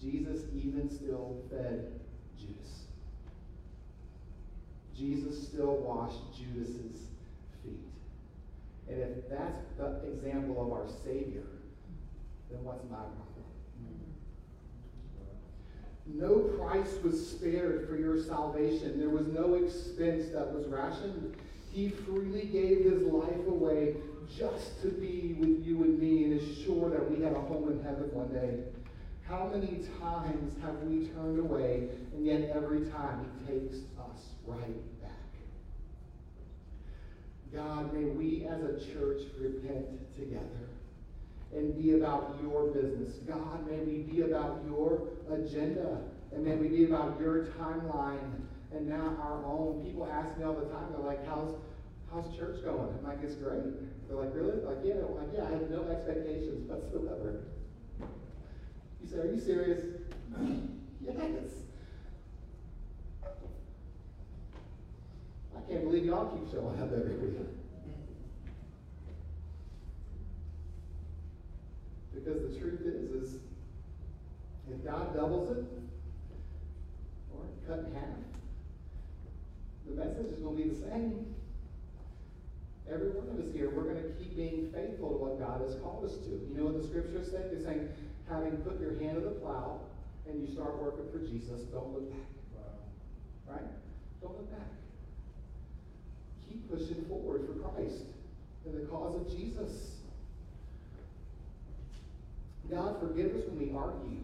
Jesus 0.00 0.42
even 0.54 0.88
still 0.90 1.36
fed 1.50 2.00
Judas. 2.38 2.84
Jesus 4.96 5.48
still 5.48 5.76
washed 5.76 6.20
Judas's 6.36 7.08
feet. 7.62 7.80
And 8.88 9.00
if 9.00 9.28
that's 9.28 9.64
the 9.78 10.06
example 10.12 10.64
of 10.64 10.72
our 10.72 10.86
Savior, 11.04 11.46
then 12.50 12.62
what's 12.62 12.84
my 12.84 12.96
problem? 12.96 13.33
No 16.06 16.38
price 16.38 16.98
was 17.02 17.30
spared 17.30 17.88
for 17.88 17.96
your 17.96 18.22
salvation. 18.22 18.98
There 18.98 19.08
was 19.08 19.26
no 19.26 19.54
expense 19.54 20.28
that 20.32 20.52
was 20.52 20.66
rationed. 20.66 21.34
He 21.72 21.88
freely 21.88 22.44
gave 22.44 22.84
his 22.84 23.02
life 23.02 23.46
away 23.48 23.96
just 24.36 24.80
to 24.82 24.88
be 24.88 25.34
with 25.38 25.64
you 25.64 25.82
and 25.82 25.98
me 25.98 26.24
and 26.24 26.40
assure 26.40 26.90
that 26.90 27.10
we 27.10 27.22
have 27.22 27.34
a 27.34 27.40
home 27.40 27.72
in 27.72 27.82
heaven 27.82 28.12
one 28.12 28.32
day. 28.32 28.60
How 29.26 29.46
many 29.46 29.82
times 29.98 30.54
have 30.62 30.82
we 30.82 31.06
turned 31.08 31.38
away, 31.38 31.88
and 32.12 32.26
yet 32.26 32.50
every 32.54 32.90
time 32.90 33.26
he 33.46 33.52
takes 33.52 33.76
us 33.98 34.20
right 34.46 35.00
back? 35.00 35.10
God, 37.52 37.94
may 37.94 38.04
we 38.04 38.46
as 38.46 38.62
a 38.62 38.92
church 38.92 39.22
repent 39.40 40.14
together 40.16 40.73
and 41.52 41.80
be 41.80 41.92
about 41.92 42.36
your 42.42 42.68
business. 42.68 43.16
God, 43.26 43.68
may 43.70 43.78
we 43.78 44.02
be 44.02 44.22
about 44.22 44.62
your 44.66 45.08
agenda, 45.30 46.00
and 46.32 46.44
may 46.44 46.56
we 46.56 46.68
be 46.68 46.84
about 46.84 47.18
your 47.20 47.46
timeline 47.58 48.40
and 48.72 48.88
not 48.88 49.18
our 49.20 49.44
own. 49.44 49.84
People 49.84 50.08
ask 50.10 50.36
me 50.38 50.44
all 50.44 50.54
the 50.54 50.66
time, 50.66 50.86
they're 50.90 51.06
like, 51.06 51.26
how's, 51.28 51.54
how's 52.12 52.36
church 52.36 52.64
going? 52.64 52.94
I'm 52.98 53.04
like, 53.06 53.18
it's 53.22 53.36
great. 53.36 53.62
They're 54.08 54.16
like, 54.16 54.34
really? 54.34 54.60
Like, 54.62 54.78
yeah, 54.84 54.94
I'm 54.94 55.14
like, 55.14 55.28
yeah, 55.34 55.46
I 55.46 55.50
have 55.50 55.70
no 55.70 55.84
expectations 55.84 56.68
whatsoever. 56.68 57.44
You 59.02 59.08
say, 59.10 59.18
are 59.18 59.32
you 59.32 59.40
serious? 59.40 59.84
yes. 61.00 61.14
I 65.56 65.70
can't 65.70 65.84
believe 65.84 66.04
y'all 66.04 66.36
keep 66.36 66.50
showing 66.50 66.80
up 66.82 66.92
every 66.92 67.16
week. 67.16 67.38
Because 72.14 72.42
the 72.42 72.58
truth 72.58 72.80
is, 72.80 73.10
is 73.10 73.34
if 74.70 74.84
God 74.84 75.14
doubles 75.14 75.56
it, 75.56 75.64
or 77.34 77.44
cut 77.68 77.86
in 77.86 77.94
half, 77.94 78.24
the 79.86 79.94
message 79.94 80.32
is 80.32 80.38
going 80.38 80.56
to 80.56 80.62
be 80.62 80.68
the 80.70 80.80
same. 80.80 81.34
Every 82.90 83.10
one 83.10 83.28
of 83.28 83.44
us 83.44 83.52
here, 83.54 83.70
we're 83.70 83.84
going 83.84 84.02
to 84.02 84.10
keep 84.18 84.36
being 84.36 84.70
faithful 84.72 85.10
to 85.10 85.16
what 85.16 85.40
God 85.40 85.60
has 85.60 85.76
called 85.80 86.04
us 86.04 86.16
to. 86.24 86.30
You 86.30 86.54
know 86.56 86.64
what 86.66 86.80
the 86.80 86.86
scriptures 86.86 87.30
say? 87.32 87.40
They're 87.50 87.64
saying, 87.64 87.88
having 88.28 88.56
put 88.58 88.80
your 88.80 88.98
hand 89.00 89.16
to 89.16 89.20
the 89.20 89.36
plow 89.40 89.80
and 90.28 90.40
you 90.40 90.52
start 90.52 90.80
working 90.80 91.08
for 91.12 91.18
Jesus, 91.18 91.62
don't 91.72 91.92
look 91.92 92.08
back. 92.12 92.28
Right? 93.48 93.68
Don't 94.22 94.36
look 94.36 94.50
back. 94.50 94.68
Keep 96.48 96.70
pushing 96.70 97.04
forward 97.08 97.44
for 97.46 97.60
Christ 97.60 98.04
and 98.64 98.74
the 98.74 98.86
cause 98.86 99.16
of 99.16 99.28
Jesus. 99.28 99.93
God, 102.70 102.98
forgive 103.00 103.34
us 103.34 103.42
when 103.48 103.68
we 103.68 103.74
argue. 103.76 104.22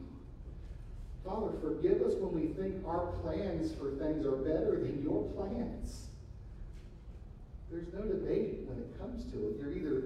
Father, 1.25 1.53
forgive 1.61 2.01
us 2.03 2.15
when 2.15 2.33
we 2.33 2.49
think 2.55 2.87
our 2.87 3.13
plans 3.23 3.75
for 3.75 3.91
things 3.93 4.25
are 4.25 4.37
better 4.37 4.79
than 4.81 5.03
your 5.03 5.25
plans. 5.35 6.07
There's 7.71 7.93
no 7.93 8.03
debate 8.03 8.61
when 8.67 8.79
it 8.79 8.99
comes 8.99 9.31
to 9.33 9.49
it. 9.49 9.57
You're 9.61 9.73
either 9.73 10.03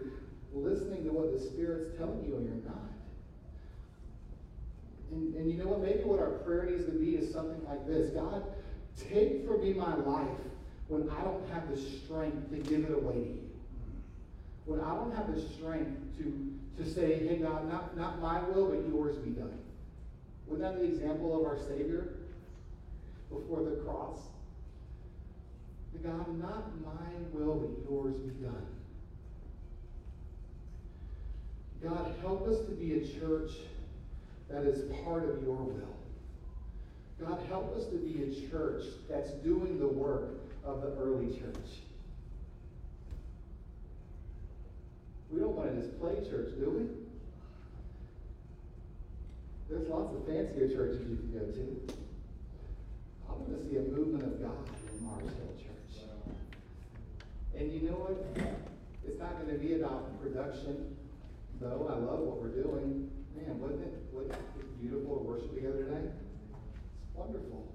listening 0.52 1.04
to 1.04 1.10
what 1.10 1.32
the 1.32 1.40
Spirit's 1.40 1.96
telling 1.96 2.24
you 2.26 2.36
or 2.36 2.40
you're 2.40 2.64
not. 2.66 2.92
And, 5.12 5.34
and 5.34 5.50
you 5.50 5.56
know 5.56 5.68
what? 5.68 5.80
Maybe 5.80 6.02
what 6.02 6.20
our 6.20 6.38
prayer 6.44 6.66
needs 6.66 6.84
to 6.86 6.92
be 6.92 7.16
is 7.16 7.32
something 7.32 7.64
like 7.66 7.86
this 7.86 8.10
God, 8.10 8.42
take 9.10 9.46
from 9.46 9.62
me 9.62 9.72
my 9.72 9.94
life 9.94 10.28
when 10.88 11.08
I 11.08 11.22
don't 11.22 11.48
have 11.50 11.68
the 11.70 11.76
strength 11.76 12.50
to 12.50 12.56
give 12.56 12.84
it 12.84 12.92
away 12.92 13.14
to 13.14 13.20
you. 13.20 13.50
When 14.66 14.80
I 14.80 14.94
don't 14.94 15.14
have 15.14 15.34
the 15.34 15.40
strength 15.40 16.18
to, 16.18 16.53
to 16.78 16.84
say, 16.84 17.26
hey, 17.26 17.36
God, 17.36 17.70
not, 17.70 17.96
not 17.96 18.20
my 18.20 18.40
will, 18.42 18.68
but 18.68 18.88
yours 18.88 19.16
be 19.18 19.30
done. 19.30 19.58
Wasn't 20.46 20.60
that 20.60 20.80
the 20.80 20.84
example 20.84 21.38
of 21.38 21.46
our 21.46 21.58
Savior 21.58 22.14
before 23.30 23.62
the 23.62 23.76
cross? 23.82 24.18
God, 26.04 26.38
not 26.38 26.70
my 26.84 27.08
will, 27.32 27.54
but 27.54 27.90
yours 27.90 28.16
be 28.16 28.44
done. 28.44 28.66
God, 31.82 32.14
help 32.20 32.46
us 32.46 32.58
to 32.66 32.72
be 32.72 32.94
a 32.94 33.20
church 33.20 33.52
that 34.50 34.64
is 34.64 34.90
part 35.02 35.28
of 35.28 35.42
your 35.42 35.56
will. 35.56 35.96
God, 37.18 37.40
help 37.48 37.74
us 37.76 37.86
to 37.86 37.96
be 37.96 38.22
a 38.22 38.50
church 38.50 38.82
that's 39.08 39.30
doing 39.42 39.78
the 39.78 39.86
work 39.86 40.34
of 40.62 40.82
the 40.82 40.94
early 41.00 41.32
church. 41.38 41.80
We 45.34 45.40
don't 45.40 45.56
want 45.56 45.74
to 45.74 45.82
just 45.82 45.98
play 45.98 46.14
church, 46.30 46.54
do 46.60 46.70
we? 46.70 46.86
There's 49.68 49.88
lots 49.88 50.14
of 50.14 50.24
fancier 50.26 50.68
churches 50.68 51.02
you 51.10 51.16
can 51.16 51.32
go 51.34 51.50
to. 51.50 51.94
I 53.28 53.32
want 53.32 53.58
to 53.58 53.68
see 53.68 53.78
a 53.78 53.82
movement 53.82 54.22
of 54.22 54.40
God 54.40 54.62
in 54.94 55.04
Mars 55.04 55.24
Hill 55.24 55.58
Church. 55.58 56.06
And 57.58 57.72
you 57.72 57.90
know 57.90 57.98
what? 57.98 58.14
It's 59.04 59.18
not 59.18 59.42
going 59.42 59.50
to 59.50 59.58
be 59.58 59.74
about 59.74 60.22
production, 60.22 60.94
though. 61.60 61.90
I 61.90 61.98
love 61.98 62.20
what 62.20 62.40
we're 62.40 62.54
doing. 62.54 63.10
Man, 63.34 63.58
wasn't 63.58 63.82
it, 63.82 64.06
wasn't 64.12 64.34
it 64.34 64.80
beautiful 64.80 65.16
to 65.16 65.24
worship 65.24 65.52
together 65.52 65.82
today? 65.82 66.14
It's 66.14 67.12
wonderful. 67.12 67.66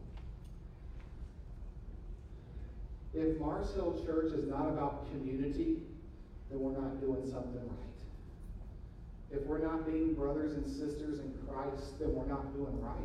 If 3.13 3.37
Mars 3.37 3.73
Hill 3.75 4.01
Church 4.05 4.31
is 4.31 4.47
not 4.47 4.69
about 4.69 5.11
community, 5.11 5.88
then 6.49 6.59
we're 6.59 6.79
not 6.79 6.99
doing 6.99 7.29
something 7.31 7.61
right. 7.61 7.89
If 9.31 9.45
we're 9.45 9.59
not 9.59 9.85
being 9.85 10.15
brothers 10.15 10.53
and 10.53 10.65
sisters 10.65 11.19
in 11.19 11.33
Christ, 11.47 11.99
then 11.99 12.15
we're 12.15 12.25
not 12.25 12.53
doing 12.55 12.81
right. 12.81 12.95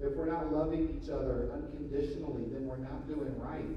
If 0.00 0.16
we're 0.16 0.30
not 0.30 0.52
loving 0.52 1.00
each 1.00 1.10
other 1.10 1.50
unconditionally, 1.52 2.44
then 2.52 2.66
we're 2.66 2.76
not 2.76 3.06
doing 3.08 3.34
right. 3.38 3.76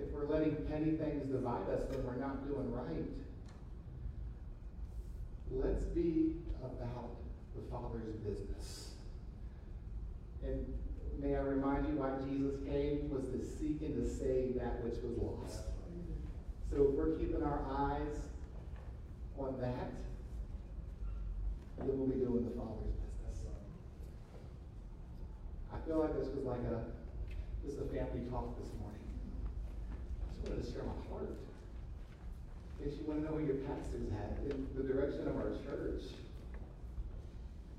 If 0.00 0.12
we're 0.12 0.26
letting 0.26 0.56
petty 0.68 0.92
things 0.92 1.26
divide 1.30 1.68
us, 1.70 1.82
then 1.90 2.04
we're 2.06 2.16
not 2.16 2.46
doing 2.46 2.72
right. 2.72 3.06
Let's 5.50 5.84
be 5.84 6.36
about 6.62 7.10
the 7.56 7.62
Father's 7.70 8.14
business. 8.16 8.90
And 10.44 10.72
may 11.20 11.34
I 11.34 11.40
remind 11.40 11.88
you 11.88 11.94
why 11.94 12.12
Jesus 12.28 12.60
came 12.66 13.10
was 13.10 13.24
to 13.30 13.44
seek 13.58 13.82
and 13.82 13.96
to 13.96 14.08
save 14.08 14.54
that 14.56 14.84
which 14.84 15.02
was 15.02 15.18
lost. 15.18 15.62
So 16.70 16.76
if 16.84 16.90
we're 16.94 17.16
keeping 17.16 17.42
our 17.42 17.60
eyes 17.70 18.20
on 19.38 19.60
that, 19.60 19.90
then 21.78 21.88
we'll 21.98 22.08
be 22.08 22.20
doing 22.20 22.44
the 22.44 22.54
Father's 22.58 22.92
business. 22.92 23.46
I 25.72 25.78
feel 25.86 25.98
like 26.00 26.14
this 26.18 26.28
was 26.34 26.44
like 26.44 26.60
a 26.70 26.84
this 27.64 27.74
is 27.74 27.80
a 27.80 27.88
family 27.92 28.28
talk 28.30 28.58
this 28.58 28.70
morning. 28.80 29.00
I 30.22 30.34
just 30.34 30.48
wanted 30.48 30.64
to 30.64 30.72
share 30.72 30.84
my 30.84 30.98
heart. 31.10 31.36
Case 32.78 32.94
you 33.00 33.06
want 33.06 33.20
to 33.20 33.26
know 33.26 33.34
where 33.34 33.42
your 33.42 33.56
pastor's 33.66 34.06
at, 34.14 34.38
in 34.46 34.68
the 34.76 34.84
direction 34.84 35.26
of 35.26 35.36
our 35.36 35.50
church. 35.66 36.02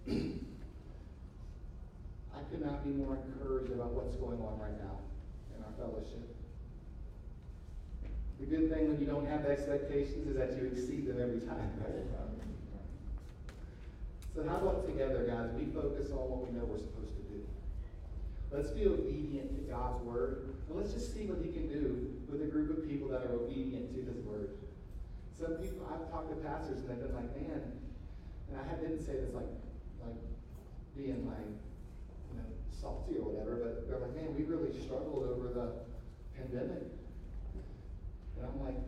I 2.36 2.42
could 2.52 2.66
not 2.66 2.84
be 2.84 2.92
more 2.92 3.16
encouraged 3.16 3.72
about 3.72 3.92
what's 3.92 4.16
going 4.16 4.42
on 4.42 4.60
right 4.60 4.76
now 4.82 5.00
in 5.56 5.64
our 5.64 5.72
fellowship. 5.80 6.39
The 8.40 8.46
good 8.46 8.72
thing 8.72 8.88
when 8.88 9.00
you 9.00 9.06
don't 9.06 9.28
have 9.28 9.46
expectations 9.46 10.28
is 10.28 10.36
that 10.38 10.56
you 10.56 10.72
exceed 10.72 11.08
them 11.08 11.22
every 11.22 11.42
time. 11.42 11.72
So 14.36 14.48
how 14.48 14.56
about 14.64 14.88
together, 14.88 15.28
guys, 15.28 15.52
we 15.60 15.68
focus 15.76 16.16
on 16.16 16.24
what 16.32 16.48
we 16.48 16.56
know 16.56 16.64
we're 16.64 16.80
supposed 16.80 17.12
to 17.12 17.26
do. 17.28 17.44
Let's 18.56 18.72
be 18.72 18.88
obedient 18.88 19.52
to 19.52 19.62
God's 19.68 20.00
word, 20.08 20.56
and 20.70 20.80
let's 20.80 20.94
just 20.96 21.12
see 21.12 21.28
what 21.28 21.44
he 21.44 21.52
can 21.52 21.68
do 21.68 22.16
with 22.32 22.40
a 22.40 22.48
group 22.48 22.72
of 22.72 22.88
people 22.88 23.12
that 23.12 23.28
are 23.28 23.36
obedient 23.36 23.92
to 23.92 24.00
his 24.00 24.16
word. 24.24 24.56
Some 25.36 25.60
people, 25.60 25.84
I've 25.92 26.08
talked 26.08 26.32
to 26.32 26.40
pastors 26.40 26.80
and 26.80 26.88
they've 26.88 27.04
been 27.04 27.16
like, 27.16 27.36
man, 27.36 27.68
and 28.48 28.56
I 28.56 28.80
didn't 28.80 29.04
say 29.04 29.20
this 29.20 29.36
like, 29.36 29.52
like 30.00 30.20
being 30.96 31.28
like, 31.28 31.52
you 32.32 32.40
know, 32.40 32.48
salty 32.72 33.20
or 33.20 33.28
whatever, 33.28 33.60
but 33.60 33.92
they're 33.92 34.00
like, 34.00 34.16
man, 34.16 34.32
we 34.40 34.48
really 34.48 34.72
struggled 34.72 35.28
over 35.28 35.52
the 35.52 35.84
pandemic. 36.40 36.99
And 38.40 38.48
I'm 38.48 38.60
like, 38.64 38.80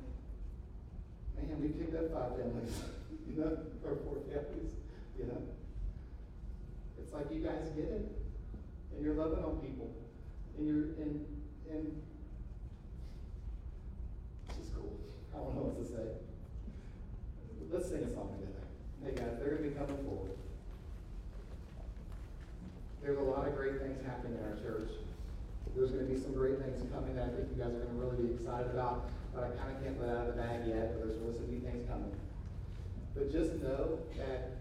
man, 1.35 1.61
we 1.61 1.67
picked 1.69 1.95
up 1.95 2.11
five 2.13 2.39
families, 2.39 2.71
you 3.27 3.35
know, 3.35 3.57
or 3.83 3.95
four 4.07 4.17
families, 4.31 4.71
you 5.19 5.25
know. 5.25 5.41
It's 6.99 7.13
like 7.13 7.31
you 7.31 7.43
guys 7.43 7.69
get 7.75 7.85
it, 7.85 8.11
and 8.95 9.03
you're 9.03 9.15
loving 9.15 9.43
on 9.43 9.57
people, 9.59 9.91
and 10.57 10.67
you're 10.67 10.95
and 11.03 11.25
and 11.69 12.01
it's 14.47 14.57
just 14.57 14.75
cool. 14.75 14.97
I 15.33 15.37
don't 15.37 15.55
know 15.55 15.61
what 15.61 15.83
to 15.83 15.87
say. 15.87 16.07
Let's 17.71 17.89
sing 17.89 18.03
a 18.03 18.13
song 18.13 18.35
together. 18.39 18.63
Hey 19.03 19.11
guys, 19.15 19.39
they're 19.39 19.55
gonna 19.55 19.69
be 19.69 19.75
coming 19.75 20.03
forward. 20.05 20.31
There's 23.01 23.17
a 23.17 23.21
lot 23.21 23.47
of 23.47 23.55
great 23.55 23.81
things 23.81 23.99
happening 24.05 24.37
in 24.37 24.45
our 24.45 24.57
church. 24.61 24.91
There's 25.75 25.91
gonna 25.91 26.09
be 26.09 26.19
some 26.19 26.33
great 26.33 26.59
things 26.59 26.83
coming 26.93 27.15
that 27.15 27.25
I 27.25 27.29
think 27.29 27.47
you 27.55 27.63
guys 27.63 27.73
are 27.73 27.85
gonna 27.85 27.99
really 27.99 28.27
be 28.27 28.33
excited 28.35 28.71
about, 28.71 29.09
but 29.33 29.43
I 29.43 29.49
kinda 29.55 29.79
can't 29.83 29.99
let 30.01 30.09
out 30.15 30.27
of 30.27 30.35
the 30.35 30.41
bag 30.41 30.67
yet, 30.67 30.93
but 30.93 31.07
there's 31.07 31.19
really 31.19 31.35
some 31.35 31.47
new 31.47 31.61
things 31.61 31.87
coming. 31.87 32.11
But 33.15 33.31
just 33.31 33.55
know 33.63 33.99
that 34.17 34.59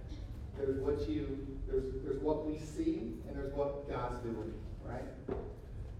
there's 0.57 0.79
what 0.81 1.09
you, 1.09 1.47
there's, 1.67 1.91
there's 2.05 2.21
what 2.23 2.47
we 2.47 2.59
see, 2.59 3.19
and 3.27 3.37
there's 3.37 3.53
what 3.55 3.89
God's 3.89 4.19
doing, 4.21 4.55
right? 4.85 5.07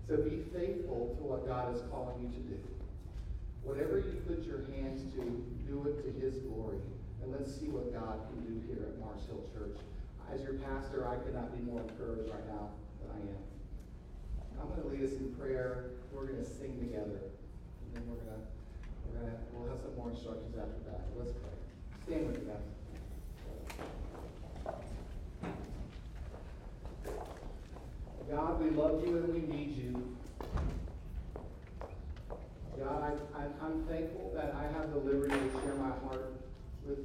So 0.07 0.17
be 0.19 0.43
faithful 0.53 1.15
to 1.19 1.23
what 1.23 1.47
God 1.47 1.75
is 1.75 1.83
calling 1.91 2.19
you 2.23 2.31
to 2.35 2.43
do. 2.55 2.59
Whatever 3.63 3.99
you 3.99 4.19
put 4.27 4.43
your 4.43 4.67
hands 4.75 5.07
to, 5.15 5.23
do 5.71 5.87
it 5.87 6.03
to 6.03 6.11
His 6.19 6.35
glory. 6.43 6.83
And 7.23 7.31
let's 7.31 7.55
see 7.55 7.69
what 7.69 7.95
God 7.95 8.19
can 8.27 8.43
do 8.43 8.59
here 8.67 8.91
at 8.91 8.99
Mars 8.99 9.23
Hill 9.31 9.47
Church. 9.55 9.79
As 10.33 10.43
your 10.43 10.55
pastor, 10.67 11.07
I 11.07 11.15
could 11.23 11.35
not 11.35 11.55
be 11.55 11.63
more 11.63 11.81
encouraged 11.81 12.27
right 12.27 12.47
now 12.51 12.75
than 12.99 13.11
I 13.15 13.21
am. 13.31 13.50
I'm 14.61 14.69
going 14.69 14.83
to 14.83 14.89
lead 14.89 15.03
us 15.03 15.17
in 15.19 15.35
prayer. 15.35 15.91
We're 16.13 16.27
going 16.27 16.45
to 16.45 16.45
sing 16.45 16.79
together. 16.79 17.21
And 17.25 17.95
then 17.95 18.03
we're 18.07 18.17
going 18.17 18.37
to, 18.37 18.43
we're 19.07 19.21
going 19.21 19.33
to, 19.33 19.39
we'll 19.53 19.69
have 19.69 19.81
some 19.81 19.97
more 19.97 20.11
instructions 20.11 20.55
after 20.57 20.91
that. 20.91 21.01
Let's 21.19 21.33
pray. 21.33 21.57
Stand 22.07 22.27
with 22.27 22.47
me. 22.47 22.53
God, 28.31 28.63
we 28.63 28.71
love 28.71 29.05
you 29.05 29.17
and 29.17 29.35
we 29.35 29.41
need 29.41 29.77
you. 29.77 30.17
God, 32.79 33.19
I, 33.35 33.39
I, 33.39 33.43
I'm 33.67 33.85
thankful 33.87 34.31
that 34.35 34.55
I 34.55 34.73
have 34.79 34.93
the 34.93 34.99
liberty 34.99 35.35
to 35.35 35.61
share 35.61 35.75
my 35.75 35.91
heart 36.07 36.33
with, 36.87 37.01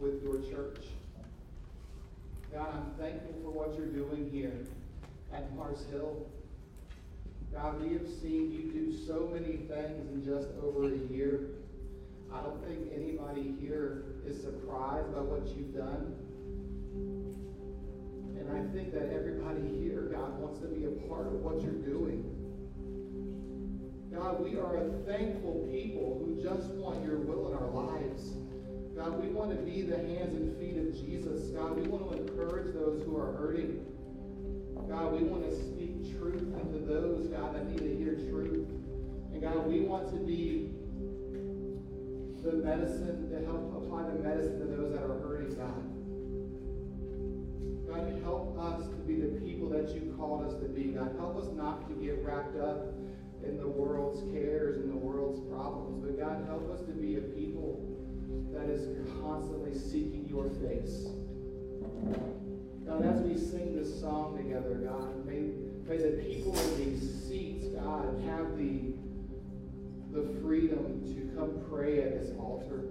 with 0.00 0.22
your 0.22 0.40
church. 0.50 0.86
God, 2.52 2.74
I'm 2.74 2.90
thankful 2.98 3.34
for 3.42 3.50
what 3.50 3.78
you're 3.78 3.86
doing 3.86 4.28
here 4.32 4.66
at 5.32 5.54
Mars 5.56 5.84
Hill. 5.90 6.26
God, 7.52 7.82
we 7.82 7.92
have 7.94 8.06
seen 8.22 8.52
you 8.52 8.70
do 8.72 9.06
so 9.06 9.28
many 9.32 9.56
things 9.56 10.08
in 10.12 10.22
just 10.24 10.48
over 10.62 10.84
a 10.86 10.96
year. 11.12 11.48
I 12.32 12.40
don't 12.42 12.64
think 12.64 12.92
anybody 12.94 13.54
here 13.60 14.04
is 14.24 14.40
surprised 14.40 15.12
by 15.12 15.20
what 15.20 15.46
you've 15.56 15.74
done. 15.74 16.14
And 18.38 18.46
I 18.50 18.72
think 18.72 18.92
that 18.94 19.12
everybody 19.12 19.66
here, 19.82 20.08
God, 20.12 20.38
wants 20.38 20.60
to 20.60 20.68
be 20.68 20.84
a 20.86 20.94
part 21.08 21.26
of 21.26 21.42
what 21.42 21.60
you're 21.60 21.82
doing. 21.82 22.22
God, 24.14 24.42
we 24.42 24.58
are 24.58 24.76
a 24.76 24.90
thankful 25.06 25.68
people 25.70 26.22
who 26.22 26.40
just 26.42 26.68
want 26.78 27.04
your 27.04 27.18
will 27.18 27.48
in 27.50 27.58
our 27.58 27.70
lives. 27.70 28.34
God, 28.96 29.22
we 29.22 29.28
want 29.28 29.50
to 29.50 29.56
be 29.56 29.82
the 29.82 29.96
hands 29.96 30.34
and 30.34 30.56
feet 30.58 30.76
of 30.78 30.94
Jesus. 30.94 31.50
God, 31.50 31.76
we 31.76 31.86
want 31.88 32.10
to 32.10 32.22
encourage 32.22 32.74
those 32.74 33.02
who 33.04 33.16
are 33.16 33.32
hurting. 33.32 33.89
God, 34.90 35.12
we 35.12 35.22
want 35.22 35.48
to 35.48 35.54
speak 35.54 36.18
truth 36.18 36.42
into 36.42 36.84
those, 36.84 37.28
God, 37.28 37.54
that 37.54 37.70
need 37.70 37.78
to 37.78 37.96
hear 37.96 38.16
truth. 38.28 38.66
And 39.32 39.40
God, 39.40 39.68
we 39.68 39.80
want 39.80 40.10
to 40.10 40.16
be 40.16 40.72
the 42.42 42.58
medicine 42.58 43.30
to 43.30 43.46
help 43.46 43.70
apply 43.76 44.02
the 44.10 44.18
medicine 44.18 44.58
to 44.58 44.66
those 44.66 44.92
that 44.92 45.04
are 45.04 45.20
hurting, 45.22 45.54
God. 45.54 45.86
God, 47.86 48.22
help 48.24 48.58
us 48.58 48.88
to 48.88 48.96
be 49.06 49.20
the 49.20 49.38
people 49.38 49.68
that 49.68 49.94
you 49.94 50.12
called 50.18 50.44
us 50.44 50.60
to 50.60 50.68
be. 50.68 50.90
God, 50.90 51.14
help 51.18 51.36
us 51.36 51.46
not 51.54 51.88
to 51.88 51.94
get 51.94 52.24
wrapped 52.24 52.58
up 52.58 52.92
in 53.44 53.58
the 53.58 53.68
world's 53.68 54.28
cares 54.32 54.82
and 54.82 54.90
the 54.90 54.96
world's 54.96 55.38
problems. 55.52 56.04
But 56.04 56.18
God, 56.18 56.44
help 56.48 56.68
us 56.74 56.80
to 56.86 56.92
be 56.92 57.14
a 57.14 57.20
people 57.20 57.78
that 58.52 58.68
is 58.68 58.90
constantly 59.22 59.72
seeking 59.72 60.26
your 60.28 60.50
face. 60.58 61.06
God, 62.90 63.06
as 63.06 63.20
we 63.20 63.38
sing 63.38 63.76
this 63.76 64.00
song 64.00 64.36
together, 64.36 64.74
God, 64.74 65.24
may, 65.24 65.52
may 65.86 65.96
the 65.96 66.22
people 66.24 66.58
in 66.58 66.76
these 66.76 67.24
seats, 67.24 67.66
God, 67.68 68.20
have 68.26 68.58
the, 68.58 68.94
the 70.10 70.40
freedom 70.40 71.00
to 71.14 71.38
come 71.38 71.64
pray 71.70 72.02
at 72.02 72.20
this 72.20 72.32
altar. 72.36 72.90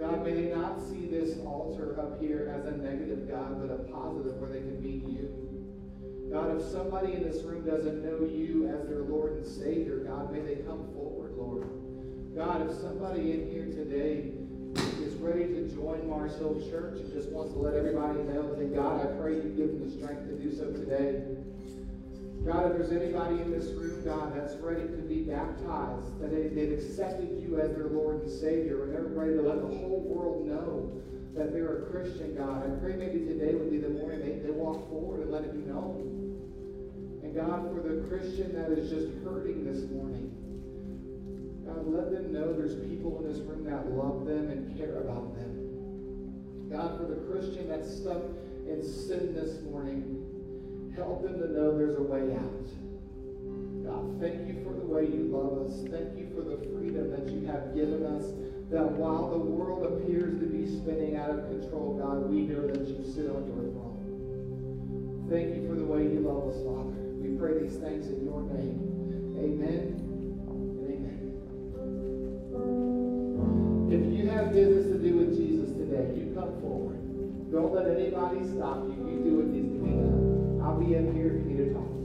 God, 0.00 0.24
may 0.24 0.32
they 0.32 0.54
not 0.54 0.80
see 0.80 1.04
this 1.06 1.38
altar 1.40 2.00
up 2.00 2.18
here 2.22 2.54
as 2.56 2.64
a 2.64 2.76
negative, 2.78 3.28
God, 3.28 3.60
but 3.60 3.70
a 3.70 3.78
positive 3.92 4.36
where 4.40 4.48
they 4.48 4.60
can 4.60 4.82
meet 4.82 5.04
you. 5.04 6.30
God, 6.32 6.58
if 6.58 6.66
somebody 6.66 7.12
in 7.12 7.22
this 7.22 7.42
room 7.42 7.66
doesn't 7.66 8.02
know 8.02 8.26
you 8.26 8.66
as 8.66 8.88
their 8.88 9.02
Lord 9.02 9.32
and 9.32 9.46
Savior, 9.46 9.98
God, 10.08 10.32
may 10.32 10.40
they 10.40 10.62
come 10.62 10.88
forward, 10.94 11.34
Lord. 11.36 11.68
God, 12.34 12.66
if 12.66 12.74
somebody 12.78 13.32
in 13.32 13.50
here 13.50 13.66
today 13.66 14.32
ready 15.26 15.46
to 15.46 15.66
join 15.74 16.08
Mars 16.08 16.38
Hill 16.38 16.54
Church 16.70 17.00
and 17.00 17.12
just 17.12 17.30
wants 17.30 17.52
to 17.52 17.58
let 17.58 17.74
everybody 17.74 18.22
know, 18.30 18.54
then 18.54 18.72
God, 18.72 19.02
I 19.02 19.06
pray 19.18 19.34
you 19.34 19.50
give 19.58 19.74
them 19.74 19.82
the 19.82 19.90
strength 19.90 20.30
to 20.30 20.38
do 20.38 20.54
so 20.54 20.70
today. 20.70 21.26
God, 22.46 22.70
if 22.70 22.78
there's 22.78 22.94
anybody 22.94 23.42
in 23.42 23.50
this 23.50 23.66
room, 23.74 24.04
God, 24.04 24.38
that's 24.38 24.54
ready 24.62 24.86
to 24.86 25.02
be 25.02 25.26
baptized, 25.26 26.22
that 26.22 26.30
they, 26.30 26.46
they've 26.54 26.78
accepted 26.78 27.42
you 27.42 27.58
as 27.58 27.74
their 27.74 27.90
Lord 27.90 28.22
and 28.22 28.30
Savior, 28.30 28.84
and 28.84 28.94
they're 28.94 29.10
ready 29.10 29.34
to 29.34 29.42
let 29.42 29.66
the 29.66 29.76
whole 29.82 30.06
world 30.06 30.46
know 30.46 30.94
that 31.34 31.52
they're 31.52 31.82
a 31.82 31.90
Christian, 31.90 32.36
God, 32.38 32.62
I 32.62 32.70
pray 32.78 32.94
maybe 32.94 33.26
today 33.26 33.52
would 33.52 33.70
be 33.70 33.78
the 33.78 33.90
morning 33.90 34.20
they, 34.20 34.38
they 34.46 34.54
walk 34.54 34.88
forward 34.88 35.20
and 35.20 35.30
let 35.30 35.42
it 35.42 35.52
be 35.52 35.66
known. 35.68 36.38
And 37.26 37.34
God, 37.34 37.74
for 37.74 37.82
the 37.82 38.06
Christian 38.06 38.54
that 38.54 38.70
is 38.78 38.88
just 38.88 39.10
hurting 39.26 39.66
this 39.66 39.90
morning, 39.90 40.25
God, 41.66 41.82
let 41.88 42.12
them 42.12 42.32
know 42.32 42.52
there's 42.52 42.76
people 42.86 43.18
in 43.18 43.32
this 43.32 43.42
room 43.42 43.64
that 43.64 43.90
love 43.90 44.24
them 44.24 44.50
and 44.50 44.78
care 44.78 45.02
about 45.02 45.34
them. 45.34 46.70
God, 46.70 46.98
for 46.98 47.06
the 47.10 47.18
Christian 47.26 47.68
that's 47.68 47.90
stuck 47.90 48.22
in 48.70 48.82
sin 48.82 49.34
this 49.34 49.62
morning, 49.62 50.22
help 50.94 51.22
them 51.22 51.38
to 51.40 51.50
know 51.50 51.76
there's 51.76 51.98
a 51.98 52.02
way 52.02 52.34
out. 52.38 52.70
God, 53.82 54.20
thank 54.20 54.46
you 54.46 54.62
for 54.62 54.74
the 54.78 54.86
way 54.86 55.10
you 55.10 55.26
love 55.26 55.66
us. 55.66 55.82
Thank 55.90 56.14
you 56.14 56.30
for 56.34 56.42
the 56.42 56.58
freedom 56.70 57.10
that 57.10 57.26
you 57.30 57.46
have 57.46 57.74
given 57.74 58.06
us. 58.06 58.30
That 58.70 58.86
while 58.98 59.30
the 59.30 59.38
world 59.38 59.86
appears 59.86 60.38
to 60.38 60.46
be 60.46 60.66
spinning 60.66 61.16
out 61.16 61.30
of 61.30 61.50
control, 61.50 61.98
God, 61.98 62.30
we 62.30 62.42
know 62.42 62.66
that 62.66 62.86
you 62.86 63.02
sit 63.02 63.26
on 63.26 63.46
your 63.46 63.66
throne. 63.74 65.26
Thank 65.30 65.54
you 65.54 65.68
for 65.68 65.74
the 65.74 65.84
way 65.84 66.02
you 66.02 66.22
love 66.22 66.50
us, 66.50 66.62
Father. 66.62 66.94
We 67.18 67.38
pray 67.38 67.58
these 67.66 67.78
things 67.78 68.06
in 68.06 68.24
your 68.24 68.42
name. 68.42 69.34
Amen 69.38 70.05
business 74.56 74.86
to 74.86 74.96
do 74.96 75.18
with 75.18 75.36
Jesus 75.36 75.68
today, 75.76 76.16
you 76.16 76.32
come 76.32 76.48
forward. 76.62 76.96
Don't 77.52 77.74
let 77.74 77.92
anybody 77.92 78.40
stop 78.56 78.88
you. 78.88 78.96
You 79.04 79.20
do 79.20 79.36
what 79.36 79.46
needs 79.52 79.68
to 79.68 79.84
be 79.84 79.92
done. 79.92 80.64
I'll 80.64 80.80
be 80.80 80.96
up 80.96 81.12
here 81.12 81.36
if 81.36 81.44
you 81.44 81.52
need 81.52 81.68
to 81.68 81.74
talk. 81.74 81.95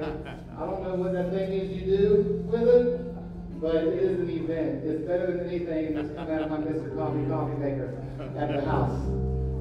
Like, 0.00 0.26
I 0.56 0.60
don't 0.60 0.82
know 0.82 0.94
what 0.94 1.12
that 1.12 1.30
thing 1.32 1.52
is 1.52 1.70
you 1.76 1.96
do 1.96 2.42
with 2.46 2.62
it, 2.68 3.60
but 3.60 3.74
it 3.76 3.94
is 4.02 4.20
an 4.20 4.30
event. 4.30 4.84
It's 4.84 5.02
better 5.06 5.26
than 5.36 5.48
anything 5.48 5.94
that's 5.94 6.08
come 6.14 6.30
out 6.30 6.42
of 6.42 6.50
my 6.50 6.58
Mr. 6.58 6.96
Coffee 6.96 7.26
coffee 7.28 7.58
maker 7.60 8.02
at 8.36 8.52
the 8.56 8.64
house. 8.64 8.96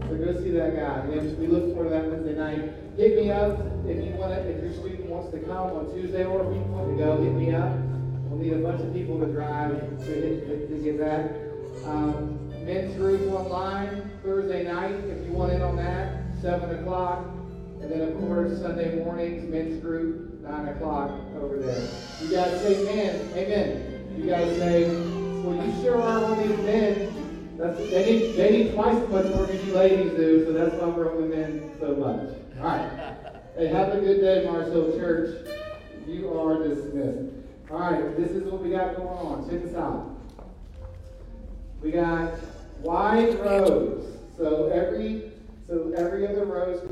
So 0.07 0.16
go 0.18 0.38
see 0.44 0.52
that 0.52 0.76
guy. 0.76 0.99
And 1.12 1.38
we 1.38 1.48
look 1.48 1.74
forward 1.74 1.86
to 1.86 1.90
that 1.90 2.10
Wednesday 2.10 2.36
night. 2.38 2.74
Hit 2.95 3.16
me 3.20 3.32
up 3.32 3.60
if 3.86 3.98
you 4.06 4.14
want 4.16 4.34
to, 4.34 4.40
if 4.48 4.64
your 4.64 4.74
student 4.74 5.10
wants 5.10 5.32
to 5.32 5.40
come 5.40 5.72
on 5.76 5.91
Tuesday 5.94 6.24
or 6.26 6.41
if 6.45 6.53
you 6.56 6.62
want 6.72 6.90
to 6.91 7.03
go, 7.03 7.22
hit 7.22 7.34
me 7.34 7.53
up. 7.53 7.74
We'll 8.30 8.40
need 8.40 8.53
a 8.53 8.60
bunch 8.64 8.82
of 8.82 8.94
people 8.94 9.20
to 9.20 9.26
drive 9.28 9.80
to, 9.80 10.06
hit- 10.06 10.70
to 10.70 10.76
get 10.84 10.98
that. 10.99 11.36
Um, 11.86 12.40
men's 12.66 12.95
group 12.95 13.32
online 13.34 14.12
Thursday 14.24 14.64
night, 14.64 14.95
if 14.95 15.26
you 15.26 15.34
want 15.34 15.52
in 15.53 15.62
on 15.62 15.76
that, 15.78 16.24
seven 16.41 16.80
o'clock. 16.80 17.26
And 17.86 18.02
then, 18.02 18.10
of 18.10 18.20
course, 18.20 18.60
Sunday 18.62 18.95
mornings, 19.03 19.48
men's 19.48 19.80
group, 19.80 20.41
nine 20.41 20.70
o'clock 20.70 21.12
over 21.40 21.57
there. 21.57 21.88
You 22.20 22.36
guys 22.36 22.60
say 22.62 22.82
amen, 22.82 23.30
amen. 23.36 24.16
You 24.18 24.28
guys 24.28 24.57
say, 24.57 24.90
well, 25.44 25.56
you 25.64 25.84
sure 25.84 26.02
are 26.02 26.26
on 26.26 26.40
these 26.40 26.57
men. 26.66 27.57
That's, 27.60 27.78
they 27.78 28.06
need, 28.12 28.36
they 28.36 28.49
need 28.49 28.74
twice 28.74 28.95
as 28.95 29.07
much 29.10 29.26
work 29.28 29.52
as 29.52 29.64
you 29.64 29.76
ladies 29.76 30.14
do, 30.14 30.45
so 30.45 30.53
that's 30.53 30.74
why 30.82 30.88
we're 30.88 31.16
on 31.16 31.30
the 31.30 31.36
men 31.36 31.72
so 31.80 31.95
much. 31.95 32.36
All 32.57 32.64
right. 32.64 33.16
Hey, 33.56 33.68
have 33.68 33.94
a 33.94 33.99
good 33.99 34.20
day, 34.20 34.45
Mars 34.45 34.74
Hill 34.74 34.98
Church. 34.98 35.48
You 36.07 36.34
are 36.40 36.68
dismissed. 36.68 37.36
All 37.70 37.80
right, 37.80 38.18
this 38.18 38.32
is 38.32 38.45
what 38.45 38.64
we 38.64 38.72
got 38.72 38.95
going 38.95 39.10
on. 39.10 39.48
Check 39.48 39.62
this 39.62 39.76
out. 39.76 40.10
We 41.84 41.91
got 41.91 42.34
wide 42.82 43.40
rows. 43.41 44.18
So 44.38 44.70
every, 44.70 45.32
so 45.68 45.94
every 45.95 46.28
other 46.28 46.45
row 46.45 46.72
is 46.72 46.82